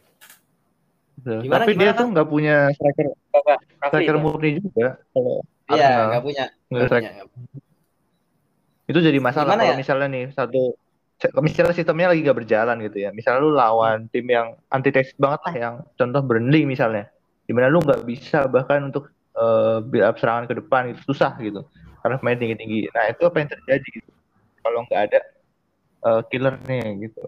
betul. 1.16 1.38
Gimana, 1.40 1.58
Tapi 1.58 1.72
dia 1.72 1.80
gimana, 1.80 1.96
tuh 1.96 2.06
nggak 2.08 2.28
punya 2.28 2.56
striker 2.70 3.06
Kakak, 3.32 3.58
striker 3.88 4.14
itu. 4.14 4.20
murni 4.20 4.50
juga. 4.60 4.88
Kalau 5.10 5.34
Iya, 5.68 5.72
Arsenal. 5.80 6.06
nggak 6.08 6.22
punya. 6.22 6.44
Nggak 6.44 6.68
Nggak 6.68 6.88
punya. 6.92 7.10
nggak 7.10 7.28
punya. 7.32 7.48
itu 8.86 8.98
jadi 9.02 9.18
masalah 9.18 9.46
Gimana 9.48 9.62
kalau 9.62 9.72
ya? 9.72 9.76
misalnya 9.76 10.08
nih 10.08 10.24
satu 10.32 10.60
misalnya 11.42 11.74
sistemnya 11.74 12.14
lagi 12.14 12.22
gak 12.22 12.38
berjalan 12.38 12.76
gitu 12.86 12.98
ya. 13.02 13.10
Misalnya 13.10 13.40
lu 13.42 13.50
lawan 13.54 14.06
tim 14.14 14.26
yang 14.30 14.54
antitesis 14.70 15.18
banget 15.18 15.40
lah 15.50 15.54
yang 15.54 15.74
contoh 15.98 16.22
Burnley 16.22 16.62
misalnya. 16.62 17.10
Di 17.48 17.52
mana 17.56 17.66
lu 17.66 17.82
nggak 17.82 18.06
bisa 18.06 18.46
bahkan 18.46 18.92
untuk 18.92 19.10
eh, 19.34 19.78
build 19.82 20.06
up 20.06 20.16
serangan 20.20 20.46
ke 20.46 20.54
depan 20.62 20.94
itu 20.94 21.00
susah 21.10 21.34
gitu. 21.42 21.66
Karena 21.98 22.16
pemain 22.22 22.38
tinggi 22.38 22.54
tinggi 22.54 22.80
nah 22.94 23.10
itu 23.10 23.22
apa 23.26 23.36
yang 23.42 23.50
terjadi 23.50 23.88
gitu. 23.98 24.10
Kalau 24.62 24.80
nggak 24.86 25.00
ada 25.10 25.20
eh, 26.06 26.20
killernya 26.30 26.86
gitu. 27.02 27.22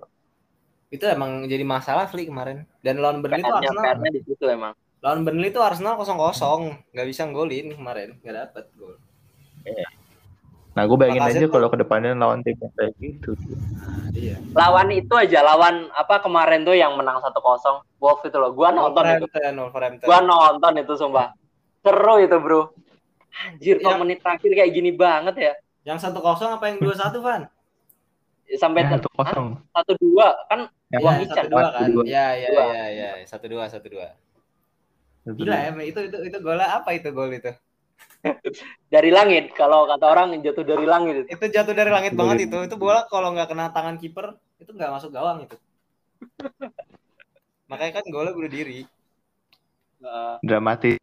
Itu 0.91 1.05
emang 1.07 1.47
jadi 1.51 1.63
masalah 1.67 2.07
Fli 2.07 2.31
kemarin. 2.31 2.67
Dan 2.83 3.03
lawan 3.03 3.23
Burnley 3.23 3.43
tuh 3.43 3.59
PR-nya, 3.59 3.91
Arsenal. 3.95 4.15
Di 4.15 4.23
situ 4.27 4.45
emang. 4.47 4.75
Lawan 5.01 5.21
Burnley 5.25 5.51
tuh 5.51 5.63
Arsenal 5.65 5.97
kosong 5.97 6.19
kosong, 6.21 6.63
nggak 6.93 7.09
bisa 7.09 7.25
golin 7.33 7.73
kemarin, 7.73 8.19
nggak 8.21 8.37
dapet 8.37 8.65
gol. 8.77 8.95
Nah 10.81 10.89
gue 10.89 10.97
bayangin 10.97 11.21
Lacazette 11.21 11.45
aja 11.45 11.53
kalau 11.53 11.69
ke 11.69 11.77
depannya 11.77 12.17
lawan 12.17 12.41
tim 12.41 12.57
yang 12.57 12.73
kayak 12.73 12.93
gitu 12.97 13.37
Nah, 13.37 14.09
iya. 14.17 14.37
Lawan 14.57 14.89
itu 14.91 15.13
aja, 15.15 15.45
lawan 15.45 15.87
apa 15.95 16.19
kemarin 16.25 16.67
tuh 16.67 16.75
yang 16.75 16.97
menang 16.99 17.23
1-0 17.23 17.37
Wolf 18.03 18.21
itu 18.27 18.37
loh. 18.41 18.51
Gua 18.51 18.75
nonton 18.75 19.07
itu. 19.07 19.27
Gua 20.03 20.19
nonton 20.19 20.73
itu 20.83 20.93
sumpah. 20.99 21.31
Seru 21.85 22.15
itu, 22.19 22.37
Bro. 22.43 22.75
Anjir, 23.31 23.79
kok 23.79 23.95
Ya. 23.95 23.99
menit 24.03 24.19
terakhir 24.19 24.51
kayak 24.51 24.73
gini 24.75 24.91
banget 24.91 25.35
ya. 25.39 25.53
Yang 25.87 26.11
satu 26.11 26.19
kosong 26.19 26.59
apa 26.59 26.65
yang 26.75 26.83
dua 26.83 26.95
satu 26.99 27.23
Van? 27.23 27.47
Sampai 28.59 28.83
ya, 28.83 28.99
satu 28.99 29.09
kosong 29.15 29.63
satu 29.71 29.93
dua 30.03 30.35
kan 30.51 30.67
yang 30.91 31.01
Iya, 31.01 31.07
Wah, 31.07 31.15
satu 31.15 31.25
Ican, 31.31 31.45
dua 31.47 31.61
Wah, 31.63 31.71
kan? 31.71 31.89
Iya, 32.03 32.27
iya, 32.35 32.49
iya, 32.51 32.85
iya, 32.91 33.09
satu 33.31 33.47
dua, 33.47 33.65
satu 33.71 33.87
dua. 33.87 34.11
Gila 35.23 35.55
ya, 35.55 35.71
itu 35.87 36.01
itu 36.11 36.19
itu 36.27 36.37
gol 36.43 36.59
apa 36.59 36.91
itu 36.91 37.09
gol 37.15 37.31
itu? 37.31 37.55
Dari 38.95 39.11
langit 39.11 39.57
kalau 39.57 39.89
kata 39.89 40.05
orang 40.05 40.37
jatuh 40.45 40.65
dari 40.65 40.85
langit. 40.85 41.25
Itu 41.29 41.45
jatuh 41.49 41.73
dari 41.73 41.89
langit 41.89 42.13
banget 42.13 42.49
itu. 42.49 42.59
Itu 42.69 42.77
bola 42.77 43.09
kalau 43.09 43.33
nggak 43.33 43.49
kena 43.49 43.73
tangan 43.73 43.97
kiper 43.97 44.37
itu 44.61 44.71
nggak 44.77 44.93
masuk 44.93 45.11
gawang 45.13 45.49
itu. 45.49 45.57
Makanya 47.71 48.03
kan 48.03 48.05
golnya 48.13 48.37
bunuh 48.37 48.51
diri. 48.51 48.85
Uh, 50.01 50.37
dramatis. 50.45 51.01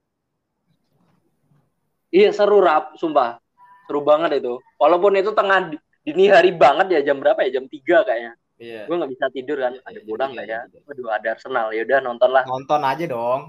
Iya 2.13 2.29
seru 2.33 2.61
rap. 2.61 2.97
Sumpah. 2.99 3.41
Seru 3.89 4.03
banget 4.05 4.43
itu. 4.43 4.59
Walaupun 4.77 5.17
itu 5.17 5.31
tengah 5.33 5.73
dini 6.05 6.25
hari 6.29 6.53
banget 6.53 6.87
ya 6.91 7.13
jam 7.13 7.17
berapa 7.17 7.41
ya? 7.47 7.61
Jam 7.61 7.65
tiga 7.71 8.05
kayaknya. 8.05 8.33
Iya. 8.57 8.89
Gue 8.89 8.95
nggak 8.97 9.11
bisa 9.13 9.25
tidur 9.33 9.57
kan. 9.61 9.73
Ada 9.85 9.99
bola 10.05 10.25
nggak 10.33 10.45
ya? 10.49 10.59
Waduh 10.85 11.07
ada 11.13 11.27
Arsenal. 11.33 11.67
Ya 11.73 11.81
udah 11.85 11.99
nonton 12.03 12.29
lah. 12.33 12.43
Nonton 12.45 12.81
aja 12.83 13.05
dong. 13.05 13.41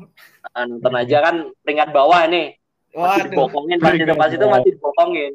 nonton 0.53 0.95
aja. 0.95 1.17
Kan 1.25 1.37
peringkat 1.65 1.91
bawah 1.93 2.23
nih 2.29 2.55
masih 2.93 3.29
Waduh. 3.29 3.31
dibokongin 3.31 3.79
pas 3.81 3.93
itu 3.93 4.15
pas 4.17 4.31
itu 4.33 4.47
masih 4.47 4.71
dibokongin. 4.77 5.33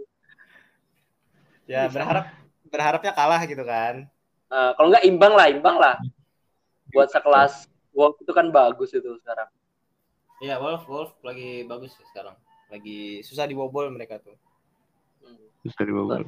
Ya 1.70 1.88
berharap 1.88 2.26
berharapnya 2.68 3.12
kalah 3.14 3.42
gitu 3.46 3.64
kan. 3.64 4.10
Uh, 4.50 4.72
kalau 4.78 4.88
nggak 4.94 5.06
imbang 5.06 5.34
lah 5.34 5.48
imbang 5.50 5.78
lah. 5.78 5.96
Buat 6.94 7.10
sekelas 7.10 7.70
Wolf 7.94 8.18
itu 8.22 8.32
kan 8.34 8.50
bagus 8.50 8.94
itu 8.94 9.18
sekarang. 9.22 9.50
Iya 10.42 10.58
Wolf 10.58 10.84
Wolf 10.90 11.12
lagi 11.22 11.66
bagus 11.66 11.94
sekarang. 12.14 12.38
Lagi 12.74 13.22
susah 13.22 13.46
dibobol 13.46 13.90
mereka 13.94 14.18
tuh. 14.18 14.36
Hmm. 15.24 15.40
susah 15.64 15.88
dibobol 15.88 16.28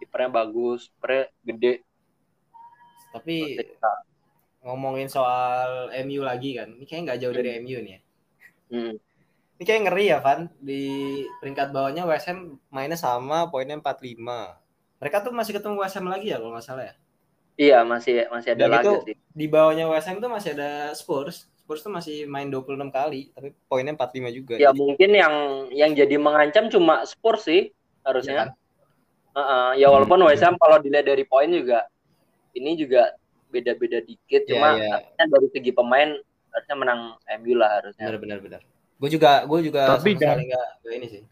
kipernya 0.00 0.30
bagus 0.30 0.88
kipernya 0.96 1.28
gede. 1.44 1.74
Tapi 3.12 3.58
ngomongin 4.62 5.10
soal 5.10 5.92
MU 6.06 6.24
lagi 6.24 6.56
kan 6.56 6.72
ini 6.72 6.84
kayaknya 6.86 7.04
nggak 7.12 7.20
jauh 7.20 7.34
dari 7.34 7.50
MU 7.60 7.78
nih 7.82 7.92
ya. 7.92 8.00
Hmm 8.68 8.96
ini 9.58 9.64
kayak 9.66 9.82
ngeri 9.90 10.04
ya 10.14 10.18
Van 10.22 10.46
di 10.62 10.82
peringkat 11.42 11.74
bawahnya 11.74 12.06
Ham 12.06 12.62
mainnya 12.70 12.94
sama 12.94 13.50
poinnya 13.50 13.74
45 13.82 14.22
mereka 15.02 15.16
tuh 15.26 15.34
masih 15.34 15.52
ketemu 15.58 15.82
Ham 15.82 16.06
lagi 16.06 16.26
ya 16.30 16.38
kalau 16.38 16.54
nggak 16.54 16.64
salah 16.64 16.84
ya 16.86 16.94
iya 17.58 17.78
masih 17.82 18.30
masih 18.30 18.54
ada 18.54 18.70
lagi 18.70 18.94
sih 19.02 19.16
di 19.18 19.46
bawahnya 19.50 19.90
Ham 19.90 20.22
tuh 20.22 20.30
masih 20.30 20.54
ada 20.54 20.94
Spurs 20.94 21.50
Spurs 21.58 21.82
tuh 21.82 21.90
masih 21.90 22.30
main 22.30 22.46
26 22.46 22.86
kali 22.94 23.34
tapi 23.34 23.50
poinnya 23.66 23.98
45 23.98 24.38
juga 24.38 24.54
ya 24.62 24.70
jadi. 24.70 24.78
mungkin 24.78 25.10
yang 25.10 25.34
yang 25.74 25.90
jadi 25.90 26.14
mengancam 26.22 26.70
cuma 26.70 27.02
Spurs 27.02 27.50
sih 27.50 27.74
harusnya 28.06 28.34
ya, 28.34 28.40
kan? 28.46 28.48
uh 29.34 29.40
-uh. 29.42 29.68
ya 29.74 29.90
walaupun 29.90 30.22
hmm. 30.22 30.38
Ham 30.38 30.54
kalau 30.62 30.78
dilihat 30.78 31.10
dari 31.10 31.26
poin 31.26 31.50
juga 31.50 31.90
ini 32.54 32.78
juga 32.78 33.10
beda-beda 33.50 34.06
dikit 34.06 34.46
cuma 34.46 34.78
ya. 34.78 35.02
dari 35.18 35.50
segi 35.50 35.74
pemain 35.74 36.14
harusnya 36.54 36.76
menang 36.78 37.00
MU 37.42 37.58
lah 37.58 37.82
harusnya 37.82 38.06
benar 38.06 38.22
benar 38.22 38.38
benar 38.38 38.62
gue 38.98 39.08
juga 39.14 39.46
gue 39.46 39.58
juga 39.70 39.94
tapi 39.94 40.18
sama 40.18 40.34
sekali 40.34 40.44
gak, 40.50 40.68
gak 40.82 40.94
ini 40.98 41.06
sih 41.06 41.22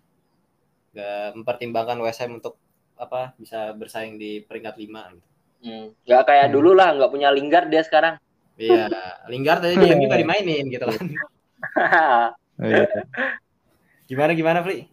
gak 0.97 1.37
mempertimbangkan 1.37 1.99
West 2.01 2.23
Ham 2.25 2.39
untuk 2.41 2.57
apa 2.97 3.37
bisa 3.37 3.77
bersaing 3.77 4.17
di 4.17 4.41
peringkat 4.41 4.75
lima 4.81 5.13
gitu. 5.13 5.29
Hmm. 5.67 5.87
Gak 6.09 6.25
kayak 6.25 6.47
hmm. 6.49 6.55
dulu 6.57 6.71
lah, 6.73 6.97
nggak 6.97 7.13
punya 7.13 7.29
Lingard 7.33 7.69
dia 7.69 7.85
sekarang. 7.85 8.17
Iya, 8.57 8.89
Lingard 9.29 9.61
tadi 9.61 9.77
dia 9.77 9.93
juga 10.01 10.17
dimainin 10.17 10.65
gitu 10.73 10.85
kan. 10.89 11.07
Iya. 12.57 12.89
gimana 14.09 14.33
gimana, 14.33 14.65
Fli? 14.65 14.89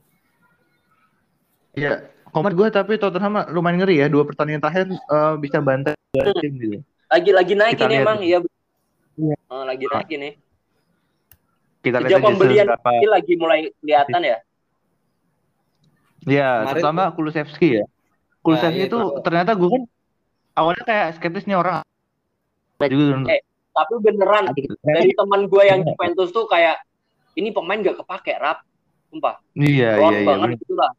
Iya, 1.80 2.12
komentar 2.28 2.60
gue 2.60 2.68
tapi 2.76 2.94
Tottenham 3.00 3.48
lumayan 3.56 3.80
ngeri 3.80 4.04
ya 4.04 4.12
dua 4.12 4.28
pertandingan 4.28 4.60
terakhir 4.60 4.92
uh, 5.08 5.40
bisa 5.40 5.64
bantai 5.64 5.96
hmm. 5.96 6.44
tim 6.44 6.54
gitu. 6.60 6.78
Lagi 7.08 7.32
lagi 7.32 7.54
naik 7.56 7.80
Kita 7.80 7.88
ini 7.88 7.96
emang, 8.04 8.20
iya. 8.20 8.44
Ya. 9.16 9.38
Oh, 9.48 9.64
lagi 9.64 9.88
naik 9.88 10.12
ini. 10.12 10.43
Kita 11.84 12.00
lihat 12.00 12.24
pembelian 12.24 12.66
berapa... 12.72 12.90
lagi 13.12 13.34
mulai 13.36 13.60
kelihatan 13.84 14.22
ya. 14.24 14.38
Iya, 16.24 16.50
terutama 16.72 17.12
Kulusevski 17.12 17.84
ya. 17.84 17.86
Kulusevski 18.40 18.88
nah, 18.88 18.90
itu 18.90 19.00
iya, 19.00 19.20
ternyata 19.20 19.52
gue 19.60 19.68
kan 19.68 19.84
awalnya 20.56 20.84
kayak 20.88 21.08
skeptis 21.20 21.44
nih 21.44 21.60
orang. 21.60 21.84
Juga. 22.80 23.32
Eh, 23.32 23.44
tapi 23.76 23.94
beneran 24.00 24.52
dari 24.56 25.12
teman 25.12 25.48
gue 25.48 25.64
yang 25.64 25.84
Juventus 25.84 26.32
tuh 26.32 26.48
kayak 26.48 26.84
ini 27.36 27.52
pemain 27.52 27.80
gak 27.84 28.00
kepake 28.00 28.40
rap, 28.40 28.64
sumpah. 29.12 29.44
Iya, 29.56 30.00
iya, 30.00 30.20
iya. 30.24 30.28
banget 30.28 30.60
iya. 30.60 30.76
lah. 30.80 30.92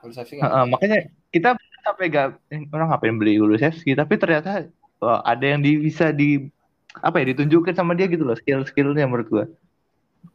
Kulusevski 0.00 0.38
uh, 0.38 0.64
makanya 0.70 1.10
kita 1.34 1.58
sampai 1.82 2.06
gak 2.06 2.38
orang 2.70 2.88
ngapain 2.94 3.16
beli 3.18 3.42
Kulusevski, 3.42 3.98
tapi 3.98 4.14
ternyata 4.14 4.70
uh, 5.02 5.20
ada 5.26 5.42
yang 5.42 5.58
di, 5.58 5.74
bisa 5.82 6.14
di 6.14 6.46
apa 6.90 7.22
ya 7.22 7.34
ditunjukkan 7.34 7.74
sama 7.74 7.94
dia 7.94 8.10
gitu 8.10 8.26
loh 8.26 8.34
skill 8.34 8.62
skillnya 8.66 9.06
menurut 9.06 9.26
gue. 9.30 9.44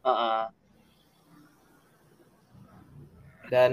Uh-uh. 0.04 0.50
Dan 3.46 3.72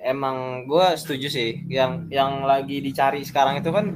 emang 0.00 0.64
gue 0.64 0.86
setuju 0.96 1.28
sih, 1.28 1.68
yang 1.68 2.08
yang 2.08 2.48
lagi 2.48 2.80
dicari 2.80 3.20
sekarang 3.20 3.60
itu 3.60 3.68
kan 3.68 3.92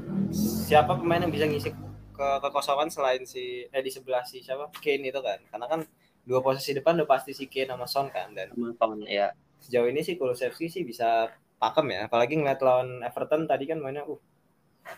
siapa 0.69 1.01
pemain 1.01 1.25
yang 1.25 1.33
bisa 1.33 1.49
ngisi 1.49 1.73
ke 2.13 2.29
kekosongan 2.45 2.93
selain 2.93 3.25
si 3.25 3.65
eh 3.73 3.81
di 3.81 3.89
sebelah 3.89 4.29
si 4.29 4.45
siapa 4.45 4.69
Kane 4.77 5.09
itu 5.09 5.25
kan, 5.25 5.41
karena 5.49 5.67
kan 5.73 5.81
dua 6.29 6.45
posisi 6.45 6.77
depan 6.77 7.01
udah 7.01 7.09
pasti 7.09 7.33
si 7.33 7.49
Kane 7.49 7.73
sama 7.73 7.89
Son 7.89 8.13
kan 8.13 8.37
dan 8.37 8.53
Son 8.77 9.01
ya. 9.09 9.33
Sejauh 9.65 9.89
ini 9.89 10.05
sih 10.05 10.21
Kulusevski 10.21 10.69
sih 10.69 10.85
bisa 10.85 11.33
pakem 11.57 11.89
ya, 11.89 12.05
apalagi 12.05 12.37
ngeliat 12.37 12.61
lawan 12.61 13.01
Everton 13.01 13.49
tadi 13.49 13.65
kan 13.73 13.81
mainnya 13.81 14.05
uh. 14.05 14.21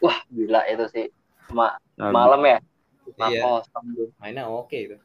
Wah 0.02 0.18
gila 0.34 0.66
itu 0.66 0.86
sih, 0.90 1.06
Ma 1.54 1.78
malam 1.94 2.42
ya. 2.42 2.58
Iya. 3.22 3.62
Mainnya 4.18 4.50
oke 4.50 4.66
okay 4.66 4.80
itu. 4.90 4.98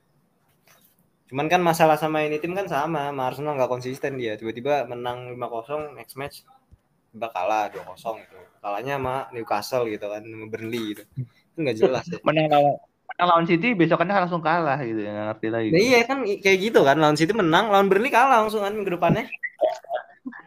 Cuman 1.25 1.49
kan 1.49 1.61
masalah 1.61 1.97
sama 1.97 2.21
ini 2.21 2.37
tim 2.37 2.53
kan 2.53 2.69
sama, 2.69 3.09
sama 3.09 3.21
Arsenal 3.25 3.57
nggak 3.57 3.71
konsisten 3.71 4.21
dia. 4.21 4.37
Tiba-tiba 4.37 4.85
menang 4.85 5.33
5-0 5.33 5.97
next 5.97 6.15
match 6.21 6.45
tiba 7.15 7.31
kalah 7.31 7.71
2-0 7.71 8.21
gitu. 8.21 8.37
Kalahnya 8.59 8.99
sama 8.99 9.15
Newcastle 9.31 9.87
gitu 9.87 10.05
kan, 10.11 10.21
sama 10.21 10.45
Burnley 10.51 10.83
gitu. 10.93 11.03
Itu 11.25 11.57
nggak 11.63 11.77
jelas 11.79 12.05
ya. 12.11 12.19
menang 12.27 12.45
lawan 12.51 12.75
menang 13.15 13.27
lawan 13.31 13.45
City 13.47 13.71
besokannya 13.71 14.27
langsung 14.27 14.43
kalah 14.43 14.75
gitu 14.83 14.99
ya, 14.99 15.31
ngerti 15.31 15.47
lagi. 15.47 15.69
Nah, 15.71 15.81
iya 15.81 15.97
kan 16.03 16.17
kayak 16.27 16.57
gitu 16.59 16.79
kan, 16.83 16.99
lawan 16.99 17.15
City 17.15 17.31
menang, 17.31 17.71
lawan 17.71 17.87
Burnley 17.87 18.11
kalah 18.11 18.43
langsung 18.43 18.67
kan 18.67 18.75
minggu 18.75 18.99
depannya. 18.99 19.25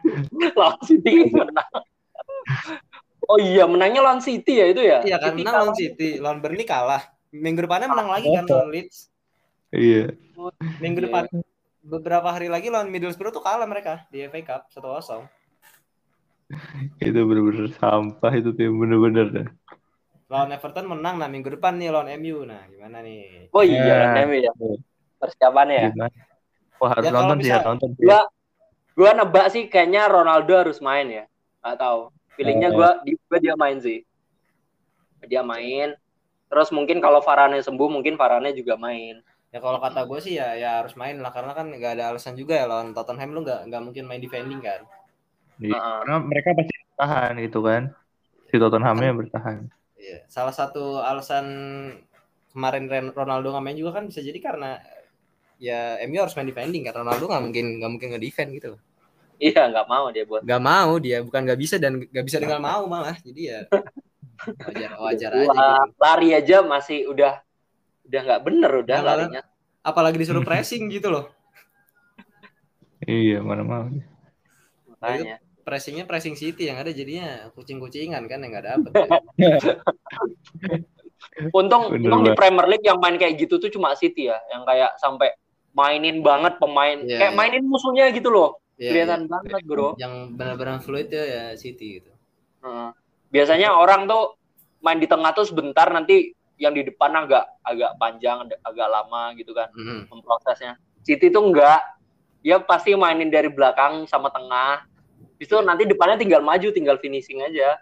lawan 0.59 0.79
City 0.85 1.25
menang. 1.33 1.71
Oh 3.25 3.37
iya, 3.41 3.65
menangnya 3.65 4.05
lawan 4.05 4.21
City 4.21 4.61
ya 4.61 4.65
itu 4.69 4.81
ya? 4.85 5.01
Iya 5.01 5.17
kan, 5.17 5.33
menang 5.33 5.55
lawan 5.65 5.75
City, 5.75 6.21
lawan 6.21 6.39
Burnley 6.39 6.69
kalah. 6.69 7.01
Minggu 7.33 7.65
depannya 7.65 7.89
menang 7.89 8.09
lagi 8.13 8.29
kan 8.29 8.45
lawan 8.45 8.69
Leeds. 8.69 9.08
Iya. 9.69 10.17
Minggu 10.81 11.05
depan 11.05 11.29
beberapa 11.85 12.29
hari 12.33 12.49
lagi 12.49 12.73
lawan 12.73 12.89
Middlesbrough 12.89 13.33
tuh 13.33 13.43
kalah 13.45 13.69
mereka 13.69 14.05
di 14.09 14.25
FA 14.25 14.41
Cup 14.41 14.61
satu 14.73 14.89
kosong. 14.97 15.23
itu 16.97 17.19
bener-bener 17.29 17.69
sampah 17.77 18.33
itu 18.33 18.49
tim 18.57 18.73
bener-bener 18.73 19.27
deh. 19.29 19.47
Lawan 20.29 20.49
Everton 20.49 20.89
menang 20.89 21.21
nah 21.21 21.29
minggu 21.29 21.53
depan 21.53 21.77
nih 21.77 21.93
lawan 21.93 22.09
MU. 22.17 22.41
Nah, 22.45 22.65
gimana 22.65 23.05
nih? 23.05 23.53
Oh 23.53 23.61
iya, 23.61 24.09
lawan 24.09 24.25
MU 24.25 24.35
ya. 24.41 24.51
Persiapannya 25.21 25.77
ya. 25.77 25.89
Wah, 26.81 26.89
harus 26.97 27.05
ya, 27.05 27.11
nonton 27.13 27.37
sih, 27.45 27.51
ya, 27.53 27.61
nonton 27.61 27.89
sih. 27.93 28.05
Gua 28.09 28.19
gua 28.97 29.11
nebak 29.13 29.47
sih 29.53 29.69
kayaknya 29.69 30.09
Ronaldo 30.09 30.53
harus 30.57 30.81
main 30.81 31.05
ya. 31.05 31.25
Gak 31.61 31.77
tahu. 31.77 32.09
Feelingnya 32.33 32.73
gua 32.73 32.97
di 33.05 33.13
gua 33.29 33.37
dia 33.37 33.53
main 33.53 33.77
sih. 33.77 34.01
Dia 35.29 35.45
main. 35.45 35.93
Terus 36.49 36.73
mungkin 36.73 36.97
kalau 36.97 37.21
Varane 37.21 37.61
sembuh 37.61 37.89
mungkin 37.93 38.17
Varane 38.17 38.57
juga 38.57 38.73
main 38.73 39.21
ya 39.49 39.57
kalau 39.57 39.79
kata 39.81 40.05
gue 40.05 40.19
sih 40.21 40.33
ya 40.37 40.53
ya 40.53 40.69
harus 40.81 40.93
main 40.93 41.17
lah 41.17 41.33
karena 41.33 41.57
kan 41.57 41.65
nggak 41.73 41.97
ada 41.97 42.13
alasan 42.13 42.37
juga 42.37 42.53
ya 42.53 42.65
lawan 42.69 42.93
Tottenham 42.93 43.33
lu 43.33 43.41
nggak 43.41 43.65
nggak 43.69 43.81
mungkin 43.81 44.03
main 44.05 44.21
defending 44.21 44.61
kan? 44.61 44.81
Iya, 45.59 45.75
uh 45.75 46.05
karena 46.05 46.15
mereka 46.23 46.49
pasti 46.55 46.73
bertahan 46.93 47.33
gitu 47.43 47.59
kan? 47.65 47.83
Si 48.49 48.55
Tottenhamnya 48.61 49.09
kan, 49.11 49.17
bertahan. 49.17 49.59
iya 49.99 50.23
salah 50.31 50.55
satu 50.55 51.03
alasan 51.03 51.45
kemarin 52.53 52.85
Ronaldo 53.11 53.51
nggak 53.53 53.65
main 53.65 53.77
juga 53.77 53.99
kan 53.99 54.05
bisa 54.09 54.21
jadi 54.23 54.39
karena 54.39 54.79
ya 55.59 55.99
MU 56.07 56.21
harus 56.21 56.37
main 56.37 56.47
defending 56.47 56.85
kan? 56.87 57.01
Ronaldo 57.01 57.25
nggak 57.25 57.43
mungkin 57.43 57.65
nggak 57.81 57.91
mungkin 57.91 58.09
ngedefend 58.15 58.49
gitu. 58.55 58.71
Iya 59.41 59.71
nggak 59.71 59.87
mau 59.89 60.05
dia 60.13 60.23
buat. 60.29 60.41
Nggak 60.45 60.61
mau 60.61 60.93
dia 61.01 61.17
bukan 61.25 61.41
nggak 61.41 61.59
bisa 61.59 61.75
dan 61.81 61.99
nggak 61.99 62.25
bisa 62.27 62.37
dengan 62.37 62.61
mau 62.61 62.83
malah 62.85 63.17
jadi 63.17 63.41
ya 63.41 63.59
wajar 64.67 64.91
wajar 64.99 65.31
aja 65.35 65.43
gitu. 65.43 65.99
lari 65.99 66.29
aja 66.31 66.57
masih 66.63 66.99
udah 67.11 67.43
udah 68.09 68.21
nggak 68.25 68.41
bener 68.41 68.71
udah 68.83 68.97
nah, 68.99 69.05
larinya. 69.05 69.41
Apalagi 69.85 70.17
disuruh 70.17 70.41
pressing 70.41 70.89
gitu 70.89 71.13
loh. 71.13 71.29
Iya 73.05 73.39
mana 73.39 73.63
mau 73.63 73.87
makanya 74.99 75.39
pressingnya 75.63 76.03
pressing 76.03 76.35
City 76.35 76.67
yang 76.67 76.81
ada 76.81 76.91
jadinya 76.91 77.47
kucing-kucingan 77.55 78.25
kan 78.27 78.41
yang 78.43 78.51
nggak 78.51 78.65
dapet. 78.67 78.91
Untung 81.55 81.91
untung 81.91 82.23
di 82.25 82.31
Premier 82.35 82.67
League 82.67 82.83
yang 82.83 82.99
main 82.99 83.15
kayak 83.15 83.39
gitu 83.39 83.59
tuh 83.59 83.71
cuma 83.71 83.95
City 83.95 84.27
ya 84.27 84.39
yang 84.51 84.63
kayak 84.67 84.95
sampai 84.99 85.31
mainin 85.75 86.19
banget 86.25 86.57
pemain 86.57 86.99
yeah, 87.05 87.19
kayak 87.21 87.33
yeah. 87.35 87.37
mainin 87.37 87.63
musuhnya 87.67 88.11
gitu 88.11 88.31
loh. 88.31 88.59
Yeah, 88.79 88.91
kelihatan 88.95 89.27
yeah. 89.27 89.31
banget 89.31 89.61
bro. 89.67 89.89
Yang 89.99 90.13
benar-benar 90.35 90.77
fluid 90.83 91.07
ya, 91.11 91.23
ya 91.23 91.43
City 91.59 92.01
gitu. 92.01 92.11
Uh, 92.63 92.91
biasanya 93.31 93.75
orang 93.75 94.07
tuh 94.07 94.39
main 94.79 94.99
di 94.99 95.07
tengah 95.07 95.31
tuh 95.35 95.47
sebentar 95.47 95.91
nanti 95.91 96.31
yang 96.59 96.75
di 96.75 96.83
depan 96.83 97.15
agak 97.15 97.47
agak 97.63 97.95
panjang, 97.95 98.43
agak 98.61 98.87
lama 98.91 99.31
gitu 99.39 99.55
kan 99.55 99.71
Mhm. 99.73 100.11
memprosesnya. 100.11 100.75
City 101.07 101.31
tuh 101.31 101.47
enggak, 101.47 101.79
dia 102.43 102.59
pasti 102.59 102.91
mainin 102.93 103.31
dari 103.31 103.47
belakang 103.47 104.03
sama 104.05 104.27
tengah. 104.29 104.83
Itu 105.39 105.63
nanti 105.63 105.87
depannya 105.87 106.19
tinggal 106.19 106.43
maju, 106.43 106.67
tinggal 106.75 106.99
finishing 106.99 107.39
aja. 107.39 107.79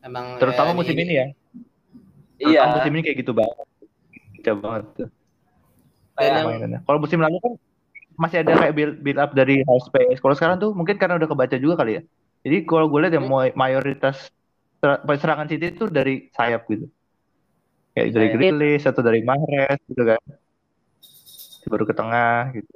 Emang 0.00 0.40
Terutama 0.40 0.72
eh, 0.72 0.76
musim 0.76 0.96
ini 0.96 1.12
ya. 1.12 1.26
Iya. 2.40 2.60
Terutama 2.64 2.72
musim 2.80 2.92
ini 2.96 3.02
kayak 3.04 3.18
gitu 3.20 3.32
banget. 3.36 3.66
Kacau 4.40 4.54
banget. 4.60 4.84
Kalau 6.84 6.98
musim 7.00 7.18
lalu 7.20 7.36
kan 7.40 7.52
masih 8.16 8.44
ada 8.44 8.52
kayak 8.56 8.74
build, 8.76 8.94
build 9.00 9.18
up 9.20 9.32
dari 9.32 9.60
high 9.64 9.82
space. 9.84 10.20
Kalau 10.20 10.34
sekarang 10.36 10.56
tuh 10.60 10.72
mungkin 10.76 10.96
karena 10.96 11.16
udah 11.16 11.28
kebaca 11.28 11.56
juga 11.56 11.84
kali 11.84 12.00
ya. 12.00 12.02
Jadi 12.44 12.56
kalau 12.64 12.88
gue 12.88 13.00
lihat 13.04 13.12
ya 13.16 13.20
may- 13.20 13.52
mayoritas 13.56 14.32
serangan 15.16 15.46
City 15.46 15.66
itu 15.70 15.84
dari 15.86 16.28
sayap 16.32 16.64
gitu. 16.66 16.88
Kayak 17.92 18.06
dari 18.14 18.26
Sayap. 18.26 18.36
Grealish 18.38 18.84
atau 18.86 19.02
dari 19.02 19.20
Mahrez 19.20 19.78
gitu 19.86 20.02
kan. 20.02 20.20
Baru 21.68 21.84
ke 21.84 21.94
tengah 21.94 22.50
gitu. 22.56 22.72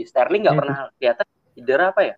Sterling 0.00 0.48
nggak 0.48 0.54
Itu. 0.56 0.60
pernah 0.64 0.76
kelihatan 0.96 1.26
cedera 1.52 1.86
apa 1.92 2.02
ya? 2.04 2.14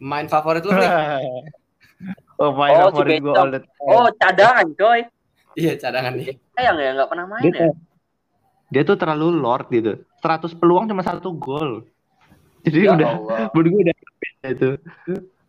main 0.00 0.24
favorit 0.32 0.64
lu, 0.64 0.72
oh, 2.40 2.52
my 2.56 2.72
Oh, 2.72 2.88
favorit 2.88 3.20
gue 3.20 3.34
all 3.36 3.52
the 3.52 3.60
time. 3.60 3.84
Oh 3.84 4.08
cadangan 4.16 4.68
coy. 4.72 5.00
Iya, 5.56 5.76
cadangan 5.76 6.16
nih. 6.16 6.40
Sayang 6.56 6.76
ya 6.80 6.90
nggak 6.96 7.08
pernah 7.12 7.26
main 7.28 7.44
dia, 7.44 7.52
ya. 7.52 7.60
tuh, 7.68 7.72
dia 8.72 8.82
tuh 8.88 8.96
terlalu 8.96 9.28
lord 9.36 9.68
gitu. 9.68 10.00
100 10.24 10.56
peluang 10.56 10.88
cuma 10.88 11.04
satu 11.04 11.36
gol. 11.36 11.84
Jadi 12.64 12.84
Ya 12.84 12.96
udah 12.96 13.08
Allah. 13.12 13.38
menurut 13.52 13.68
gue 13.68 13.80
udah 13.88 13.96
itu. 14.48 14.68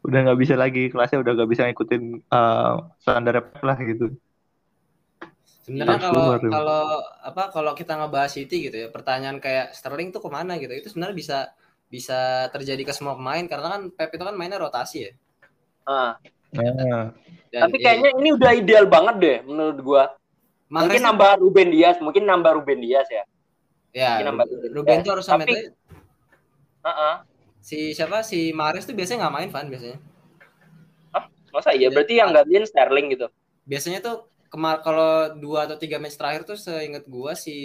Udah 0.01 0.19
nggak 0.25 0.39
bisa 0.41 0.53
lagi 0.57 0.89
kelasnya 0.89 1.21
udah 1.21 1.31
nggak 1.37 1.49
bisa 1.49 1.61
ngikutin 1.69 2.03
uh, 2.27 2.73
standar 2.97 3.37
Pep 3.45 3.61
lah 3.61 3.77
gitu. 3.81 4.17
Sebenarnya 5.61 5.99
kalau 6.01 6.25
kalau 6.41 6.83
apa 7.21 7.43
kalau 7.53 7.71
kita 7.77 7.93
ngebahas 7.93 8.33
City 8.33 8.65
gitu 8.65 8.77
ya, 8.81 8.87
pertanyaan 8.89 9.37
kayak 9.37 9.77
Sterling 9.77 10.09
tuh 10.09 10.25
ke 10.25 10.29
mana 10.33 10.57
gitu, 10.57 10.73
itu 10.73 10.89
sebenarnya 10.89 11.13
bisa 11.15 11.37
bisa 11.85 12.49
terjadi 12.49 12.81
ke 12.81 12.93
semua 12.97 13.13
pemain 13.13 13.45
karena 13.45 13.67
kan 13.77 13.81
Pep 13.93 14.09
itu 14.09 14.23
kan 14.25 14.33
mainnya 14.33 14.57
rotasi 14.57 14.97
ya. 15.05 15.11
Ah, 15.85 16.17
Nah, 16.51 17.15
Dan 17.47 17.67
tapi 17.67 17.79
ya, 17.79 17.95
kayaknya 17.95 18.11
ini 18.19 18.29
udah 18.35 18.51
ideal 18.51 18.83
banget 18.83 19.15
deh 19.23 19.37
menurut 19.47 19.77
gua. 19.79 20.03
Mahrez 20.67 20.99
Mungkin 20.99 21.03
nambah 21.03 21.31
Ruben 21.39 21.67
Dias, 21.71 21.97
mungkin 22.03 22.23
nambah 22.27 22.51
Ruben 22.59 22.79
Dias 22.83 23.07
ya. 23.07 23.23
ya 23.91 24.09
mungkin 24.19 24.27
nambah 24.35 24.45
Ruben 24.51 24.69
Ruben 24.71 24.95
Dias. 24.99 25.03
tuh 25.07 25.11
harus 25.15 25.25
Tapi- 25.27 25.55
sama 25.55 25.79
Heeh. 26.81 27.13
Si 27.61 27.93
siapa 27.93 28.25
si 28.25 28.49
Mahrez 28.51 28.83
tuh 28.83 28.97
biasanya 28.97 29.29
nggak 29.29 29.35
main 29.37 29.49
Van 29.53 29.67
biasanya. 29.69 29.97
Masa 31.51 31.75
iya 31.75 31.91
berarti 31.91 32.15
yang 32.15 32.31
gantiin 32.31 32.63
Sterling 32.63 33.11
gitu. 33.11 33.27
Biasanya 33.67 33.99
tuh 33.99 34.27
kemar 34.51 34.83
kalau 34.83 35.35
dua 35.35 35.67
atau 35.67 35.75
tiga 35.79 35.99
match 35.99 36.15
terakhir 36.19 36.43
tuh 36.47 36.57
seingat 36.59 37.07
gua 37.07 37.35
si 37.35 37.55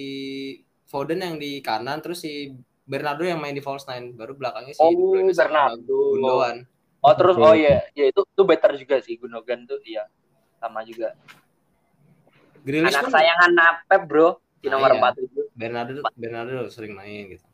Foden 0.86 1.22
yang 1.22 1.38
di 1.38 1.58
kanan 1.62 1.98
terus 2.02 2.22
si 2.22 2.54
Bernardo 2.86 3.26
yang 3.26 3.42
main 3.42 3.54
di 3.54 3.62
false 3.62 3.86
nine 3.90 4.14
baru 4.14 4.38
belakangnya 4.38 4.74
si 4.74 4.82
Oh, 4.82 4.90
Bernardo. 5.26 6.14
Gundogan. 6.14 6.66
Oh 7.02 7.14
terus 7.14 7.34
oh 7.38 7.54
iya, 7.54 7.86
ya 7.94 8.10
itu 8.10 8.22
itu 8.26 8.42
better 8.42 8.74
juga 8.74 8.98
sih 9.02 9.14
Gundogan 9.18 9.66
tuh 9.66 9.78
iya. 9.86 10.06
Sama 10.58 10.82
juga. 10.82 11.14
Grealish 12.66 12.90
Anak 12.94 13.06
pun 13.06 13.12
sayangan 13.14 13.50
Napep, 13.54 14.02
Bro. 14.10 14.28
Di 14.58 14.66
Nah, 14.66 14.82
nomor 14.82 14.90
iya. 14.98 15.14
47. 15.14 15.54
Bernardo 15.54 15.90
Bernardo 16.18 16.66
sering 16.74 16.98
main 16.98 17.30
gitu. 17.38 17.46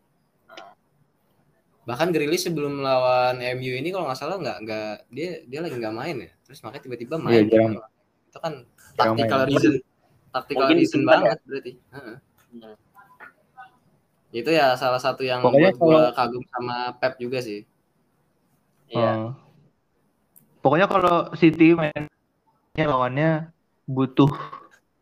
Bahkan 1.83 2.15
Grealish 2.15 2.47
sebelum 2.47 2.79
lawan 2.79 3.43
MU 3.59 3.73
ini 3.75 3.91
kalau 3.91 4.07
nggak 4.07 4.19
salah 4.19 4.39
nggak 4.39 4.59
nggak 4.63 4.93
dia 5.11 5.43
dia 5.51 5.61
lagi 5.63 5.75
nggak 5.75 5.97
main 5.97 6.17
ya. 6.23 6.31
Terus 6.47 6.63
makanya 6.63 6.83
tiba-tiba 6.87 7.15
main. 7.19 7.43
Iya, 7.43 7.51
jarang. 7.51 7.73
Itu 8.31 8.39
kan 8.39 8.53
tactical 8.95 9.41
main. 9.43 9.51
reason. 9.51 9.75
Tactical 10.33 10.63
Mungkin 10.71 10.79
reason 10.79 11.01
disimpan 11.03 11.19
banget 11.19 11.39
berarti. 11.43 11.73
Heeh. 11.75 12.17
Hmm. 12.53 12.75
Itu 14.33 14.51
ya 14.55 14.79
salah 14.79 15.03
satu 15.03 15.27
yang 15.27 15.43
Pokoknya 15.43 15.75
buat 15.75 15.83
gua 15.83 16.03
kagum 16.15 16.45
sama 16.55 16.95
Pep 17.03 17.19
juga 17.19 17.43
sih. 17.43 17.67
Iya. 18.93 19.09
uh, 19.09 19.29
pokoknya 20.61 20.85
kalau 20.85 21.33
City 21.33 21.73
mainnya 21.73 22.87
lawannya 22.87 23.51
butuh 23.91 24.31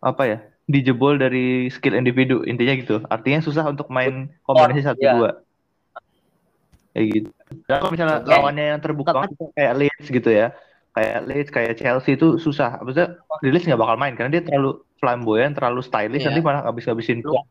apa 0.01 0.23
ya? 0.25 0.39
Dijebol 0.71 1.19
dari 1.21 1.69
skill 1.69 1.99
individu 1.99 2.41
intinya 2.49 2.73
gitu. 2.73 2.97
Artinya 3.11 3.45
susah 3.45 3.69
untuk 3.69 3.93
main 3.93 4.33
kombinasi 4.49 4.81
satu 4.81 5.03
iya. 5.05 5.13
dua. 5.19 5.31
Kayak 6.91 7.07
gitu. 7.15 7.29
Dan 7.71 7.77
kalau 7.79 7.91
misalnya 7.95 8.19
Oke. 8.23 8.31
lawannya 8.35 8.65
yang 8.77 8.81
terbuka 8.83 9.11
banget 9.15 9.31
kayak 9.55 9.75
Leeds 9.79 10.07
gitu 10.11 10.31
ya. 10.31 10.47
Kayak 10.91 11.19
Leeds, 11.31 11.51
kayak 11.55 11.73
Chelsea 11.79 12.19
itu 12.19 12.29
susah. 12.43 12.83
Maksudnya 12.83 13.09
Leeds 13.47 13.67
nggak 13.67 13.81
bakal 13.81 13.97
main 13.97 14.15
karena 14.19 14.31
dia 14.35 14.43
terlalu 14.43 14.83
flamboyan, 14.99 15.55
terlalu 15.55 15.81
stylish, 15.87 16.27
Iya. 16.27 16.35
nanti 16.35 16.43
malah 16.43 16.61
ngabis-ngabisin 16.67 17.23
peluang. 17.23 17.47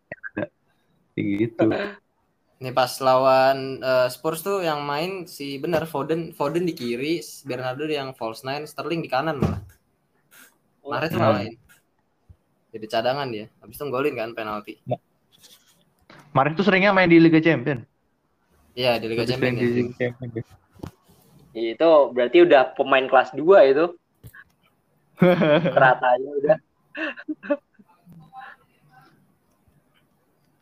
Kayak 1.15 1.27
gitu. 1.39 1.67
Nih 2.59 2.75
pas 2.75 2.91
lawan 2.99 3.79
eh, 3.79 4.07
Spurs 4.11 4.43
tuh 4.43 4.59
yang 4.59 4.83
main 4.83 5.23
si 5.23 5.55
benar 5.55 5.87
Foden 5.87 6.35
Foden 6.35 6.67
di 6.67 6.75
kiri, 6.75 7.23
Bernardo 7.47 7.87
yang 7.87 8.11
false 8.11 8.43
nine, 8.43 8.67
Sterling 8.67 8.99
di 8.99 9.07
kanan 9.07 9.39
malah. 9.39 9.63
Mahrez 10.83 11.09
tuh 11.15 11.23
Hmm. 11.23 11.31
main. 11.39 11.53
Jadi 12.69 12.85
cadangan 12.85 13.25
dia. 13.31 13.49
Habis 13.63 13.81
itu 13.81 13.85
golin 13.89 14.13
kan 14.13 14.29
penalti. 14.35 14.77
Mahrez 16.35 16.53
tuh 16.53 16.65
seringnya 16.67 16.93
main 16.93 17.09
di 17.09 17.17
Liga 17.17 17.41
Champions. 17.41 17.88
Iya, 18.73 19.01
di 19.01 19.05
Liga 19.09 19.25
Champions. 19.25 19.59
di 19.59 19.83
ya. 19.97 20.11
Itu 21.73 21.89
berarti 22.13 22.37
udah 22.45 22.61
pemain 22.77 23.05
kelas 23.09 23.33
2 23.33 23.65
itu. 23.65 23.85
Ratanya 25.83 26.29
udah. 26.39 26.57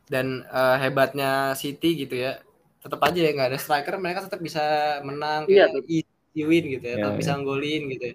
Dan 0.08 0.42
eh, 0.48 0.76
hebatnya 0.80 1.52
City 1.54 2.06
gitu 2.06 2.16
ya. 2.16 2.40
Tetap 2.80 3.00
aja 3.04 3.20
ya 3.20 3.30
nggak 3.34 3.48
ada 3.54 3.58
striker 3.60 4.00
mereka 4.00 4.24
tetap 4.24 4.40
bisa 4.40 4.62
menang 5.04 5.44
Iya, 5.44 5.68
kayak 5.68 5.84
easy 5.86 6.42
win 6.42 6.64
gitu 6.78 6.84
ya. 6.84 6.94
Iya, 6.96 6.98
tetap 7.04 7.12
iya. 7.14 7.20
bisa 7.20 7.32
golin 7.44 7.82
gitu 7.92 8.04
ya. 8.08 8.14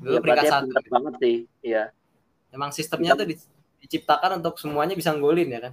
Dulu 0.00 0.14
Ya, 0.16 0.20
peringkat 0.24 0.44
satu. 0.48 0.64
pinter 0.72 0.82
banget 0.88 1.14
sih. 1.20 1.36
Iya. 1.60 1.84
Emang 2.50 2.70
sistemnya 2.72 3.12
tuh 3.12 3.26
di- 3.28 3.48
diciptakan 3.84 4.40
untuk 4.40 4.56
semuanya 4.56 4.96
bisa 4.96 5.12
golin 5.14 5.52
ya 5.52 5.60
kan. 5.70 5.72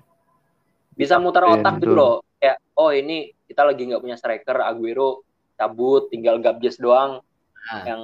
Bisa 0.93 1.16
muter 1.18 1.47
Iya, 1.47 1.53
otak 1.57 1.74
gitu 1.80 1.95
betul. 1.95 1.97
loh. 1.97 2.16
Kayak 2.38 2.57
oh 2.76 2.91
ini 2.91 3.32
kita 3.53 3.61
lagi 3.69 3.85
nggak 3.85 4.01
punya 4.01 4.17
striker, 4.17 4.57
Aguero 4.65 5.21
cabut, 5.53 6.09
tinggal 6.09 6.41
Gabjes 6.41 6.81
doang. 6.81 7.21
Nah. 7.69 7.83
Yang 7.85 8.01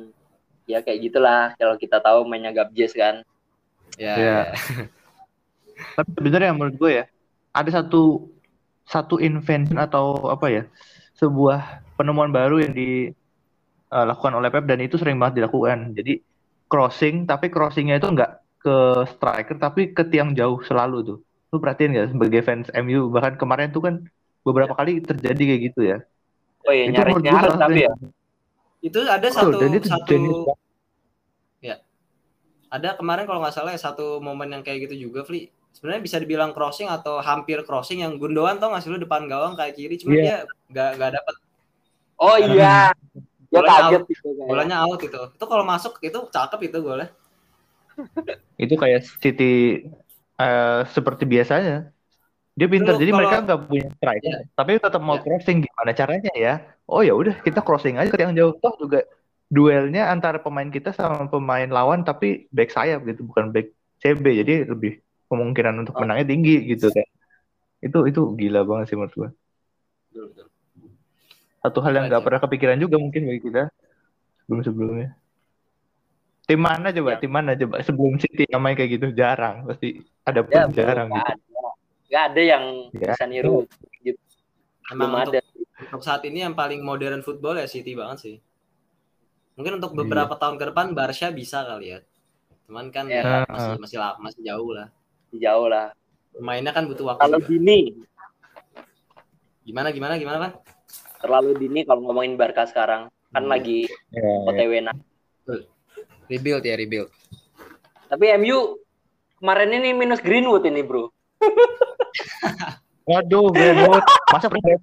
ya 0.69 0.79
kayak 0.85 0.99
gitulah 1.09 1.57
kalau 1.57 1.75
kita 1.81 1.97
tahu 1.97 2.29
mainnya 2.29 2.53
Gabjes 2.53 2.93
kan. 2.93 3.25
Ya, 3.97 4.13
Iya. 4.13 4.37
ya. 4.53 4.53
Tapi 5.97 6.09
sebenarnya 6.13 6.53
menurut 6.53 6.75
gue 6.77 6.91
ya, 7.01 7.05
ada 7.49 7.69
satu 7.73 8.29
satu 8.85 9.17
invention 9.17 9.81
atau 9.81 10.29
apa 10.29 10.53
ya, 10.53 10.63
sebuah 11.17 11.81
penemuan 11.97 12.29
baru 12.29 12.61
yang 12.61 12.73
dilakukan 12.77 14.33
oleh 14.37 14.49
Pep 14.53 14.69
dan 14.69 14.79
itu 14.85 15.01
sering 15.01 15.17
banget 15.17 15.41
dilakukan. 15.41 15.97
Jadi 15.97 16.21
crossing, 16.69 17.25
tapi 17.25 17.49
crossingnya 17.49 17.97
itu 17.97 18.05
nggak 18.05 18.31
ke 18.61 18.77
striker, 19.17 19.55
tapi 19.57 19.95
ke 19.95 20.05
tiang 20.05 20.37
jauh 20.37 20.61
selalu 20.61 20.97
tuh. 21.01 21.17
Lu 21.49 21.57
perhatiin 21.57 21.97
nggak 21.97 22.09
sebagai 22.13 22.41
fans 22.45 22.67
MU, 22.75 23.09
bahkan 23.09 23.39
kemarin 23.39 23.73
tuh 23.73 23.81
kan 23.81 23.95
beberapa 24.43 24.73
kali 24.75 25.03
terjadi 25.03 25.41
kayak 25.55 25.61
gitu 25.71 25.81
ya. 25.83 25.97
Oh 26.67 26.73
iya 26.73 26.85
Itu 26.87 26.93
nyaris 26.95 27.15
nyaris 27.23 27.53
tapi 27.55 27.79
ya. 27.87 27.93
Itu 28.79 28.99
ada 29.03 29.27
satu 29.27 29.57
dan 29.59 29.71
itu 29.75 29.87
satu 29.87 30.07
jenius 30.07 30.41
banget. 30.47 30.59
ada 32.69 32.93
kemarin 32.93 33.25
kalau 33.25 33.41
nggak 33.41 33.55
salah 33.57 33.73
ya 33.73 33.81
satu 33.81 34.21
momen 34.21 34.53
yang 34.53 34.61
kayak 34.61 34.85
gitu 34.85 35.09
juga, 35.09 35.25
Fli. 35.25 35.49
Sebenarnya 35.73 36.05
bisa 36.05 36.21
dibilang 36.21 36.53
crossing 36.53 36.85
atau 36.85 37.17
hampir 37.17 37.57
crossing 37.65 38.05
yang 38.05 38.21
Gundogan 38.21 38.61
tau 38.61 38.69
nggak 38.69 38.85
sih 38.85 38.93
lu 38.93 39.01
depan 39.01 39.25
gawang 39.25 39.57
kayak 39.57 39.73
kiri, 39.73 39.97
cuma 39.97 40.13
Iya. 40.13 40.21
dia 40.21 40.37
nggak 40.69 40.89
nggak 41.01 41.11
dapat 41.17 41.35
Oh 42.19 42.35
iya. 42.35 42.91
Bolanya 43.49 43.89
kaget 43.89 44.03
gitu 44.13 44.27
kayak. 44.37 44.47
bolanya 44.51 44.75
out 44.85 45.01
itu. 45.01 45.21
Itu 45.33 45.45
kalau 45.49 45.65
masuk 45.65 45.97
itu 46.03 46.19
cakep 46.29 46.59
itu 46.69 46.77
golnya. 46.83 47.09
Itu 48.59 48.75
kayak 48.77 49.01
City 49.23 49.81
eh, 50.37 50.81
seperti 50.93 51.23
biasanya. 51.25 51.89
Dia 52.59 52.67
pintar, 52.67 52.93
Lu 52.95 52.99
jadi 52.99 53.11
kalau- 53.15 53.19
mereka 53.23 53.37
nggak 53.47 53.59
punya 53.71 53.87
striker, 53.95 54.27
Iya. 54.35 54.39
tapi 54.51 54.71
tetap 54.75 54.99
mau 54.99 55.15
Iya. 55.15 55.23
crossing. 55.23 55.57
Gimana 55.63 55.91
caranya 55.95 56.31
ya? 56.35 56.53
Oh 56.83 56.99
ya 56.99 57.15
udah, 57.15 57.39
kita 57.39 57.63
crossing 57.63 57.95
aja 57.95 58.11
ke 58.11 58.19
yang 58.19 58.35
jauh. 58.35 58.51
Toh 58.59 58.75
juga 58.75 59.07
duelnya 59.47 60.11
antara 60.11 60.43
pemain 60.43 60.67
kita 60.67 60.91
sama 60.91 61.31
pemain 61.31 61.71
lawan, 61.71 62.03
tapi 62.03 62.51
back 62.51 62.75
sayap 62.75 63.07
gitu, 63.07 63.23
bukan 63.23 63.55
back 63.55 63.71
CB. 64.03 64.43
Jadi 64.43 64.67
lebih 64.67 64.99
kemungkinan 65.31 65.87
untuk 65.87 65.95
Oh. 65.95 66.03
menangnya 66.03 66.27
tinggi 66.27 66.67
gitu 66.67 66.91
kan. 66.91 67.07
Itu 67.79 68.03
itu 68.03 68.21
gila 68.35 68.67
banget 68.67 68.91
sih 68.91 68.97
menurut 68.99 69.13
gua. 69.15 69.29
Satu 71.59 71.79
hal 71.79 71.91
yang 71.95 72.05
nggak 72.07 72.19
Keren, 72.19 72.27
pernah 72.27 72.41
kepikiran 72.43 72.77
juga 72.79 72.95
mungkin 72.99 73.21
bagi 73.23 73.41
kita 73.43 73.71
sebelum 74.43 74.61
sebelumnya. 74.63 75.09
Tim 76.43 76.59
mana 76.59 76.89
coba? 76.89 77.09
Yang- 77.15 77.21
Tim 77.23 77.31
mana 77.31 77.51
coba 77.53 77.75
sebelum 77.85 78.15
City 78.17 78.43
yang 78.49 78.61
main 78.63 78.73
kayak 78.73 78.99
gitu 78.99 79.07
jarang, 79.13 79.63
pasti 79.63 80.01
ada 80.25 80.41
pun 80.41 80.51
Ya, 80.51 80.65
jarang 80.71 81.07
nggak 81.13 81.23
gitu. 81.29 81.48
Nggak 82.09 82.23
ada 82.25 82.41
yang 82.41 82.63
Ya. 82.91 83.13
bisa 83.13 83.25
niru. 83.25 83.69
Gitu. 83.99 84.17
Emang 84.89 84.97
Belum 85.05 85.13
untuk, 85.15 85.33
ada. 85.33 85.41
untuk 85.85 86.01
saat 86.01 86.21
ini 86.23 86.41
yang 86.41 86.53
paling 86.53 86.81
modern 86.81 87.21
football 87.21 87.55
ya 87.55 87.65
City 87.65 87.93
banget 87.93 88.17
sih. 88.19 88.35
Mungkin 89.53 89.77
untuk 89.77 89.93
Iya. 89.93 89.99
beberapa 90.01 90.33
tahun 90.33 90.57
ke 90.57 90.65
depan 90.67 90.87
Barca 90.91 91.29
bisa 91.29 91.61
kali 91.61 91.93
ya. 91.93 91.99
Cuman 92.65 92.89
kan 92.89 93.05
Ya. 93.05 93.21
ya, 93.21 93.45
masih 93.45 93.71
masih 93.77 93.97
lama, 93.97 94.17
masih 94.19 94.41
jauh 94.41 94.71
lah. 94.71 94.87
Jauh 95.31 95.67
lah. 95.67 95.93
Mainnya 96.35 96.71
kan 96.71 96.85
butuh 96.85 97.05
waktu. 97.07 97.21
Kalau 97.21 97.37
juga. 97.37 97.49
dini, 97.49 97.79
Gimana 99.61 99.89
gimana 99.89 100.17
gimana 100.17 100.37
kan? 100.39 100.51
terlalu 101.19 101.51
dini 101.53 101.83
kalau 101.83 102.01
ngomongin 102.01 102.33
Barca 102.33 102.63
sekarang 102.63 103.05
kan 103.29 103.43
Hmm. 103.43 103.51
lagi 103.51 103.85
Ya, 104.09 104.23
OTW 104.47 104.81
nah. 104.81 104.95
Rebuild 106.25 106.63
ya 106.63 106.73
rebuild. 106.73 107.09
Tapi 108.07 108.25
MU 108.35 108.79
kemarin 109.35 109.69
ini 109.75 109.91
minus 109.91 110.21
Greenwood 110.21 110.63
ini 110.63 110.79
bro. 110.79 111.11
Waduh, 113.03 113.49
Greenwood 113.49 114.05
masuk 114.29 114.49
penjara. 114.53 114.77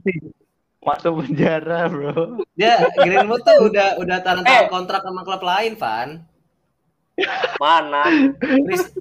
Masuk 0.82 1.12
penjara, 1.20 1.78
bro. 1.86 2.42
Dia 2.52 2.74
Greenwood 2.92 3.42
tuh 3.42 3.56
udah 3.66 3.88
udah 3.96 4.18
tanda 4.20 4.46
Eh. 4.46 4.66
kontrak 4.66 5.00
sama 5.00 5.22
klub 5.22 5.40
lain, 5.40 5.74
Van. 5.74 6.08
Mana? 7.56 8.02
Pris- 8.38 8.92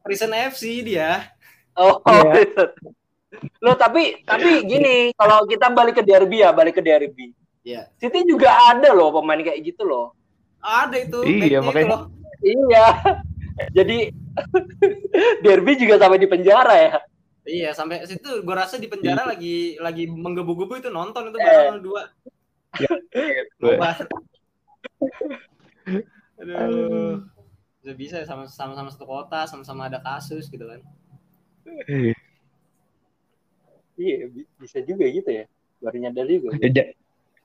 Prison 0.00 0.32
FC 0.32 0.80
dia. 0.82 1.28
Oh, 1.72 2.00
Iya. 2.02 2.32
lo 3.64 3.72
tapi 3.72 4.20
tapi 4.20 4.66
gini 4.66 5.14
kalau 5.14 5.46
kita 5.46 5.70
balik 5.70 5.96
ke 5.96 6.02
derby 6.02 6.42
ya 6.42 6.50
balik 6.50 6.76
ke 6.76 6.82
derby. 6.82 7.30
Iya. 7.62 7.88
City 7.96 8.24
juga 8.24 8.52
ada 8.66 8.90
loh 8.90 9.12
pemain 9.12 9.38
kayak 9.38 9.60
gitu 9.62 9.84
loh. 9.84 10.12
Ada 10.58 10.96
itu. 10.98 11.20
Iya, 11.22 11.60
makanya- 11.60 11.84
itu 11.84 11.92
loh. 11.94 12.02
Iya. 12.42 12.86
Jadi 13.76 13.98
derby 15.44 15.72
juga 15.76 15.94
sampai 15.96 16.16
di 16.16 16.26
penjara 16.26 16.74
ya. 16.74 16.90
Iya, 17.40 17.72
sampai 17.72 18.04
situ 18.04 18.44
gua 18.44 18.62
rasa 18.62 18.76
di 18.76 18.84
penjara 18.86 19.24
lagi 19.24 19.80
lagi 19.80 20.04
menggebu-gebu 20.06 20.76
itu 20.76 20.88
nonton 20.88 21.32
itu 21.32 21.36
Eh. 21.36 21.44
Barcelona 21.44 21.80
dua. 21.80 22.02
Gue- 22.70 23.76
Nobar. 23.76 23.96
Aduh. 26.40 27.24
Bisa 27.80 27.92
bisa 27.96 28.16
sama 28.28 28.44
sama 28.44 28.76
sama 28.76 28.88
satu 28.92 29.08
kota, 29.08 29.48
sama-sama 29.48 29.88
ada 29.88 29.98
kasus 29.98 30.46
gitu 30.46 30.68
kan. 30.68 30.80
Iya 33.96 34.16
bi- 34.28 34.48
bisa 34.56 34.80
juga 34.84 35.04
gitu 35.08 35.28
ya. 35.28 35.44
Baru 35.80 35.96
nyadar 35.96 36.24
juga. 36.24 36.56
Ya, 36.60 36.68
ja- 36.70 36.92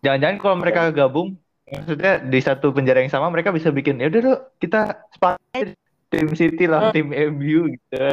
Jangan-jangan 0.03 0.37
kalau 0.37 0.55
mereka 0.59 0.81
gabung, 0.93 1.33
maksudnya 1.65 2.21
di 2.21 2.37
satu 2.37 2.69
penjara 2.69 3.01
yang 3.01 3.09
sama 3.09 3.31
mereka 3.31 3.49
bisa 3.49 3.73
bikin 3.73 3.97
ya 3.97 4.05
udah 4.05 4.21
dong 4.21 4.41
kita 4.61 5.01
sepakat 5.17 5.73
tim 6.13 6.29
City 6.37 6.69
lah 6.69 6.93
tim 6.93 7.09
MU 7.09 7.73
gitu. 7.73 8.05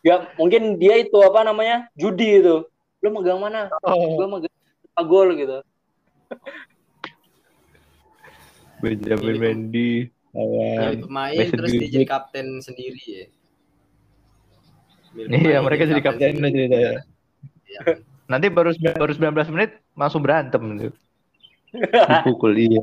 Ya 0.00 0.28
mungkin 0.36 0.80
dia 0.80 0.96
itu 0.96 1.16
apa 1.20 1.44
namanya 1.44 1.88
judi 1.94 2.40
itu. 2.40 2.64
Lo 3.00 3.08
megang 3.12 3.40
mana? 3.40 3.68
Oh, 3.80 4.16
Gue 4.16 4.26
megang 4.28 4.52
gol 5.08 5.32
gitu. 5.36 5.58
Benjamin 8.80 9.36
pem- 9.36 9.40
Mendy, 9.40 9.92
lawan 10.32 10.76
Jadi 10.80 10.96
pemain 11.04 11.36
Mason 11.36 11.56
terus 11.60 11.70
dia 11.76 11.88
jadi 11.90 12.06
kapten 12.08 12.46
sendiri 12.60 13.02
ya. 13.04 13.26
Iya, 15.26 15.58
mereka 15.60 15.84
jadi 15.84 16.00
kapten 16.00 16.38
ceritanya. 16.40 17.02
Iya. 17.68 17.80
Nanti 18.30 18.46
baru 18.46 18.70
sembilan- 18.72 18.98
baru 18.98 19.12
19 19.12 19.52
menit 19.52 19.70
langsung 19.98 20.22
berantem 20.22 20.62
tuh. 20.80 20.94
Dipukul 22.10 22.52
iya. 22.56 22.80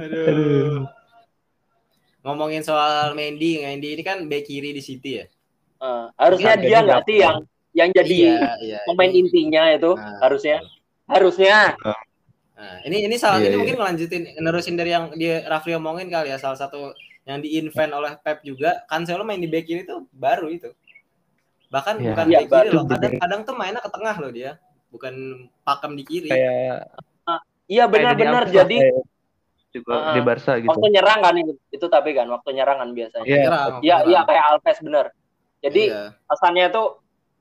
Aduh. 0.00 0.88
Ngomongin 2.26 2.66
soal 2.66 3.14
Mendy, 3.14 3.62
Mendy 3.62 3.94
ini 3.94 4.02
kan 4.02 4.26
bek 4.26 4.42
kiri 4.42 4.74
di 4.74 4.82
City 4.82 5.22
ya. 5.22 5.24
Eh, 5.76 6.04
harusnya 6.18 6.58
Harganya 6.58 6.66
dia 6.66 6.78
nggak 6.82 7.02
sih 7.06 7.16
yang 7.22 7.36
yang 7.70 7.88
jadi 7.92 8.16
Iya, 8.34 8.50
iya. 8.64 8.78
pemain 8.82 9.12
Ini- 9.12 9.20
intinya 9.22 9.62
itu 9.70 9.92
Nah, 9.94 10.18
harusnya 10.24 10.56
harusnya 11.06 11.76
Nah, 12.56 12.80
ini 12.88 13.04
ini 13.04 13.20
salah 13.20 13.36
Iya, 13.36 13.46
ini 13.46 13.52
iya. 13.52 13.58
mungkin 13.60 13.76
ngelanjutin 13.76 14.22
nerusin 14.40 14.74
dari 14.74 14.90
yang 14.90 15.12
dia 15.12 15.44
Rafli 15.44 15.76
omongin 15.76 16.08
kali 16.08 16.32
ya 16.32 16.40
salah 16.40 16.56
satu 16.56 16.96
yang 17.28 17.44
di-invent 17.44 17.92
oleh 17.92 18.16
Pep 18.16 18.40
juga 18.40 18.80
Cancelo 18.88 19.22
main 19.22 19.36
di 19.36 19.44
back 19.44 19.68
kiri 19.68 19.84
itu 19.84 20.08
baru 20.10 20.48
itu. 20.48 20.72
Bahkan 21.68 22.00
Iya. 22.00 22.06
bukan 22.10 22.26
Iya, 22.26 22.38
back 22.40 22.48
kiri 22.48 22.68
loh, 22.72 22.84
kadang 22.88 23.12
kadang 23.20 23.40
tuh 23.44 23.54
mainnya 23.54 23.84
ke 23.84 23.90
tengah 23.92 24.16
loh 24.16 24.32
dia. 24.32 24.56
Bukan 24.88 25.14
pakem 25.62 25.92
di 25.94 26.04
kiri. 26.08 26.30
Kayak 26.32 26.88
iya 27.68 27.84
benar-benar 27.84 28.48
jadi 28.48 28.76
kayak 28.88 29.04
juga 29.76 29.92
Ah, 29.92 30.14
di 30.14 30.20
Barca 30.20 30.52
gitu. 30.56 30.72
waktu 30.72 30.86
nyerang 30.88 31.20
kan 31.20 31.34
itu 31.36 31.52
itu 31.68 31.86
tapi 31.86 32.10
kan 32.12 32.26
waktu 32.26 32.48
nyerang 32.52 32.78
kan 32.80 32.88
biasanya 32.90 33.24
Iya. 33.24 33.38
Nyerang, 33.44 33.70
iya 33.80 33.96
iya 34.04 34.20
kayak 34.24 34.44
Alves 34.50 34.78
bener 34.80 35.06
jadi 35.60 35.82
Iya. 35.88 36.02
pesannya 36.24 36.64
itu 36.68 36.82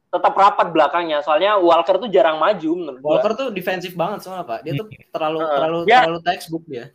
tetap 0.06 0.32
rapat 0.32 0.68
belakangnya 0.72 1.20
soalnya 1.20 1.60
Walker 1.60 2.00
tuh 2.00 2.08
jarang 2.08 2.40
maju 2.40 2.72
menurut 2.72 3.00
gua 3.04 3.12
Walker 3.20 3.36
tuh 3.36 3.48
defensif 3.52 3.92
banget 3.94 4.24
soalnya 4.24 4.48
Pak. 4.48 4.64
Dia 4.64 4.74
tuh 4.74 4.88
terlalu 5.14 5.40
Heeh. 5.44 5.52
terlalu 5.52 5.80
Ya. 5.86 6.00
terlalu 6.08 6.22
textbook 6.24 6.64
dia. 6.64 6.86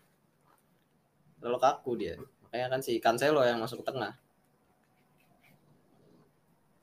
Terlalu 1.37 1.59
kaku 1.61 1.91
dia. 1.97 2.15
Makanya 2.49 2.67
kan 2.73 2.81
si 2.81 2.97
Cancelo 2.97 3.45
yang 3.45 3.61
masuk 3.61 3.85
ke 3.85 3.93
tengah. 3.93 4.17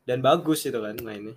Dan 0.05 0.21
bagus 0.21 0.63
itu 0.63 0.77
kan 0.77 0.95
mainnya. 1.01 1.35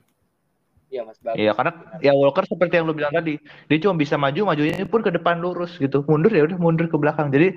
Iya 0.91 1.07
mas 1.07 1.16
bagus 1.22 1.38
Iya, 1.38 1.55
karena 1.55 1.72
ya 2.03 2.12
Walker 2.12 2.45
seperti 2.45 2.74
yang 2.82 2.91
lu 2.91 2.95
bilang 2.99 3.14
tadi, 3.14 3.38
dia 3.41 3.78
cuma 3.78 3.95
bisa 3.95 4.18
maju, 4.18 4.41
majunya 4.51 4.82
pun 4.91 5.01
ke 5.01 5.14
depan 5.14 5.38
lurus 5.38 5.78
gitu. 5.78 6.03
Mundur 6.05 6.34
ya 6.34 6.43
udah 6.45 6.59
mundur 6.59 6.91
ke 6.91 6.99
belakang. 6.99 7.30
Jadi 7.30 7.55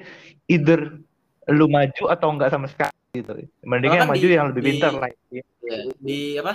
either 0.47 1.01
lu 1.49 1.65
maju 1.67 2.03
atau 2.13 2.29
enggak 2.29 2.53
sama 2.53 2.69
sekali 2.69 2.93
gitu. 3.17 3.33
Mending 3.65 3.89
Karena 3.89 3.97
yang 3.97 4.05
kan 4.05 4.11
maju 4.13 4.25
di- 4.29 4.35
yang 4.37 4.47
lebih 4.53 4.61
di- 4.61 4.69
pintar 4.69 4.93
lah. 4.93 5.09
Ya, 5.33 5.43
di 5.97 6.19
apa? 6.37 6.53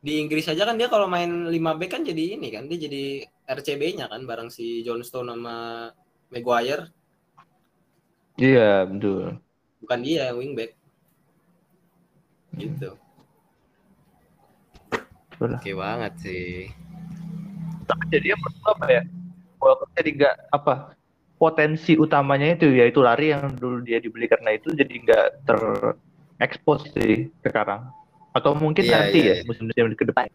Di 0.00 0.16
Inggris 0.16 0.48
aja 0.48 0.64
kan 0.64 0.80
dia 0.80 0.88
kalau 0.88 1.04
main 1.10 1.28
5 1.52 1.76
back 1.76 1.98
kan 1.98 2.02
jadi 2.06 2.40
ini 2.40 2.48
kan 2.48 2.64
dia 2.70 2.78
jadi 2.88 3.26
RCB-nya 3.50 4.08
kan 4.08 4.24
bareng 4.24 4.48
si 4.48 4.80
John 4.80 5.04
Stone 5.04 5.28
sama 5.28 5.90
Maguire, 6.30 6.88
Iya, 8.40 8.86
betul. 8.88 9.36
bukan 9.84 9.98
dia 10.00 10.30
yang 10.32 10.38
wingback. 10.40 10.72
Gitu. 12.56 12.96
Betul 12.96 13.09
Oke 15.40 15.72
banget 15.72 16.12
sih. 16.20 16.68
Tapi 17.88 18.04
jadi 18.12 18.36
apa 18.36 18.84
ya? 18.92 19.02
Walker 19.60 19.88
jadi 19.96 20.10
enggak 20.16 20.34
apa 20.52 20.96
potensi 21.40 21.96
utamanya 21.96 22.56
itu 22.56 22.68
yaitu 22.72 23.00
lari 23.00 23.32
yang 23.32 23.56
dulu 23.56 23.80
dia 23.84 24.00
dibeli 24.00 24.28
karena 24.28 24.56
itu 24.56 24.72
jadi 24.72 24.92
enggak 24.92 25.26
terekspos 25.48 26.88
sih 26.92 27.32
sekarang. 27.40 27.88
Atau 28.36 28.56
mungkin 28.56 28.84
Iya, 28.84 28.94
nanti 28.94 29.18
iya, 29.20 29.32
ya 29.32 29.34
iya. 29.40 29.44
musim-musim 29.48 29.96
ke 29.96 30.04
depan. 30.04 30.28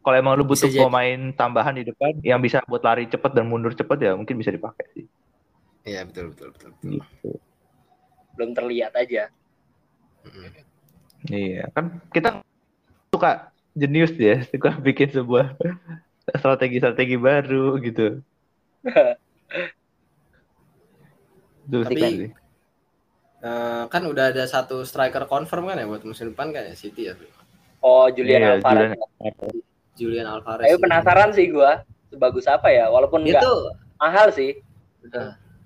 Kalau 0.00 0.16
emang 0.16 0.38
lu 0.38 0.44
butuh 0.46 0.70
Bisa 0.70 0.76
jadi. 0.76 0.86
pemain 0.86 1.20
tambahan 1.34 1.74
di 1.76 1.84
depan 1.84 2.12
yang 2.22 2.40
bisa 2.40 2.62
buat 2.64 2.80
lari 2.80 3.10
cepat 3.10 3.32
dan 3.36 3.44
mundur 3.50 3.74
cepat 3.76 3.98
ya 4.00 4.12
mungkin 4.16 4.38
bisa 4.38 4.54
dipakai 4.54 4.86
sih. 4.96 5.04
Iya 5.86 6.02
betul 6.08 6.32
betul 6.32 6.48
betul. 6.56 6.70
betul. 6.72 6.90
Gitu. 6.96 7.30
belum 8.36 8.50
terlihat 8.52 8.92
aja. 8.92 9.32
Iya, 11.26 11.72
kan 11.72 11.98
kita 12.12 12.44
suka 13.08 13.55
jenius 13.76 14.16
ya, 14.16 14.40
suka 14.48 14.72
bikin 14.80 15.12
sebuah 15.12 15.52
strategi-strategi 16.32 17.20
baru 17.20 17.76
gitu. 17.84 18.24
Betul 21.66 21.82
Tapi-. 21.84 22.32
Eh, 23.46 23.82
kan 23.92 24.02
udah 24.08 24.32
ada 24.34 24.42
satu 24.48 24.80
striker 24.82 25.28
confirm 25.28 25.68
kan 25.70 25.76
ya 25.78 25.86
buat 25.86 26.02
musim 26.02 26.32
depan 26.32 26.50
kan 26.50 26.66
ya 26.66 26.74
City 26.74 27.12
ya. 27.12 27.14
oh 27.84 28.08
Julian 28.10 28.42
Iya, 28.42 28.50
Alvarez 28.58 28.90
Julian. 28.96 29.34
Julian 29.94 30.26
Alvarez. 30.26 30.66
Ayo 30.66 30.80
penasaran 30.82 31.30
sih 31.36 31.52
gua 31.52 31.84
sebagus 32.10 32.48
apa 32.48 32.72
ya 32.72 32.88
walaupun 32.88 33.22
tuh 33.22 33.76
mahal 34.00 34.32
sih 34.32 34.58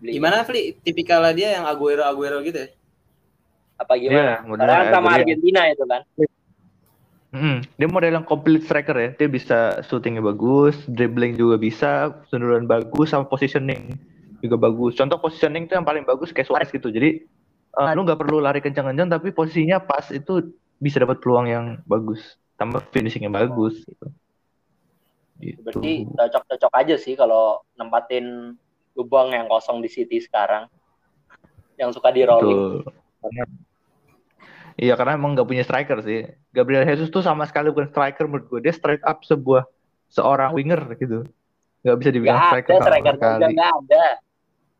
beli. 0.02 0.18
gimana 0.18 0.42
Fli? 0.44 0.76
Tipikalnya 0.82 1.32
dia 1.32 1.48
yang 1.56 1.64
Aguero 1.64 2.04
Aguero 2.04 2.42
gitu 2.44 2.58
ya. 2.58 2.68
apa 3.80 3.96
Iya, 3.96 4.08
gimana 4.12 4.32
model 4.44 4.60
sekarang 4.66 4.86
sama. 4.92 5.08
Argentina 5.16 5.60
itu 5.72 5.84
kan 5.88 6.02
Mm, 7.30 7.62
dia 7.78 7.86
model 7.86 8.18
yang 8.18 8.26
complete 8.26 8.66
striker 8.66 8.96
ya. 8.98 9.10
Dia 9.14 9.28
bisa 9.30 9.78
shootingnya 9.86 10.18
bagus, 10.18 10.74
dribbling 10.90 11.38
juga 11.38 11.56
bisa, 11.62 12.10
senduran 12.26 12.66
bagus, 12.66 13.14
sama 13.14 13.22
positioning 13.30 13.94
juga 14.42 14.58
bagus. 14.58 14.98
Contoh 14.98 15.22
positioning 15.22 15.70
itu 15.70 15.78
yang 15.78 15.86
paling 15.86 16.02
bagus 16.02 16.34
kayak 16.34 16.50
Suarez 16.50 16.74
gitu. 16.74 16.90
Jadi 16.90 17.22
eh, 17.70 17.90
lu 17.94 18.02
nggak 18.02 18.18
perlu 18.18 18.42
lari 18.42 18.58
kencang-kencang, 18.58 19.14
tapi 19.14 19.30
posisinya 19.30 19.78
pas 19.78 20.10
itu 20.10 20.58
bisa 20.82 20.98
dapat 20.98 21.22
peluang 21.22 21.46
yang 21.46 21.64
bagus, 21.86 22.40
tambah 22.58 22.82
finishingnya 22.90 23.30
bagus. 23.30 23.78
Gitu. 23.86 24.06
Gitu. 25.40 25.56
berarti 25.64 26.04
cocok-cocok 26.04 26.72
aja 26.76 26.94
sih 27.00 27.16
kalau 27.16 27.64
nempatin 27.72 28.52
lubang 28.92 29.32
yang 29.32 29.48
kosong 29.48 29.80
di 29.80 29.88
City 29.88 30.20
sekarang 30.20 30.68
yang 31.80 31.96
suka 31.96 32.12
di 32.12 32.28
rolling 32.28 32.84
Betul. 32.84 33.64
Iya 34.80 34.96
karena 34.96 35.20
emang 35.20 35.36
nggak 35.36 35.44
punya 35.44 35.60
striker 35.60 36.00
sih. 36.00 36.24
Gabriel 36.56 36.88
Jesus 36.88 37.12
tuh 37.12 37.20
sama 37.20 37.44
sekali 37.44 37.68
bukan 37.68 37.92
striker 37.92 38.24
menurut 38.24 38.48
gue. 38.48 38.60
Dia 38.64 38.72
straight 38.72 39.04
up 39.04 39.20
sebuah 39.28 39.68
seorang 40.08 40.56
winger 40.56 40.80
gitu. 40.96 41.28
Nggak 41.84 41.96
bisa 42.00 42.10
dibilang 42.16 42.40
nggak 42.40 42.48
striker 42.48 42.72
ada 42.72 42.84
striker 42.88 43.14
juga 43.20 43.46
nggak 43.52 43.72
ada 43.84 44.04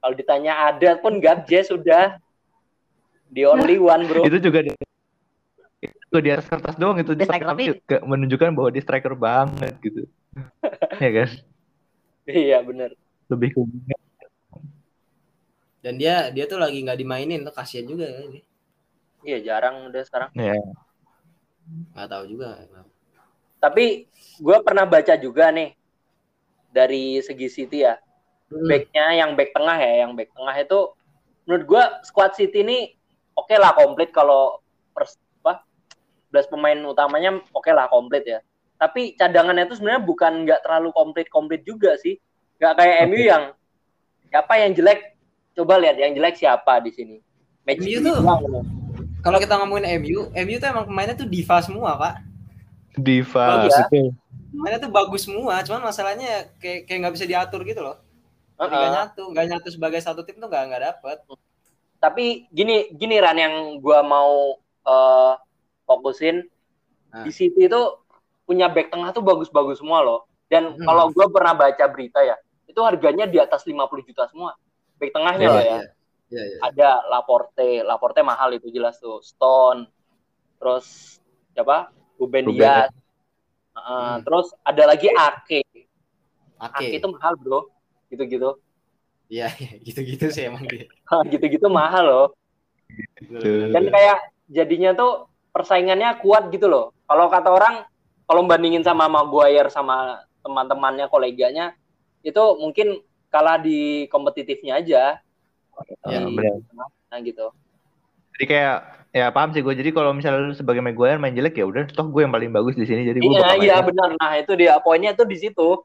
kalau 0.00 0.14
ditanya 0.16 0.52
ada 0.72 0.90
pun 0.96 1.20
Gabje 1.20 1.60
sudah 1.68 2.16
the 3.28 3.44
only 3.44 3.76
one 3.76 4.08
bro 4.08 4.24
Itu 4.24 4.40
juga 4.40 4.64
di, 4.64 4.72
itu 5.84 5.96
juga 6.08 6.20
di 6.24 6.30
atas 6.32 6.46
kertas 6.48 6.76
doang 6.80 6.96
itu 6.96 7.12
dia 7.12 7.28
striker 7.28 7.48
tapi 7.52 7.64
nggak 7.76 8.02
menunjukkan 8.04 8.50
bahwa 8.56 8.68
dia 8.72 8.82
striker 8.84 9.14
banget 9.16 9.76
gitu. 9.84 10.08
ya 10.96 11.10
kan? 11.12 11.28
iya 12.24 12.58
bener 12.64 12.96
Lebih 13.28 13.48
ke. 13.52 13.60
Dan 15.80 15.96
dia 15.96 16.28
dia 16.32 16.44
tuh 16.44 16.60
lagi 16.60 16.80
nggak 16.84 16.98
dimainin 16.98 17.44
tuh 17.44 17.54
kasihan 17.54 17.84
juga 17.88 18.08
ya. 18.08 18.40
Iya 19.24 19.38
jarang 19.44 19.92
udah 19.92 20.02
sekarang. 20.04 20.30
Ya. 20.32 20.56
Nggak 21.94 22.08
tahu 22.08 22.24
juga. 22.26 22.48
Tapi 23.60 24.08
gue 24.40 24.56
pernah 24.64 24.88
baca 24.88 25.14
juga 25.20 25.52
nih 25.52 25.76
dari 26.72 27.20
segi 27.20 27.48
City 27.52 27.84
ya. 27.84 28.00
Hmm. 28.50 28.66
Backnya 28.66 29.06
yang 29.14 29.30
back 29.36 29.50
tengah 29.54 29.76
ya, 29.78 29.92
yang 30.06 30.12
back 30.16 30.32
tengah 30.34 30.56
itu 30.56 30.80
menurut 31.44 31.64
gue 31.66 31.82
squad 32.08 32.32
City 32.34 32.64
ini 32.64 32.78
oke 33.36 33.54
lah 33.54 33.76
komplit 33.76 34.10
kalau 34.10 34.58
pers, 34.96 35.20
apa 35.44 35.62
11 36.32 36.52
pemain 36.52 36.78
utamanya 36.88 37.30
oke 37.52 37.70
lah 37.70 37.86
komplit 37.92 38.24
ya. 38.26 38.40
Tapi 38.80 39.12
cadangannya 39.12 39.68
itu 39.68 39.76
sebenarnya 39.76 40.02
bukan 40.02 40.32
nggak 40.48 40.64
terlalu 40.64 40.88
komplit-komplit 40.96 41.62
juga 41.68 42.00
sih. 42.00 42.16
Nggak 42.56 42.74
kayak 42.80 42.96
Oke. 42.96 43.08
MU 43.12 43.20
yang 43.20 43.44
siapa 44.32 44.54
yang 44.56 44.72
jelek 44.72 45.00
coba 45.52 45.76
lihat 45.76 46.00
yang 46.00 46.16
jelek 46.16 46.40
siapa 46.40 46.80
di 46.80 46.90
sini. 46.96 47.16
Match 47.68 47.84
MU 47.84 48.00
tuh-. 48.00 48.79
Kalau 49.20 49.38
kita 49.38 49.54
ngomongin 49.56 50.00
MU, 50.00 50.18
MU 50.32 50.56
tuh 50.56 50.68
emang 50.68 50.84
pemainnya 50.88 51.14
tuh 51.14 51.28
diva 51.28 51.60
semua, 51.60 51.96
Pak. 51.96 52.14
Diva. 52.96 53.44
Bagus 53.60 53.76
ya. 53.76 53.86
Pemainnya 54.50 54.80
tuh 54.80 54.90
bagus 54.90 55.22
semua, 55.24 55.60
cuman 55.62 55.80
masalahnya 55.84 56.50
kayak 56.58 56.88
kayak 56.88 56.98
nggak 57.04 57.14
bisa 57.14 57.26
diatur 57.28 57.60
gitu 57.62 57.80
loh. 57.80 58.00
Jadi 58.56 58.68
nggak 58.68 58.80
Heeh. 58.82 58.96
nyatu, 58.96 59.22
nggak 59.32 59.46
nyatu 59.46 59.68
sebagai 59.70 60.00
satu 60.00 60.20
tim 60.24 60.36
tuh 60.36 60.48
nggak 60.48 60.64
nggak 60.68 60.82
dapet. 60.82 61.18
Tapi 62.00 62.48
gini 62.48 62.88
gini 62.92 63.16
Ran 63.20 63.36
yang 63.36 63.54
gua 63.78 64.00
mau 64.00 64.56
eh, 64.80 65.32
fokusin 65.84 66.48
Nah. 67.10 67.26
di 67.26 67.34
City 67.34 67.66
itu 67.66 67.80
punya 68.46 68.70
back 68.70 68.88
tengah 68.88 69.10
tuh 69.10 69.20
bagus-bagus 69.20 69.82
semua 69.82 69.98
loh. 70.00 70.24
Dan 70.46 70.74
Hmm. 70.74 70.82
kalau 70.82 71.10
gua 71.10 71.26
pernah 71.28 71.52
baca 71.52 71.84
berita 71.90 72.22
ya, 72.22 72.38
itu 72.64 72.78
harganya 72.80 73.26
di 73.26 73.36
atas 73.36 73.66
50 73.66 74.02
juta 74.02 74.24
semua. 74.26 74.54
Back 74.96 75.10
tengahnya 75.12 75.42
Iya, 75.42 75.50
loh 75.50 75.62
ya. 75.62 75.78
Iya, 76.30 76.42
iya. 76.46 76.58
Ada 76.62 76.90
Laporte, 77.10 77.82
Laporte 77.82 78.22
mahal 78.22 78.54
itu 78.54 78.70
jelas 78.70 79.02
tuh. 79.02 79.18
Stone, 79.20 79.90
terus 80.62 81.18
siapa? 81.52 81.90
Ruben. 82.16 82.54
Dias. 82.54 82.90
Heeh, 83.74 84.10
Hmm. 84.18 84.22
Terus 84.26 84.54
ada 84.62 84.82
lagi 84.86 85.10
Ake. 85.10 85.60
Oke. 85.66 85.82
Ake 86.58 86.96
itu 87.02 87.08
mahal 87.10 87.34
bro. 87.38 87.66
Gitu-gitu. 88.10 88.58
Iya, 89.30 89.46
iya, 89.62 89.72
gitu-gitu 89.82 90.26
sih 90.34 90.46
emang 90.50 90.66
dia. 90.66 90.90
Gitu-gitu 91.32 91.66
mahal 91.70 92.04
loh. 92.06 92.28
Betul. 92.90 93.70
dan 93.70 93.86
kayak 93.86 94.18
jadinya 94.50 94.90
tuh 94.90 95.30
persaingannya 95.54 96.18
kuat 96.18 96.50
gitu 96.50 96.66
loh. 96.66 96.90
Kalau 97.06 97.30
kata 97.30 97.46
orang, 97.54 97.86
kalau 98.26 98.42
bandingin 98.46 98.82
sama 98.82 99.06
Maguire 99.06 99.70
sama 99.70 100.26
teman-temannya, 100.42 101.06
koleganya, 101.06 101.78
itu 102.26 102.42
mungkin 102.58 102.98
kalah 103.30 103.62
di 103.62 104.10
kompetitifnya 104.10 104.82
aja. 104.82 105.22
Ya. 106.06 106.20
Nah 107.10 107.18
gitu. 107.20 107.46
Jadi 108.36 108.44
kayak 108.46 108.76
ya 109.10 109.26
paham 109.28 109.50
sih 109.52 109.60
gue. 109.60 109.74
Jadi 109.74 109.90
kalau 109.90 110.14
misalnya 110.14 110.50
lu 110.50 110.54
sebagai 110.54 110.80
Maguire 110.80 111.18
main 111.20 111.34
jelek 111.34 111.58
ya 111.58 111.66
udah, 111.66 111.84
toh 111.90 112.08
gue 112.08 112.22
yang 112.24 112.32
paling 112.32 112.50
bagus 112.50 112.78
di 112.78 112.86
sini. 112.86 113.04
Jadi 113.04 113.18
gue 113.20 113.30
Iya, 113.30 113.50
iya 113.60 113.76
benar. 113.82 114.16
Nah 114.16 114.32
itu 114.38 114.52
dia 114.56 114.78
poinnya 114.80 115.12
tuh 115.12 115.26
di 115.26 115.36
situ. 115.36 115.82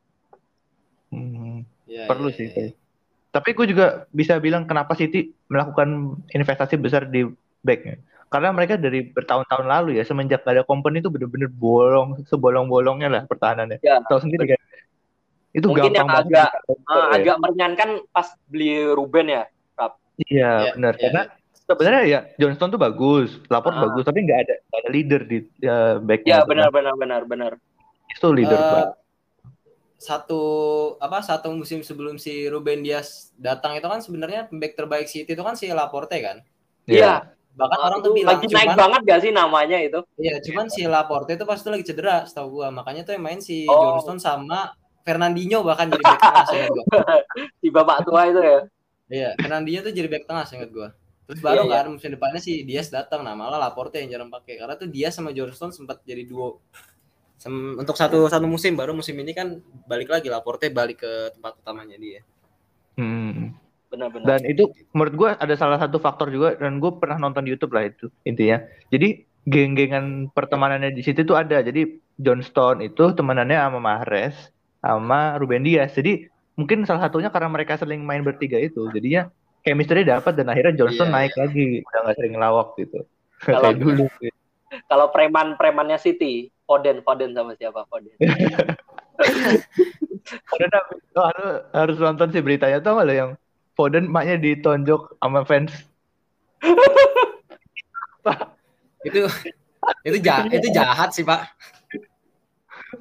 Hmm, 1.11 1.63
Iya, 1.85 2.05
perlu 2.09 2.29
iya, 2.31 2.37
sih. 2.37 2.47
iya. 2.51 2.71
Tapi 3.31 3.51
gue 3.51 3.65
juga 3.67 4.07
bisa 4.15 4.39
bilang 4.39 4.63
kenapa 4.63 4.95
City 4.95 5.35
melakukan 5.51 6.15
investasi 6.31 6.79
besar 6.79 7.07
di 7.07 7.27
backnya. 7.59 7.99
Karena 8.31 8.51
mereka 8.51 8.75
dari 8.79 9.05
bertahun-tahun 9.05 9.67
lalu 9.67 9.99
ya 9.99 10.03
semenjak 10.03 10.43
ada 10.47 10.63
company 10.63 10.99
itu 10.99 11.11
bener-bener 11.11 11.47
bolong 11.51 12.19
sebolong-bolongnya 12.25 13.07
lah 13.11 13.23
pertahanannya. 13.27 13.79
Ya. 13.83 13.99
Tahu 14.07 14.23
sendiri 14.23 14.55
kan? 14.55 14.59
Itu 15.55 15.71
Mungkin 15.71 15.95
gampang 15.95 15.95
yang 15.95 16.09
banget. 16.11 16.31
agak- 16.35 16.53
Ah, 16.83 16.95
ya. 16.95 17.03
agak 17.15 17.35
meringankan 17.39 17.89
pas 18.11 18.27
beli 18.51 18.83
Ruben 18.91 19.27
ya. 19.31 19.43
Iya 20.17 20.51
Iya, 20.61 20.73
benar. 20.73 20.93
iya, 20.93 21.01
Karena 21.03 21.23
sebenarnya 21.59 22.03
ya 22.05 22.19
Johnston 22.35 22.69
tuh 22.69 22.79
bagus, 22.79 23.29
Laporte 23.47 23.75
Ah. 23.75 23.83
bagus, 23.85 24.03
tapi 24.03 24.19
nggak 24.21 24.39
ada 24.39 24.53
nggak 24.61 24.79
ada 24.79 24.89
leader 24.89 25.21
di 25.23 25.37
uh, 25.63 25.95
backnya. 25.99 26.31
Ya 26.31 26.39
tuh. 26.39 26.47
benar 26.47 26.63
Nah, 26.63 26.73
benar 26.73 26.93
benar 26.95 27.21
benar. 27.25 27.51
Itu 28.07 28.27
leader 28.29 28.55
banget. 28.55 28.89
satu 29.97 30.41
apa 30.99 31.19
satu 31.19 31.49
musim 31.49 31.81
sebelum 31.81 32.15
si 32.15 32.45
Ruben 32.45 32.79
Dias 32.79 33.33
datang 33.35 33.73
itu 33.73 33.83
kan 33.83 33.99
sebenarnya 33.99 34.45
back 34.49 34.75
terbaik 34.75 35.07
City 35.07 35.25
itu 35.27 35.41
kan 35.41 35.55
si 35.55 35.65
Laporte 35.67 36.19
kan. 36.19 36.43
Iya. 36.85 37.31
Bahkan 37.51 37.77
Ah, 37.77 37.87
orang 37.87 37.99
tuh 38.01 38.11
bilang 38.11 38.35
lagi 38.35 38.45
naik 38.45 38.67
cuman 38.67 38.75
banget 38.77 39.01
gak 39.01 39.19
sih 39.21 39.31
namanya 39.31 39.77
itu? 39.79 40.03
iya 40.15 40.37
cuman 40.37 40.67
si 40.67 40.83
Laporte 40.83 41.33
itu 41.33 41.41
pas 41.41 41.55
itu 41.55 41.69
lagi 41.69 41.85
cedera 41.85 42.21
setahu 42.21 42.59
gua. 42.59 42.67
Makanya 42.69 43.01
tuh 43.01 43.15
yang 43.15 43.23
main 43.23 43.39
si 43.39 43.63
Oh. 43.65 43.95
Johnston 43.95 44.19
sama 44.19 44.75
Fernandinho 45.01 45.63
bahkan 45.63 45.87
jadi 45.87 46.03
back 46.03 46.19
tengah. 46.19 46.45
Si 47.57 47.67
bapak 47.69 48.03
tua 48.03 48.21
itu 48.27 48.39
ya. 48.39 48.59
Iya, 49.05 49.37
Fernandinho 49.37 49.85
tuh 49.85 49.93
jadi 49.93 50.07
back 50.09 50.25
tengah 50.25 50.45
seingat 50.49 50.69
gua. 50.73 50.89
Terus 51.25 51.41
baru 51.41 51.65
Iya, 51.65 51.69
iya. 51.69 51.77
kan 51.81 51.85
musim 51.89 52.09
depannya 52.13 52.41
si 52.41 52.61
Dias 52.61 52.93
datang 52.93 53.25
nah 53.25 53.33
malah 53.33 53.57
Laporte 53.57 53.97
yang 53.97 54.13
jarang 54.13 54.29
pakai 54.29 54.61
karena 54.61 54.77
tuh 54.77 54.89
Dias 54.89 55.13
sama 55.17 55.33
Johnston 55.33 55.73
sempat 55.73 56.01
jadi 56.05 56.21
duo. 56.25 56.61
Sem- 57.41 57.75
untuk 57.77 57.97
satu 57.97 58.29
satu 58.29 58.45
musim 58.45 58.77
baru 58.77 58.95
musim 58.95 59.17
ini 59.17 59.33
kan 59.33 59.59
balik 59.89 60.09
lagi 60.09 60.29
Laporte 60.29 60.69
balik 60.69 61.01
ke 61.01 61.11
tempat 61.33 61.57
utamanya 61.61 61.97
dia. 61.97 62.21
Hmm. 62.95 63.57
Benar-benar. 63.89 64.37
Dan 64.37 64.41
itu 64.49 64.69
menurut 64.93 65.13
gue 65.17 65.29
ada 65.33 65.55
salah 65.57 65.81
satu 65.81 65.97
faktor 65.97 66.29
juga 66.29 66.53
dan 66.57 66.77
gue 66.77 66.91
pernah 66.97 67.17
nonton 67.17 67.45
di 67.45 67.53
YouTube 67.53 67.73
lah 67.73 67.89
itu 67.89 68.09
intinya. 68.21 68.61
Jadi 68.93 69.25
geng-gengan 69.45 70.29
pertemanannya 70.33 70.93
di 70.93 71.01
situ 71.01 71.25
tuh 71.25 71.37
ada. 71.37 71.61
Jadi 71.61 72.01
Johnston 72.21 72.85
itu 72.85 73.13
temanannya 73.13 73.57
sama 73.57 73.79
Mahrez 73.81 74.35
sama 74.81 75.41
Ruben 75.41 75.65
Dias. 75.65 75.93
Jadi 75.97 76.29
mungkin 76.55 76.87
salah 76.87 77.07
satunya 77.07 77.29
karena 77.31 77.49
mereka 77.51 77.75
sering 77.75 78.03
main 78.03 78.23
bertiga 78.23 78.59
itu. 78.59 78.87
Jadinya 78.91 79.31
chemistry 79.61 80.03
dapat 80.03 80.35
dan 80.35 80.51
akhirnya 80.51 80.73
Johnston 80.75 81.09
Iya, 81.09 81.15
naik 81.15 81.33
lagi. 81.35 81.67
Udah 81.83 81.99
nggak 82.07 82.17
sering 82.17 82.35
lawak 82.35 82.67
gitu. 82.79 82.99
Kalau- 83.43 83.71
Kayak 83.71 83.79
dulu. 83.79 84.05
Kalau 84.91 85.07
preman-premannya 85.07 85.95
City, 85.95 86.51
Foden, 86.67 86.99
Foden 87.05 87.31
sama 87.31 87.55
siapa 87.55 87.87
Foden? 87.87 88.11
Karena 90.51 90.77
lo 91.15 91.21
harus, 91.31 91.53
harus 91.71 91.97
nonton 92.01 92.27
sih 92.33 92.43
beritanya 92.43 92.83
tuh 92.83 92.99
lo 92.99 93.13
yang 93.13 93.31
Foden 93.77 94.11
maknya 94.11 94.35
ditonjok 94.35 95.15
sama 95.21 95.47
fans. 95.47 95.71
Itu 99.05 99.29
itu 100.01 100.17
jahat, 100.17 100.49
itu 100.49 100.73
jahat 100.73 101.13
sih, 101.13 101.21
Pak. 101.21 101.45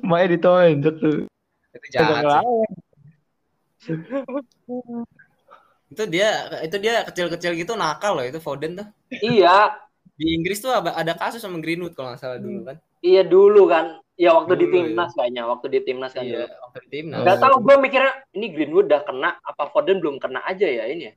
Maknya 0.05 0.37
ditonjok 0.37 0.95
tuh. 1.01 1.25
Itu 1.73 1.87
jahat 1.97 2.21
sih. 2.21 2.45
Itu 5.89 6.03
dia 6.09 6.29
itu 6.65 6.77
dia 6.81 7.05
kecil-kecil 7.05 7.53
gitu 7.55 7.73
nakal 7.75 8.19
loh 8.19 8.25
itu 8.25 8.41
Foden 8.41 8.75
tuh. 8.75 8.87
iya, 9.15 9.77
Di 10.15 10.35
Inggris 10.35 10.59
tuh 10.59 10.71
ada 10.71 11.13
kasus 11.15 11.39
sama 11.39 11.59
Greenwood 11.59 11.95
kalau 11.95 12.15
nggak 12.15 12.23
salah 12.23 12.39
dulu 12.39 12.67
kan. 12.67 12.77
iya 13.01 13.23
dulu 13.23 13.69
kan. 13.69 13.99
Ya 14.15 14.31
waktu 14.31 14.55
di 14.55 14.67
Dulu, 14.71 14.75
timnas 14.79 15.11
kayaknya, 15.11 15.43
waktu 15.43 15.67
di 15.69 15.81
timnas 15.83 16.15
kan 16.15 16.23
Iya, 16.23 16.47
dulu. 16.47 16.55
waktu 16.63 16.79
di 16.79 16.89
timnas. 16.89 17.19
Gak 17.27 17.37
tau 17.43 17.57
gue 17.59 17.75
mikirnya 17.83 18.13
ini 18.31 18.47
Greenwood 18.55 18.87
udah 18.87 19.03
kena 19.03 19.31
apa 19.43 19.75
Foden 19.75 19.99
belum 19.99 20.23
kena 20.23 20.39
aja 20.47 20.71
ya 20.71 20.87
ini 20.87 21.11
ya. 21.11 21.15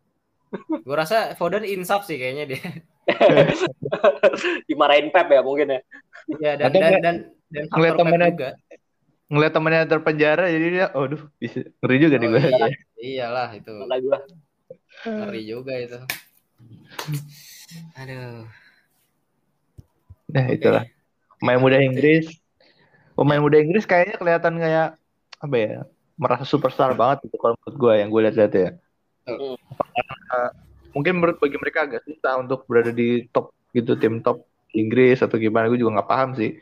Gue 0.86 0.95
rasa 0.97 1.38
Foden 1.38 1.61
insaf 1.61 2.09
sih 2.09 2.18
kayaknya 2.18 2.49
dia. 2.49 2.61
Dimarahin 4.68 5.13
Pep 5.13 5.30
ya 5.30 5.45
mungkin 5.45 5.78
ya. 5.78 5.80
Iya 6.41 6.51
dan 6.57 6.65
Atau 6.74 6.80
dan 6.82 6.91
dan 6.97 7.15
dan 7.53 7.63
ngeliat 7.70 7.93
faktor 7.93 7.93
Pep 7.93 8.09
temennya- 8.09 8.32
juga. 8.34 8.49
Ngeliat 9.28 9.51
temennya 9.51 9.84
terpenjara 9.84 10.47
jadi 10.47 10.67
dia, 10.71 10.88
aduh, 10.95 11.19
bisa 11.36 11.67
ngeri 11.84 11.97
juga 11.99 12.15
nih 12.15 12.28
Oh, 12.28 12.32
gue. 12.32 12.41
iya. 12.47 12.67
Iyalah 12.97 13.49
itu 13.53 13.71
ngeri 15.05 15.41
juga 15.45 15.73
itu. 15.78 15.99
Aduh. 17.99 18.47
Nah 20.32 20.45
itulah. 20.49 20.84
Pemain 21.38 21.59
muda 21.61 21.78
Inggris. 21.78 22.25
Pemain 23.13 23.41
muda 23.43 23.57
Inggris 23.61 23.86
kayaknya 23.86 24.15
kelihatan 24.17 24.53
kayak 24.57 24.88
apa 25.38 25.55
ya? 25.55 25.78
Merasa 26.17 26.47
superstar 26.49 26.97
banget 26.97 27.30
itu 27.30 27.38
kalau 27.38 27.53
menurut 27.61 27.78
gue 27.78 27.93
yang 27.99 28.09
gue 28.09 28.21
lihat-lihat 28.25 28.53
ya. 28.57 28.69
Uh, 29.28 29.59
mungkin 30.95 31.19
menurut 31.19 31.38
bagi 31.38 31.59
mereka 31.61 31.86
agak 31.86 32.01
susah 32.07 32.39
untuk 32.41 32.65
berada 32.65 32.89
di 32.89 33.28
top 33.30 33.53
gitu 33.75 33.93
tim 33.99 34.23
top 34.23 34.41
Inggris 34.73 35.21
atau 35.21 35.38
gimana 35.38 35.69
gue 35.69 35.78
juga 35.78 36.01
nggak 36.01 36.09
paham 36.09 36.34
sih. 36.34 36.57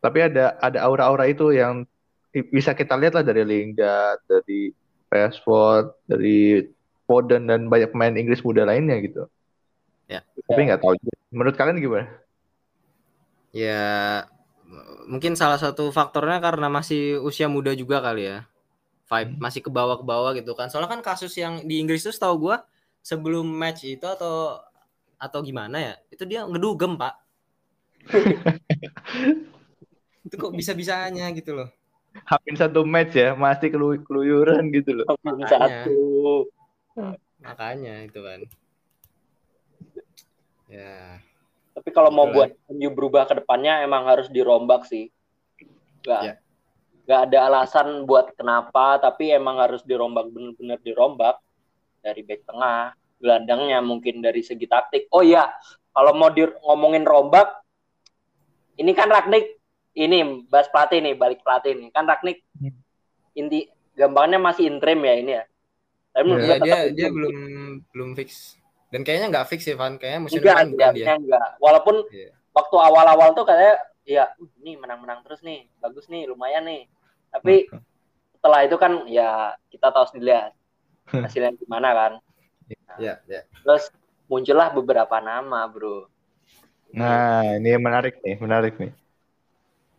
Tapi 0.00 0.18
ada 0.32 0.56
ada 0.60 0.78
aura-aura 0.80 1.28
itu 1.28 1.52
yang 1.52 1.84
bisa 2.32 2.72
kita 2.72 2.96
lihat 2.96 3.20
lah 3.20 3.24
dari 3.26 3.44
Lingard, 3.44 4.24
dari 4.24 4.72
Rashford, 5.12 5.92
dari 6.08 6.64
Foden 7.04 7.50
dan 7.50 7.66
banyak 7.66 7.90
pemain 7.90 8.14
Inggris 8.14 8.40
muda 8.40 8.62
lainnya 8.62 8.96
gitu. 9.02 9.26
Ya. 10.06 10.22
Tapi 10.46 10.70
nggak 10.70 10.80
tahu. 10.80 10.94
Menurut 11.34 11.54
kalian 11.58 11.82
gimana? 11.82 12.06
Ya 13.50 14.24
mungkin 15.10 15.34
salah 15.34 15.58
satu 15.58 15.90
faktornya 15.90 16.38
karena 16.38 16.70
masih 16.70 17.18
usia 17.20 17.50
muda 17.50 17.74
juga 17.74 17.98
kali 17.98 18.30
ya. 18.30 18.46
Vibe 19.10 19.34
Hmm. 19.34 19.42
masih 19.42 19.60
ke 19.66 19.70
bawah 19.74 19.98
ke 19.98 20.06
bawah 20.06 20.30
gitu 20.38 20.54
kan. 20.54 20.70
Soalnya 20.70 20.94
kan 20.94 21.02
kasus 21.02 21.34
yang 21.34 21.66
di 21.66 21.82
Inggris 21.82 22.06
tuh 22.06 22.14
setahu 22.14 22.46
gua 22.46 22.62
sebelum 23.02 23.42
match 23.42 23.82
itu 23.90 24.06
atau 24.06 24.62
atau 25.18 25.38
gimana 25.42 25.82
ya? 25.82 25.94
Itu 26.14 26.22
dia 26.24 26.46
ngedugem, 26.46 26.94
Pak. 26.94 27.14
itu 30.24 30.34
kok 30.36 30.52
bisa-bisanya 30.52 31.28
gitu 31.32 31.56
loh. 31.56 31.68
Hampir 32.26 32.58
satu 32.58 32.82
match 32.82 33.14
ya, 33.14 33.38
masih 33.38 33.70
kelu 33.70 34.02
keluyuran 34.02 34.66
gitu 34.74 35.02
loh. 35.02 35.06
Makanya. 35.22 35.46
satu. 35.48 36.00
Makanya 37.40 37.94
itu 38.04 38.20
kan. 38.20 38.40
Ya. 40.66 41.22
Tapi 41.70 41.88
kalau 41.94 42.10
mau 42.10 42.26
Betul, 42.28 42.34
buat 42.36 42.50
MU 42.76 42.90
berubah 42.92 43.22
ke 43.30 43.34
depannya 43.40 43.86
emang 43.86 44.04
harus 44.10 44.26
dirombak 44.28 44.84
sih. 44.90 45.08
Gak, 46.02 46.22
Ya. 46.26 46.34
gak 47.06 47.20
ada 47.30 47.38
alasan 47.46 48.04
buat 48.04 48.34
kenapa, 48.34 48.98
tapi 48.98 49.30
emang 49.30 49.62
harus 49.62 49.80
dirombak 49.86 50.28
bener-bener 50.28 50.78
dirombak 50.82 51.38
dari 52.02 52.24
back 52.26 52.42
tengah, 52.48 52.96
gelandangnya 53.20 53.78
mungkin 53.84 54.24
dari 54.24 54.40
segi 54.42 54.66
taktik. 54.66 55.06
Oh 55.12 55.22
iya, 55.22 55.52
kalau 55.92 56.16
mau 56.16 56.32
di, 56.32 56.48
ngomongin 56.64 57.04
rombak, 57.04 57.60
ini 58.80 58.96
kan 58.96 59.12
Ragnik, 59.12 59.59
ini 59.92 60.46
Bas 60.46 60.70
pelatih 60.70 60.98
nih, 61.00 61.14
balik 61.14 61.40
pelatih 61.42 61.74
nih. 61.74 61.88
Kan 61.90 62.06
Ragnik 62.06 62.42
Hmm. 62.56 62.74
inti 63.32 63.66
gampangnya 63.94 64.38
masih 64.38 64.68
interim 64.68 65.00
ya 65.00 65.14
ini 65.16 65.32
ya. 65.32 65.44
Tapi 66.10 66.26
Iya, 66.26 66.36
Ya, 66.36 66.42
dia 66.42 66.54
tetap 66.58 66.78
dia 66.78 66.86
interim. 66.90 67.14
belum 67.14 67.36
belum 67.90 68.10
fix. 68.14 68.58
Dan 68.90 69.06
kayaknya 69.06 69.26
nggak 69.30 69.46
fix 69.46 69.60
sih, 69.62 69.78
Van. 69.78 69.94
Kayaknya 69.96 70.20
musim 70.26 70.42
enggak, 70.42 70.54
depan 70.56 70.66
bukan 70.66 70.76
dia. 70.76 71.04
enggak, 71.06 71.16
enggak. 71.22 71.48
Walaupun 71.62 71.96
Iya. 72.10 72.30
waktu 72.50 72.76
awal-awal 72.76 73.28
tuh 73.32 73.46
kayak 73.46 73.76
ya 74.02 74.24
uh, 74.34 74.50
ini 74.58 74.74
menang-menang 74.74 75.22
terus 75.22 75.38
nih, 75.40 75.70
bagus 75.78 76.10
nih, 76.10 76.26
lumayan 76.26 76.66
nih. 76.66 76.90
Tapi 77.30 77.70
setelah 78.34 78.60
itu 78.66 78.74
kan 78.74 79.06
ya 79.06 79.54
kita 79.70 79.94
tahu 79.94 80.04
sendiri 80.10 80.34
ya 80.34 80.42
hasilnya 81.06 81.54
gimana 81.62 81.88
kan. 81.94 82.12
Ya, 82.98 83.22
ya. 83.26 83.46
Terus 83.62 83.90
muncullah 84.26 84.74
beberapa 84.74 85.18
nama, 85.22 85.66
Bro. 85.70 86.10
Nah, 86.90 87.54
ini 87.54 87.78
menarik 87.78 88.18
nih, 88.18 88.34
menarik 88.38 88.74
nih. 88.74 88.90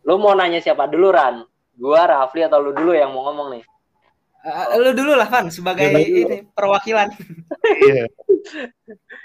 Lu 0.02 0.18
mau 0.18 0.34
nanya 0.34 0.58
siapa 0.58 0.86
dulu, 0.86 1.10
Ran? 1.10 1.42
Gua, 1.72 2.04
Rafli 2.04 2.44
atau 2.44 2.58
lu 2.58 2.74
dulu 2.74 2.92
yang 2.92 3.10
mau 3.10 3.26
ngomong 3.30 3.48
nih? 3.58 3.64
Ah, 4.42 4.74
lu 4.74 4.90
dulu 4.90 5.14
lah, 5.14 5.30
Van, 5.30 5.46
sebagai 5.48 5.86
dulu. 5.86 5.98
ini 6.02 6.36
perwakilan. 6.50 7.08
Iya. 7.62 8.10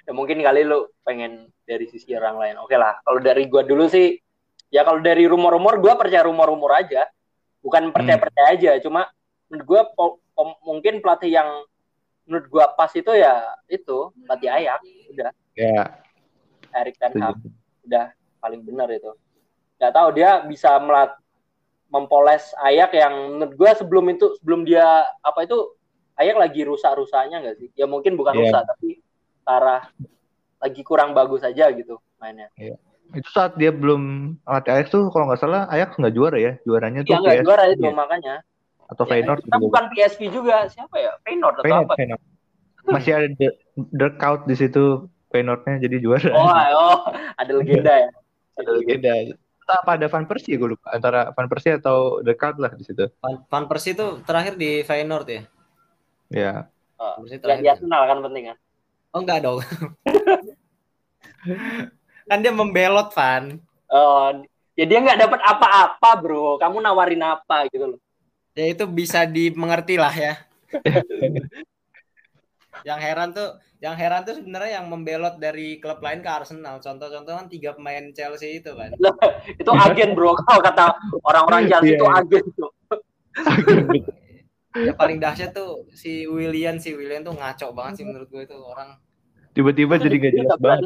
Ya 0.06 0.12
mungkin 0.14 0.38
kali 0.40 0.62
lu 0.62 0.94
pengen 1.02 1.50
dari 1.66 1.90
sisi 1.90 2.14
orang 2.14 2.38
lain. 2.38 2.56
Oke 2.62 2.78
lah, 2.78 3.02
kalau 3.02 3.18
dari 3.18 3.50
gua 3.50 3.66
dulu 3.66 3.90
sih 3.90 4.14
ya 4.70 4.86
kalau 4.86 5.02
dari 5.02 5.26
rumor-rumor 5.26 5.82
gua 5.82 5.98
percaya 5.98 6.22
rumor-rumor 6.22 6.70
aja. 6.78 7.10
Bukan 7.66 7.90
percaya-percaya 7.90 8.54
aja, 8.54 8.72
cuma 8.78 9.10
menurut 9.50 9.66
gua 9.66 9.82
po- 9.90 10.22
mungkin 10.62 11.02
pelatih 11.02 11.34
yang 11.34 11.50
menurut 12.30 12.46
gua 12.46 12.66
pas 12.78 12.94
itu 12.94 13.10
ya 13.10 13.42
itu 13.66 14.14
pelatih 14.30 14.50
Ayak 14.54 14.86
udah 15.10 15.30
Ya. 15.58 15.98
Erik 16.78 17.02
Ten 17.02 17.18
Hag 17.18 17.42
udah 17.82 18.14
paling 18.38 18.62
benar 18.62 18.86
itu. 18.94 19.18
Gak 19.78 19.94
tahu 19.94 20.10
dia 20.18 20.42
bisa 20.46 20.74
melat 20.82 21.14
mempoles 21.88 22.52
Ayak 22.60 22.92
yang 22.98 23.14
menurut 23.38 23.54
gua 23.56 23.72
sebelum 23.78 24.06
itu 24.12 24.36
sebelum 24.42 24.68
dia 24.68 25.06
apa 25.24 25.48
itu 25.48 25.78
Ayak 26.18 26.38
lagi 26.42 26.66
rusak-rusaknya 26.66 27.46
nggak 27.46 27.58
sih? 27.62 27.70
Ya 27.78 27.86
mungkin 27.86 28.18
bukan 28.18 28.34
Iya. 28.34 28.42
rusak 28.50 28.64
tapi 28.66 28.90
arah 29.46 29.86
lagi 30.58 30.82
kurang 30.82 31.14
bagus 31.14 31.46
aja 31.46 31.70
gitu 31.70 32.02
mainnya. 32.18 32.50
Itu 33.14 33.30
saat 33.30 33.54
dia 33.56 33.70
belum 33.70 34.34
latih 34.44 34.74
Ajax 34.74 34.88
tuh 34.90 35.14
kalau 35.14 35.30
nggak 35.30 35.40
salah 35.40 35.70
Ajax 35.70 35.94
nggak 35.96 36.14
juara 36.18 36.38
ya. 36.42 36.54
Juaranya 36.66 37.06
tuh 37.06 37.14
Ya 37.14 37.18
nggak 37.22 37.46
juara 37.46 37.64
itu 37.70 37.86
ya. 37.86 37.94
makanya. 37.94 38.36
atau 38.88 39.04
Ya, 39.04 39.10
Feyenoord 39.20 39.44
kita 39.44 39.56
gitu. 39.60 39.66
bukan 39.68 39.84
PSG 39.92 40.22
juga 40.32 40.56
siapa 40.72 40.96
ya? 40.96 41.12
Feyenoord 41.28 41.60
atau 41.60 41.64
Feyenoord, 41.68 41.88
apa? 41.92 41.96
Feyenoord. 42.00 42.24
Masih 42.88 43.12
ada 43.20 43.28
the, 43.36 43.48
the 44.00 44.08
Count 44.16 44.42
di 44.48 44.56
situ 44.56 44.84
Feyenoordnya 45.28 45.76
jadi 45.84 45.96
juara. 46.00 46.32
Oh, 46.32 46.48
oh, 46.82 46.98
ada 47.36 47.52
legenda 47.52 47.94
ya. 48.08 48.10
ada 48.58 48.70
legenda. 48.80 49.38
Apa 49.68 50.00
ada 50.00 50.08
Van 50.08 50.24
Persie 50.24 50.56
gue 50.56 50.72
lupa 50.72 50.96
antara 50.96 51.36
Van 51.36 51.48
Persie 51.52 51.76
atau 51.76 52.24
The 52.24 52.40
Count 52.40 52.56
lah 52.64 52.72
di 52.72 52.88
situ. 52.88 53.12
Van, 53.20 53.44
Van 53.52 53.66
Persie 53.68 53.92
itu 53.92 54.24
terakhir 54.24 54.56
di 54.56 54.80
Feyenoord 54.88 55.28
ya. 55.28 55.42
Ya. 56.32 56.54
Oh, 56.96 57.20
Persie 57.20 57.36
ya, 57.36 57.42
terakhir. 57.44 57.64
di 57.64 57.70
Arsenal 57.76 58.04
kan 58.08 58.18
penting 58.24 58.44
kan. 58.52 58.58
Oh 59.12 59.20
enggak 59.20 59.40
dong. 59.44 59.60
kan 62.32 62.40
dia 62.40 62.54
membelot, 62.56 63.12
Van. 63.12 63.60
Oh, 63.92 64.32
ya 64.76 64.86
dia 64.88 65.00
nggak 65.04 65.20
dapat 65.20 65.40
apa-apa, 65.44 66.10
bro. 66.20 66.56
Kamu 66.60 66.80
nawarin 66.80 67.24
apa 67.24 67.68
gitu 67.68 67.96
loh. 67.96 68.00
Ya 68.56 68.72
itu 68.72 68.88
bisa 68.88 69.28
dimengerti 69.28 70.00
lah 70.00 70.16
ya. 70.16 70.34
yang 72.84 73.00
heran 73.00 73.32
tuh, 73.32 73.56
yang 73.80 73.96
heran 73.96 74.22
tuh 74.22 74.38
sebenarnya 74.38 74.82
yang 74.82 74.86
membelot 74.86 75.38
dari 75.38 75.78
klub 75.78 76.02
lain 76.02 76.20
ke 76.20 76.30
Arsenal. 76.30 76.78
Contoh-contoh 76.78 77.34
kan 77.34 77.48
tiga 77.48 77.74
pemain 77.74 78.12
Chelsea 78.12 78.60
itu 78.60 78.74
kan. 78.74 78.92
Itu 79.62 79.72
agen, 79.72 80.14
bro. 80.14 80.36
Kalau 80.44 80.62
kata 80.62 80.86
orang-orang 81.24 81.70
Chelsea 81.72 81.94
Iya. 81.94 81.98
itu 81.98 82.06
agen 82.06 82.44
tuh. 82.54 82.72
Ya 84.78 84.94
paling 84.94 85.18
dahsyat 85.18 85.58
tuh 85.58 85.90
si 85.90 86.30
William, 86.30 86.78
si 86.78 86.94
William 86.94 87.26
tuh 87.26 87.34
ngaco 87.34 87.74
banget 87.74 88.02
sih 88.02 88.06
menurut 88.06 88.30
gue 88.30 88.46
itu 88.46 88.54
orang 88.54 88.94
Tiba-tiba 89.54 89.98
jadi 89.98 90.16
gak 90.22 90.34
jelas 90.38 90.58
banget. 90.62 90.86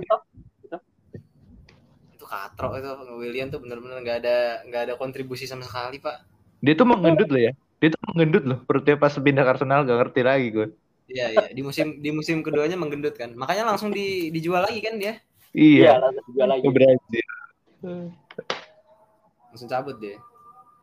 itu 2.15 2.23
katro 2.23 2.71
itu 2.79 2.87
William 3.19 3.51
tuh 3.51 3.59
bener-bener 3.59 3.99
nggak 3.99 4.17
ada 4.23 4.37
nggak 4.63 4.81
ada 4.87 4.93
kontribusi 4.95 5.43
sama 5.43 5.67
sekali 5.67 5.99
pak. 5.99 6.23
Dia 6.63 6.71
tuh 6.71 6.87
mengendut 6.87 7.27
loh 7.27 7.41
ya. 7.41 7.51
Dia 7.83 7.89
tuh 7.91 8.01
mengendut 8.13 8.43
loh. 8.47 8.59
Perutnya 8.63 8.95
pas 8.95 9.11
pindah 9.11 9.43
Arsenal 9.43 9.83
gak 9.83 9.99
ngerti 9.99 10.21
lagi 10.23 10.47
gue. 10.53 10.67
Iya 11.12 11.26
iya 11.28 11.45
di 11.51 11.62
musim 11.62 11.99
di 11.99 12.09
musim 12.09 12.39
keduanya 12.39 12.80
menggendut 12.80 13.14
kan. 13.14 13.36
Makanya 13.36 13.68
langsung 13.68 13.91
di, 13.91 14.32
dijual 14.32 14.64
lagi 14.64 14.80
kan 14.80 14.95
dia. 14.95 15.20
Iya, 15.51 15.91
Iya. 15.91 15.91
langsung 15.99 16.26
juga 16.32 16.43
lagi. 16.47 16.64
Ke 16.64 16.72
Brazil. 16.72 17.26
Langsung 19.51 19.68
cabut 19.68 19.95
dia. 19.99 20.18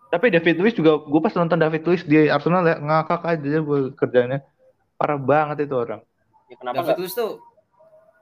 Tapi 0.08 0.32
David 0.32 0.56
Luiz 0.56 0.72
juga, 0.72 0.96
gue 1.00 1.20
pas 1.20 1.32
nonton 1.32 1.56
David 1.56 1.82
Luiz 1.84 2.02
di 2.04 2.28
Arsenal 2.28 2.64
ya 2.64 2.76
ngakak 2.76 3.22
aja 3.24 3.58
gue 3.60 3.80
kerjanya. 3.92 4.38
Parah 4.96 5.20
banget 5.20 5.68
itu 5.68 5.76
orang. 5.76 6.00
Ya, 6.48 6.56
kenapa 6.56 6.80
David? 6.84 6.96
Luiz 7.00 7.12
tuh 7.12 7.40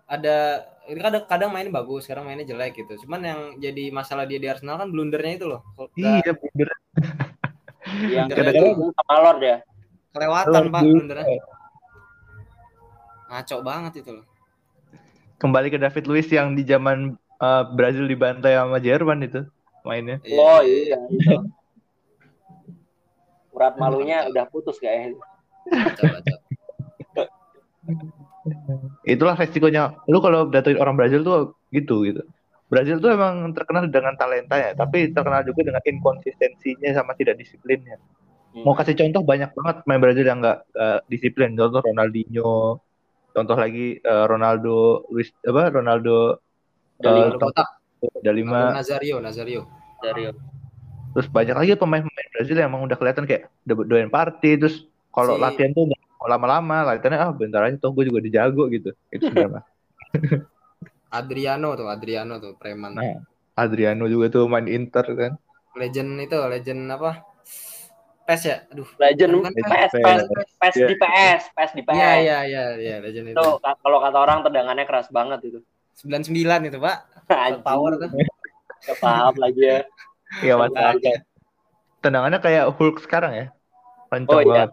ada 0.07 0.63
ini 0.87 1.03
kadang 1.03 1.23
kadang 1.27 1.51
mainnya 1.51 1.75
bagus, 1.75 2.07
sekarang 2.07 2.27
mainnya 2.27 2.47
jelek 2.47 2.79
gitu. 2.79 3.07
Cuman 3.07 3.21
yang 3.23 3.41
jadi 3.59 3.91
masalah 3.91 4.23
dia 4.23 4.39
di 4.39 4.47
Arsenal 4.47 4.79
kan 4.79 4.91
blundernya 4.91 5.33
itu 5.35 5.47
loh. 5.51 5.63
Iya 5.95 6.31
bener. 6.31 6.69
Yang 8.07 8.27
Kadang-kadang- 8.35 9.23
Lord 9.23 9.41
ya. 9.43 9.57
kelewatan 10.11 10.63
pak 10.71 10.81
blundernya. 10.83 11.27
Ngaco 13.27 13.57
banget 13.62 13.93
itu 14.05 14.11
loh. 14.22 14.27
Kembali 15.37 15.68
ke 15.68 15.77
David 15.77 16.05
Luiz 16.09 16.29
yang 16.33 16.57
di 16.57 16.64
zaman 16.64 17.18
uh, 17.43 17.62
Brazil 17.77 18.09
dibantai 18.09 18.57
sama 18.57 18.81
Jerman 18.81 19.27
itu 19.27 19.45
mainnya. 19.85 20.18
Iya, 20.24 20.41
Oh 20.41 20.61
iya 20.64 20.99
itu. 21.12 21.37
Urat 23.57 23.74
malunya 23.81 24.29
udah 24.29 24.45
putus 24.49 24.77
kayaknya. 24.81 25.16
Kacau, 25.68 26.05
kacau. 26.12 26.39
Itulah 29.07 29.35
resikonya. 29.39 29.97
Lu 30.11 30.18
kalau 30.20 30.51
datain 30.51 30.79
orang 30.79 30.95
Brazil 30.99 31.22
tuh 31.22 31.57
gitu 31.72 32.07
gitu. 32.07 32.22
Brazil 32.66 32.99
tuh 32.99 33.14
emang 33.14 33.55
terkenal 33.55 33.87
dengan 33.87 34.18
talentanya, 34.18 34.74
tapi 34.74 35.14
terkenal 35.14 35.47
juga 35.47 35.70
dengan 35.70 35.83
inkonsistensinya 35.87 36.91
sama 36.99 37.14
tidak 37.14 37.39
disiplinnya. 37.39 37.95
Hmm. 38.51 38.66
Mau 38.66 38.74
kasih 38.74 38.99
contoh 38.99 39.22
banyak 39.22 39.55
banget 39.55 39.77
main 39.87 40.03
Brazil 40.03 40.27
yang 40.27 40.43
nggak 40.43 40.66
nggak 40.74 41.01
disiplin. 41.07 41.55
Contoh 41.55 41.79
Ronaldinho, 41.87 42.83
contoh 43.37 43.57
lagi 43.61 44.01
eh, 44.01 44.24
Ronaldo, 44.24 45.05
Luis 45.12 45.28
apa 45.45 45.68
Ronaldo 45.68 46.41
Dari 46.97 47.20
eh, 47.28 47.37
kotak 47.37 47.68
ada 48.01 48.32
lima. 48.32 48.72
Nazario, 48.72 49.20
Nazario. 49.20 49.68
dari 50.01 50.32
Terus 51.16 51.28
banyak 51.32 51.57
lagi 51.57 51.72
pemain-pemain 51.80 52.28
Brazil 52.28 52.57
yang 52.61 52.68
emang 52.68 52.84
udah 52.84 52.97
kelihatan 52.97 53.24
kayak 53.24 53.49
doyan 53.64 54.12
party. 54.12 54.61
Terus 54.61 54.84
kalau 55.09 55.37
Si- 55.37 55.43
latihan 55.45 55.72
tuh 55.72 55.89
lama-lama, 56.20 56.84
latihannya 56.93 57.20
ah 57.20 57.32
bentar 57.32 57.64
aja 57.64 57.76
tuh 57.80 57.93
gue 57.97 58.09
juga 58.09 58.20
dijago 58.20 58.68
gitu. 58.68 58.93
Itu 59.09 59.32
sebenarnya. 59.32 59.64
Adriano 61.16 61.72
tuh, 61.72 61.89
Adriano 61.89 62.37
tuh 62.37 62.53
preman. 62.61 63.01
Nah. 63.01 63.24
Adriano 63.57 64.05
juga 64.05 64.28
tuh 64.28 64.45
main 64.45 64.68
Inter 64.68 65.07
kan. 65.16 65.32
Legend 65.72 66.20
itu, 66.20 66.37
legend 66.37 66.93
apa? 66.93 67.24
PES 68.27 68.43
ya? 68.45 68.57
Aduh. 68.68 68.89
Legend 68.99 69.33
PS. 69.55 69.93
PS, 69.95 70.22
PS 70.59 70.74
Iya. 70.74 70.87
di 70.87 70.97
PS, 70.97 71.43
PS 71.51 71.70
di 71.72 71.83
PS. 71.83 71.95
Iya, 71.95 72.12
iya, 72.18 72.39
iya, 72.43 72.64
iya, 72.74 72.97
legend 72.99 73.31
itu. 73.31 73.35
Itu 73.35 73.47
ka- 73.59 73.79
kalau 73.79 73.99
kata 73.99 74.18
orang 74.18 74.39
tendangannya 74.43 74.83
keras 74.83 75.07
banget 75.09 75.41
itu. 75.45 75.59
99 75.97 76.35
itu, 76.66 76.79
Pak. 76.79 76.97
Power 77.62 77.93
tuh. 77.97 78.11
nggak 78.77 78.99
paham 79.01 79.35
lagi 79.37 79.62
ya. 79.62 79.79
Iya 80.43 80.55
mas. 80.57 80.68
Tendangannya. 80.68 81.14
Tendangannya 81.99 82.39
kayak 82.39 82.64
Hulk 82.72 82.97
sekarang 83.01 83.33
ya. 83.33 83.47
Kencang 84.07 84.31
Oh, 84.31 84.43
iya. 84.43 84.51
banget. 84.68 84.70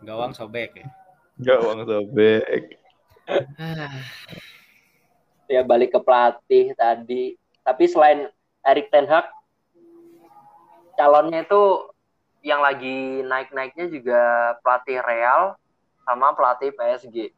Gawang 0.00 0.32
sobek 0.32 0.70
ya. 0.74 0.86
Gawang 1.38 1.82
sobek. 1.82 2.78
Ah, 3.56 4.00
Ya 5.46 5.62
balik 5.62 5.90
ke 5.90 5.98
pelatih 5.98 6.70
tadi. 6.74 7.34
Tapi 7.60 7.84
selain 7.84 8.30
Erik 8.62 8.86
Ten 8.88 9.04
Hag, 9.04 9.26
calonnya 11.00 11.40
itu 11.48 11.62
yang 12.44 12.60
lagi 12.60 13.24
naik-naiknya 13.24 13.88
juga 13.88 14.20
pelatih 14.60 15.00
Real 15.00 15.56
sama 16.04 16.36
pelatih 16.36 16.76
PSG. 16.76 17.32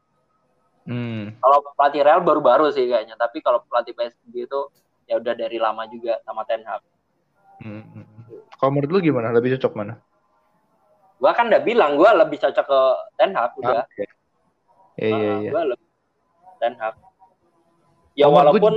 Hmm. 0.83 1.39
Kalau 1.39 1.63
pelatih 1.79 2.03
Real 2.03 2.21
baru-baru 2.27 2.75
sih 2.75 2.91
kayaknya, 2.91 3.15
tapi 3.15 3.39
kalau 3.39 3.63
pelatih 3.71 3.95
PSG 3.95 4.51
itu 4.51 4.61
ya 5.07 5.19
udah 5.23 5.35
dari 5.39 5.59
lama 5.63 5.87
juga 5.87 6.19
sama 6.27 6.43
Ten 6.43 6.67
Hag. 6.67 6.83
Hmm. 7.63 7.87
hmm. 7.95 8.07
Kalau 8.59 8.71
menurut 8.75 8.91
lu 8.91 8.99
gimana? 9.03 9.31
Lebih 9.31 9.59
cocok 9.59 9.73
mana? 9.79 9.99
Gua 11.23 11.31
kan 11.39 11.47
udah 11.47 11.63
bilang 11.63 11.95
gua 11.95 12.19
lebih 12.19 12.43
cocok 12.43 12.67
ke 12.67 12.81
Ten 13.19 13.31
Hag 13.35 13.55
udah. 13.59 13.87
Oke. 13.87 14.07
Iya 14.99 15.09
iya 15.09 15.31
Ah, 15.31 15.39
iya. 15.39 15.51
gua 15.55 15.63
lebih 15.71 15.89
Ten 16.59 16.75
Hag. 16.79 16.95
Ya 18.19 18.27
gua 18.27 18.43
walaupun 18.43 18.75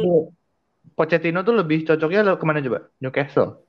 Pochettino 0.94 1.42
tuh 1.42 1.58
lebih 1.58 1.82
cocoknya 1.84 2.38
ke 2.38 2.46
mana 2.46 2.62
coba? 2.62 2.88
Newcastle. 3.02 3.65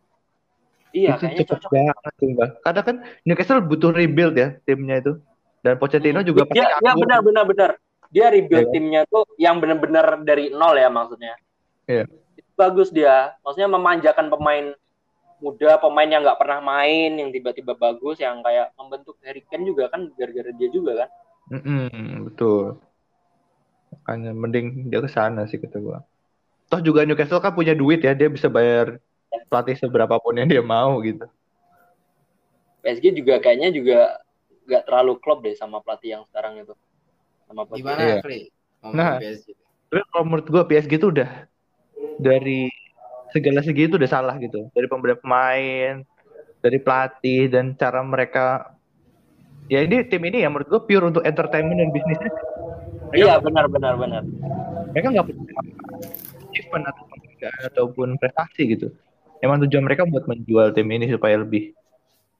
Iya 0.97 1.11
itu 1.13 1.21
kayaknya 1.21 1.45
cocok 1.45 1.59
cocok. 1.61 1.71
banget 1.77 2.13
tuh, 2.17 2.29
Mbak. 2.33 2.49
Karena 2.65 2.81
kan 2.83 2.97
Newcastle 3.23 3.61
butuh 3.61 3.91
rebuild 3.93 4.35
ya 4.35 4.49
timnya 4.65 4.97
itu. 4.99 5.13
Dan 5.61 5.75
Pochettino 5.77 6.23
Hmm. 6.23 6.29
juga 6.29 6.47
pasti 6.47 6.57
Dia, 6.57 6.67
dia 6.67 6.75
nganggur. 6.81 7.03
benar 7.05 7.21
benar 7.21 7.45
benar. 7.45 7.71
Dia 8.09 8.27
rebuild 8.31 8.67
Iya. 8.67 8.73
timnya 8.73 9.01
tuh 9.05 9.27
yang 9.37 9.59
benar-benar 9.59 10.07
dari 10.23 10.49
nol 10.49 10.75
ya 10.75 10.89
maksudnya. 10.89 11.35
Iya. 11.85 12.07
Itu 12.33 12.51
bagus 12.55 12.89
dia. 12.89 13.35
Maksudnya 13.43 13.69
memanjakan 13.69 14.31
pemain 14.31 14.73
muda, 15.37 15.77
pemain 15.77 16.09
yang 16.09 16.23
nggak 16.25 16.39
pernah 16.41 16.63
main, 16.63 17.13
yang 17.13 17.29
tiba-tiba 17.29 17.77
bagus, 17.77 18.17
yang 18.17 18.41
kayak 18.41 18.73
membentuk 18.79 19.21
Harry 19.21 19.45
Kane 19.45 19.69
juga 19.69 19.91
kan 19.91 20.09
gara-gara 20.17 20.49
dia 20.55 20.69
juga 20.71 20.93
kan. 21.05 21.09
Mm-mm, 21.53 22.31
betul. 22.31 22.81
Makanya 23.93 24.31
mending 24.33 24.67
dia 24.89 25.03
ke 25.03 25.11
sana 25.11 25.45
sih 25.45 25.59
kata 25.59 25.77
gua. 25.79 25.99
Toh 26.67 26.81
juga 26.81 27.07
Newcastle 27.07 27.39
kan 27.39 27.55
punya 27.55 27.75
duit 27.75 28.03
ya, 28.03 28.15
dia 28.15 28.27
bisa 28.27 28.47
bayar 28.47 28.99
pelatih 29.49 29.77
seberapa 29.77 30.17
pun 30.21 30.35
yang 30.37 30.49
dia 30.49 30.63
mau 30.65 30.99
gitu. 31.05 31.27
PSG 32.83 33.13
juga 33.19 33.43
kayaknya 33.43 33.75
juga 33.75 33.99
nggak 34.67 34.83
terlalu 34.87 35.13
klop 35.19 35.43
deh 35.43 35.55
sama 35.59 35.83
pelatih 35.83 36.19
yang 36.19 36.23
sekarang 36.31 36.63
itu. 36.63 36.75
Sama 37.51 37.63
pelatih. 37.67 37.83
Gimana, 37.83 38.01
Iya. 38.03 38.17
Fli? 38.23 38.41
Ngomongin 38.83 38.97
Nah. 38.99 39.13
PSG. 39.19 39.49
Tapi 39.87 40.03
kalau 40.11 40.25
menurut 40.27 40.47
gua 40.51 40.63
PSG 40.67 40.93
itu 40.99 41.09
udah 41.15 41.31
dari 42.19 42.71
segala 43.31 43.61
segi 43.63 43.83
itu 43.87 43.95
udah 43.99 44.11
salah 44.11 44.35
gitu. 44.39 44.67
Dari 44.75 44.87
pembelian 44.91 45.19
pemain, 45.23 46.03
dari 46.63 46.79
pelatih 46.83 47.51
dan 47.51 47.75
cara 47.79 48.03
mereka 48.03 48.75
ya 49.67 49.83
ini 49.83 50.07
tim 50.07 50.23
ini 50.27 50.43
ya 50.43 50.49
menurut 50.51 50.67
gua 50.71 50.83
pure 50.83 51.07
untuk 51.07 51.23
entertainment 51.23 51.79
dan 51.79 51.91
bisnisnya. 51.95 52.33
Iya 53.15 53.39
benar 53.39 53.71
benar 53.71 53.95
benar. 53.95 54.23
Mereka 54.91 55.07
nggak 55.15 55.27
punya 55.27 55.43
achievement 56.51 56.85
atau 56.91 57.03
penghargaan 57.07 57.63
ataupun 57.71 58.09
prestasi 58.19 58.63
gitu. 58.75 58.89
Emang 59.45 59.61
tujuan 59.67 59.85
mereka 59.85 60.09
buat 60.09 60.25
menjual 60.25 60.73
tim 60.73 60.89
ini 60.89 61.13
supaya 61.13 61.41
lebih 61.41 61.77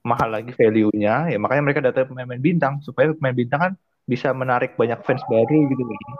mahal 0.01 0.31
lagi 0.31 0.51
value-nya. 0.55 1.29
Ya 1.29 1.37
makanya 1.37 1.63
mereka 1.63 1.79
datang 1.83 2.09
pemain-pemain 2.09 2.41
bintang 2.41 2.73
supaya 2.81 3.11
pemain 3.13 3.35
bintang 3.35 3.59
kan 3.59 3.73
bisa 4.07 4.31
menarik 4.31 4.79
banyak 4.79 4.97
fans 5.03 5.21
baru 5.27 5.67
gitu 5.67 5.83
kan. 5.83 6.13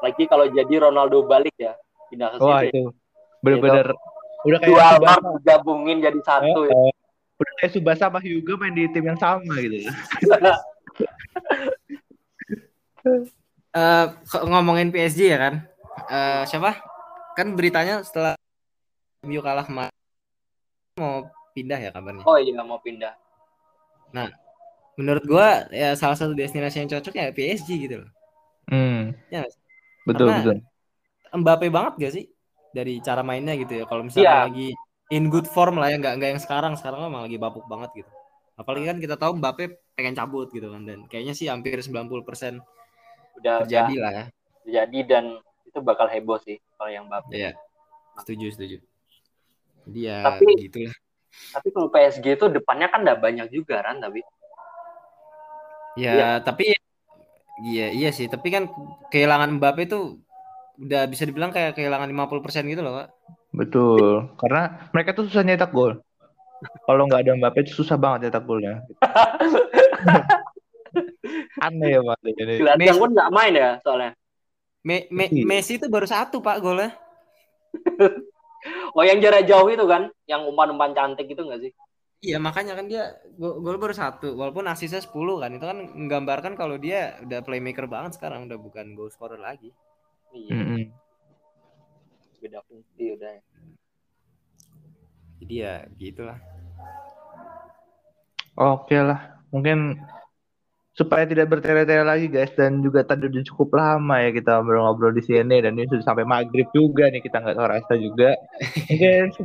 Apalagi 0.00 0.24
kalau 0.30 0.46
jadi 0.48 0.74
Ronaldo 0.88 1.26
balik 1.26 1.52
ya 1.58 1.74
pindah 2.08 2.32
ke 2.32 2.36
Wah 2.40 2.62
City. 2.64 2.70
itu 2.72 2.82
bener-bener 3.44 3.86
udah 4.46 4.58
kayak 4.62 4.72
Dua 4.72 4.84
Subasa, 4.96 5.28
digabungin 5.36 5.96
jadi 6.00 6.20
satu 6.24 6.60
ya. 6.64 6.72
Eh, 6.72 6.92
udah 7.36 7.52
kayak 7.60 7.72
Subasa 7.76 8.08
sama 8.08 8.18
Hyuga 8.24 8.56
main 8.56 8.72
di 8.72 8.88
tim 8.88 9.04
yang 9.04 9.20
sama 9.20 9.52
gitu. 9.58 9.76
Eh, 13.70 14.06
kok 14.26 14.44
ngomongin 14.50 14.90
PSG 14.90 15.30
ya 15.30 15.38
kan? 15.38 15.54
Eh, 16.10 16.42
siapa? 16.44 16.82
Kan 17.38 17.54
beritanya 17.54 18.02
setelah 18.02 18.34
MU 19.20 19.40
kalah 19.44 19.68
kemarin 19.68 19.92
mau 20.96 21.28
pindah 21.52 21.76
ya 21.76 21.90
kabarnya. 21.92 22.24
Oh 22.24 22.40
iya 22.40 22.56
mau 22.64 22.80
pindah. 22.80 23.12
Menurut 24.96 25.24
gua 25.24 25.64
ya 25.72 25.92
salah 25.96 26.16
satu 26.16 26.32
destinasi 26.32 26.84
yang 26.84 26.90
cocok 26.90 27.14
ya 27.14 27.32
PSG 27.32 27.68
gitu 27.88 28.04
loh. 28.04 28.10
Hmm, 28.68 29.16
Ya, 29.28 29.44
betul 30.04 30.28
Karena- 30.28 30.40
betul. 30.40 30.56
Mbappe 31.30 31.66
banget 31.70 31.92
gak 32.00 32.12
sih 32.16 32.24
dari 32.74 32.98
cara 33.00 33.20
mainnya 33.22 33.54
gitu 33.56 33.80
ya. 33.80 33.84
Kalau 33.86 34.02
misalnya 34.02 34.28
Iya. 34.28 34.40
lagi 34.50 34.68
in 35.10 35.30
good 35.30 35.46
form 35.46 35.78
lah 35.78 35.90
ya, 35.90 35.96
nggak 35.98 36.14
nggak 36.20 36.30
yang 36.36 36.42
sekarang. 36.42 36.72
Sekarang 36.76 37.06
emang 37.06 37.22
lagi 37.28 37.38
bapuk 37.38 37.64
banget 37.70 38.02
gitu. 38.02 38.10
Apalagi 38.56 38.84
kan 38.88 38.98
kita 39.00 39.16
tahu 39.16 39.36
Mbappe 39.40 39.64
pengen 39.96 40.12
cabut 40.12 40.48
gitu 40.50 40.68
kan 40.68 40.84
dan 40.84 41.04
kayaknya 41.08 41.32
sih 41.32 41.48
hampir 41.48 41.76
90% 41.80 42.60
Udah 43.40 43.64
terjadi 43.64 43.94
lah 44.00 44.12
ya. 44.12 44.24
udah 44.60 44.72
jadi 44.84 44.98
dan 45.08 45.24
itu 45.64 45.78
bakal 45.80 46.04
heboh 46.08 46.36
sih 46.40 46.60
kalau 46.76 46.90
yang 46.92 47.08
Mbappe. 47.08 47.32
Iya. 47.32 47.56
Setuju, 48.20 48.52
setuju. 48.52 48.76
Jadi 49.88 50.00
ya 50.04 50.18
Tapi- 50.24 50.56
gitu 50.60 50.78
lah. 50.88 50.96
Tapi 51.30 51.68
kalau 51.70 51.88
PSG 51.88 52.26
itu 52.34 52.46
depannya 52.50 52.90
kan 52.90 53.06
udah 53.06 53.16
banyak 53.16 53.48
juga 53.48 53.80
kan 53.80 53.96
tapi 53.98 54.20
Ya, 55.98 56.38
tapi 56.38 56.70
iya 57.66 57.90
iya 57.90 58.14
sih, 58.14 58.30
tapi 58.30 58.46
kan 58.48 58.70
kehilangan 59.10 59.58
Mbappe 59.58 59.84
itu 59.84 60.22
udah 60.78 61.02
bisa 61.10 61.26
dibilang 61.26 61.50
kayak 61.50 61.74
kehilangan 61.74 62.06
50% 62.06 62.70
gitu 62.70 62.80
loh, 62.80 62.94
Pak. 62.94 63.08
Betul. 63.50 64.30
Karena 64.38 64.86
mereka 64.94 65.12
tuh 65.12 65.26
susah 65.26 65.42
nyetak 65.42 65.74
gol. 65.74 65.98
Kalau 66.86 67.10
nggak 67.10 67.26
ada 67.26 67.32
Mbappe 67.36 67.66
itu 67.66 67.74
susah 67.74 67.98
banget 67.98 68.30
nyetak 68.30 68.46
golnya. 68.46 68.86
Aneh 71.66 71.90
ya 71.90 72.00
Pak. 72.00 72.16
Ini. 72.22 72.54
Gelandang 72.62 72.98
pun 73.02 73.10
nggak 73.10 73.30
main 73.34 73.52
ya 73.52 73.70
soalnya. 73.82 74.10
Me- 74.86 75.10
Me- 75.10 75.28
Iya. 75.28 75.44
Messi 75.44 75.76
itu 75.76 75.90
baru 75.90 76.06
satu, 76.06 76.38
Pak, 76.40 76.56
golnya. 76.62 76.94
Oh 78.92 79.04
yang 79.06 79.18
jarak 79.24 79.48
jauh 79.48 79.68
itu 79.72 79.84
kan, 79.88 80.12
yang 80.28 80.44
umpan-umpan 80.44 80.92
cantik 80.92 81.28
itu 81.32 81.40
nggak 81.40 81.60
sih? 81.64 81.72
Iya, 82.20 82.36
makanya 82.36 82.76
kan 82.76 82.84
dia 82.84 83.16
gol, 83.40 83.80
baru 83.80 83.96
satu, 83.96 84.36
walaupun 84.36 84.68
asisnya 84.68 85.00
10 85.00 85.40
kan. 85.40 85.56
Itu 85.56 85.64
kan 85.64 85.88
menggambarkan 85.96 86.52
kalau 86.52 86.76
dia 86.76 87.16
udah 87.24 87.40
playmaker 87.40 87.88
banget 87.88 88.20
sekarang, 88.20 88.44
udah 88.44 88.60
bukan 88.60 88.92
goal 88.92 89.08
scorer 89.08 89.40
lagi. 89.40 89.72
Iya, 90.36 90.52
Mm-mm. 90.52 90.84
beda 92.40 92.60
fungsi 92.68 93.16
udah. 93.16 93.40
Jadi 95.40 95.54
ya 95.64 95.74
gitulah. 95.96 96.36
Oke 98.60 99.00
lah. 99.00 99.40
Mungkin 99.48 99.96
supaya 100.90 101.22
tidak 101.22 101.46
bertele-tele 101.46 102.02
lagi 102.02 102.26
guys 102.26 102.50
dan 102.58 102.82
juga 102.82 103.06
tadi 103.06 103.30
udah 103.30 103.42
cukup 103.46 103.78
lama 103.78 104.26
ya 104.26 104.30
kita 104.34 104.58
ngobrol-ngobrol 104.58 105.14
di 105.14 105.22
sini 105.22 105.62
dan 105.62 105.78
ini 105.78 105.86
sudah 105.86 106.02
sampai 106.02 106.26
maghrib 106.26 106.66
juga 106.74 107.06
nih 107.08 107.22
kita 107.22 107.38
nggak 107.38 107.56
terasa 107.56 107.94
juga. 107.94 108.34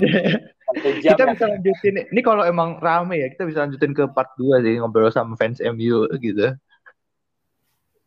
Jam 1.05 1.13
kita 1.13 1.23
ya. 1.23 1.31
bisa 1.37 1.45
lanjutin 1.45 1.95
ini 2.09 2.21
kalau 2.25 2.43
emang 2.43 2.81
rame 2.81 3.21
ya 3.21 3.27
kita 3.29 3.45
bisa 3.45 3.63
lanjutin 3.63 3.93
ke 3.93 4.03
part 4.09 4.33
2 4.41 4.65
sih 4.65 4.81
ngobrol 4.81 5.13
sama 5.13 5.37
fans 5.37 5.61
MU 5.61 6.09
gitu. 6.17 6.57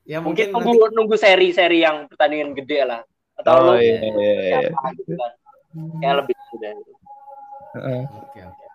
Ya 0.09 0.19
Mungkin 0.25 0.51
mungkin, 0.51 0.75
nunggu 0.75 0.85
nunggu 0.97 1.17
seri-seri 1.21 1.85
yang 1.85 2.11
pertandingan 2.11 2.57
gede 2.59 2.81
lah. 2.83 3.01
Atau 3.39 3.53
Oh 3.55 3.61
lu 3.71 3.73
iya 3.79 4.03
iya. 4.03 4.13
iya. 4.19 4.59
siapa 4.67 4.89
gitu 4.99 5.13
kan. 5.15 5.33
Kayak 6.03 6.15
lebih 6.25 6.35
sudah 6.51 6.71
gitu. 6.75 6.93
Heeh. 7.79 8.03
Oke, 8.09 8.41
oke. 8.43 8.68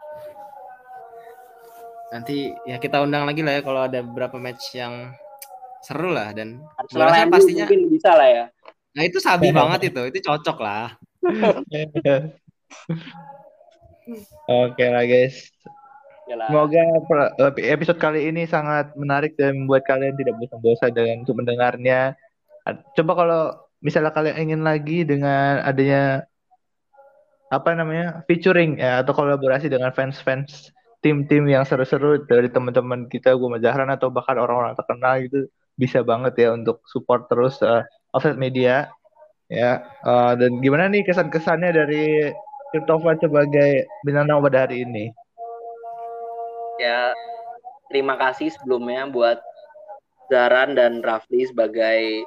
Nanti 2.13 2.53
ya 2.69 2.77
kita 2.77 3.01
undang 3.01 3.25
lagi 3.25 3.41
lah 3.41 3.57
ya 3.57 3.61
kalau 3.65 3.89
ada 3.89 4.05
beberapa 4.05 4.37
match 4.37 4.77
yang 4.77 5.09
seru 5.81 6.13
lah 6.13 6.29
dan 6.31 6.61
Arsenal 6.77 7.09
Balasnya 7.09 7.25
MU 7.25 7.33
pastinya- 7.33 7.65
mungkin 7.65 7.81
bisa 7.89 8.13
lah 8.13 8.29
ya. 8.29 8.45
nah 8.93 9.01
itu 9.01 9.17
sabi 9.17 9.49
banget 9.57 9.89
itu, 9.89 10.01
itu 10.13 10.19
cocok 10.21 10.57
lah. 10.61 10.93
Oke 14.45 14.85
lah 14.85 15.03
guys. 15.09 15.49
Yalah. 16.29 16.47
Semoga 16.47 16.83
episode 17.59 17.99
kali 17.99 18.29
ini 18.31 18.47
sangat 18.47 18.95
menarik 18.95 19.35
dan 19.35 19.65
membuat 19.65 19.83
kalian 19.89 20.15
tidak 20.15 20.37
bosan-bosan 20.39 20.93
dengan 20.95 21.25
untuk 21.25 21.35
mendengarnya. 21.35 22.13
Coba 22.95 23.11
kalau 23.17 23.41
misalnya 23.83 24.15
kalian 24.15 24.37
ingin 24.39 24.61
lagi 24.63 25.03
dengan 25.03 25.59
adanya 25.65 26.23
apa 27.51 27.75
namanya 27.75 28.23
featuring 28.25 28.79
ya 28.79 29.03
atau 29.03 29.11
kolaborasi 29.11 29.67
dengan 29.67 29.91
fans-fans 29.91 30.71
tim-tim 31.03 31.43
yang 31.51 31.67
seru-seru 31.67 32.23
dari 32.23 32.47
teman-teman 32.47 33.11
kita, 33.11 33.35
gue 33.35 33.59
Zahran 33.59 33.91
atau 33.91 34.07
bahkan 34.07 34.39
orang-orang 34.39 34.73
terkenal 34.79 35.19
gitu 35.21 35.51
bisa 35.75 35.99
banget 36.05 36.33
ya 36.39 36.55
untuk 36.55 36.79
support 36.87 37.27
terus 37.27 37.59
uh, 37.59 37.83
offset 38.15 38.39
media 38.39 38.87
ya. 39.51 39.83
Uh, 40.01 40.33
dan 40.39 40.63
gimana 40.63 40.87
nih 40.87 41.03
kesan-kesannya 41.03 41.69
dari 41.75 42.31
Christopher 42.71 43.19
sebagai 43.19 43.85
bintang 44.07 44.31
tamu 44.31 44.47
pada 44.47 44.65
hari 44.65 44.87
ini? 44.87 45.11
ya 46.81 47.13
terima 47.89 48.17
kasih 48.17 48.49
sebelumnya 48.53 49.05
buat 49.09 49.39
Zaran 50.31 50.73
dan 50.73 51.03
Rafli 51.03 51.45
sebagai 51.45 52.25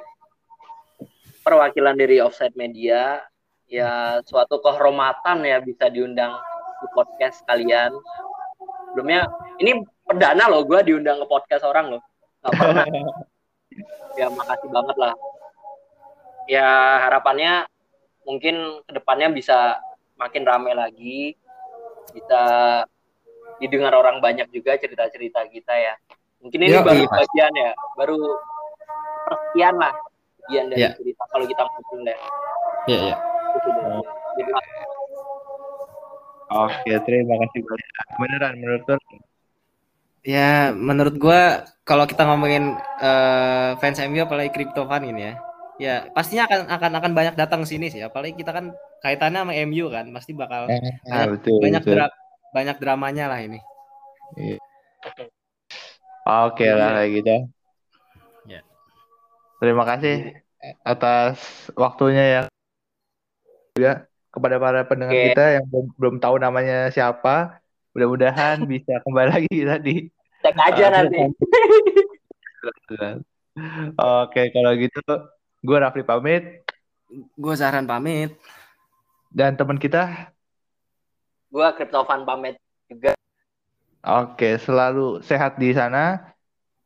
perwakilan 1.43 1.97
dari 1.97 2.23
Offside 2.23 2.55
Media 2.55 3.19
ya 3.67 4.23
suatu 4.23 4.63
kehormatan 4.63 5.43
ya 5.43 5.59
bisa 5.59 5.91
diundang 5.91 6.31
di 6.79 6.87
podcast 6.95 7.43
kalian 7.49 7.91
sebelumnya 8.91 9.27
ini 9.59 9.83
perdana 10.07 10.47
loh 10.47 10.63
gue 10.63 10.79
diundang 10.87 11.19
ke 11.23 11.27
podcast 11.27 11.63
orang 11.67 11.97
loh 11.97 12.01
Gak 12.43 12.51
pernah 12.55 12.85
ya 14.19 14.27
makasih 14.33 14.69
banget 14.71 14.97
lah 14.97 15.13
ya 16.47 16.67
harapannya 17.05 17.67
mungkin 18.23 18.83
ke 18.87 18.91
depannya 18.95 19.31
bisa 19.31 19.79
makin 20.17 20.43
rame 20.47 20.71
lagi 20.73 21.35
bisa 22.11 22.41
didengar 23.57 23.93
orang 23.93 24.21
banyak 24.21 24.47
juga 24.53 24.77
cerita-cerita 24.77 25.45
kita 25.49 25.73
ya. 25.73 25.93
Mungkin 26.41 26.59
ini 26.61 26.73
Yo, 26.77 26.85
baru 26.85 27.03
iya. 27.03 27.09
bagian 27.09 27.53
ya, 27.57 27.71
baru 27.97 28.19
persekian 29.25 29.75
lah 29.81 29.93
bagian 30.45 30.65
dari 30.69 30.81
Ya. 30.85 30.89
cerita 30.93 31.23
kalau 31.33 31.45
kita 31.49 31.61
ngobrol 31.65 32.01
ya. 32.05 32.17
Iya, 32.87 32.99
iya. 33.11 33.15
Itu 33.57 33.57
sudah. 33.65 33.83
Jadi, 34.37 34.51
Oke, 36.47 36.91
terima 37.03 37.35
kasih 37.43 37.59
banyak. 37.67 38.07
Beneran 38.19 38.53
menurut 38.59 38.83
lo? 38.87 38.97
Ya, 40.23 40.71
menurut 40.75 41.15
gua 41.19 41.63
kalau 41.87 42.03
kita 42.07 42.27
ngomongin 42.27 42.75
uh, 42.99 43.75
fans 43.79 43.99
MU 44.03 44.23
apalagi 44.23 44.51
crypto 44.51 44.87
fan 44.87 45.03
ini 45.07 45.21
ya. 45.27 45.33
Ya, 45.77 45.95
pastinya 46.09 46.49
akan 46.49 46.59
akan 46.73 46.91
akan 46.99 47.11
banyak 47.13 47.35
datang 47.37 47.61
sini 47.67 47.91
sih. 47.93 48.01
Apalagi 48.01 48.33
kita 48.33 48.49
kan 48.55 48.73
kaitannya 49.03 49.45
sama 49.45 49.53
MU 49.53 49.91
kan, 49.93 50.09
pasti 50.09 50.33
bakal 50.33 50.67
Ah, 50.67 51.27
banyak 51.27 51.29
betul, 51.37 51.59
banyak, 51.61 51.83
betul. 51.85 51.93
dra- 51.95 52.17
banyak 52.55 52.77
dramanya 52.81 53.25
lah 53.29 53.39
ini. 53.43 53.59
Iya. 54.35 54.57
Oke 56.27 56.67
lah 56.67 56.89
kayak 56.97 57.11
gitu. 57.21 57.35
Ya. 58.49 58.59
Terima 59.61 59.83
kasih 59.87 60.43
atas 60.83 61.37
waktunya 61.77 62.23
ya 62.25 62.41
juga 63.77 64.09
kepada 64.37 64.57
para 64.61 64.79
pendengar 64.85 65.17
Oke. 65.17 65.25
kita 65.33 65.43
yang 65.59 65.65
belum, 65.67 65.85
belum 65.97 66.15
tahu 66.21 66.35
namanya 66.37 66.87
siapa. 66.93 67.57
Mudah-mudahan 67.97 68.61
bisa 68.71 69.01
kembali 69.01 69.29
lagi 69.33 69.57
tadi. 69.65 69.95
Cek 70.45 70.53
aja 70.53 70.83
Ah, 70.87 70.91
nanti. 71.01 71.17
Oke, 74.21 74.41
kalau 74.53 74.71
gitu 74.77 75.01
gue 75.65 75.77
Rafli 75.77 76.05
pamit 76.05 76.61
Gue 77.33 77.53
Zahran 77.57 77.89
pamit. 77.89 78.37
dan 79.33 79.57
teman 79.57 79.81
kita 79.81 80.29
Gua 81.47 81.71
Cryptofan 81.71 82.27
pamit 82.27 82.59
juga. 82.91 83.15
Oke, 84.03 84.59
selalu 84.59 85.23
sehat 85.23 85.55
di 85.55 85.71
sana. 85.71 86.27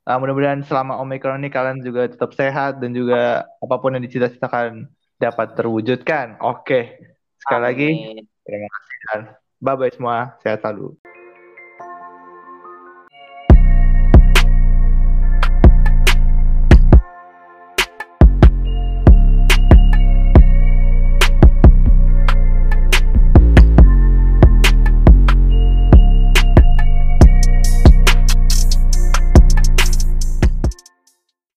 Uh, 0.05 0.17
mudah-mudahan 0.21 0.61
selama 0.61 1.01
Omicron 1.01 1.41
ini 1.41 1.49
kalian 1.49 1.81
juga 1.81 2.05
tetap 2.05 2.33
sehat 2.33 2.77
dan 2.77 2.93
juga 2.93 3.45
apa 3.57 3.75
pun 3.81 3.93
yang 3.97 4.05
dicita-citakan 4.05 4.85
dapat 5.17 5.47
terwujudkan. 5.57 6.37
Oke, 6.41 6.93
sekali 7.41 7.63
lagi 7.65 7.89
Amin. 7.89 8.23
terima 8.45 8.67
kasih 8.69 8.95
dan 9.09 9.19
bye-bye 9.61 9.93
semua. 9.93 10.17
Sehat 10.41 10.65
selalu. 10.65 10.97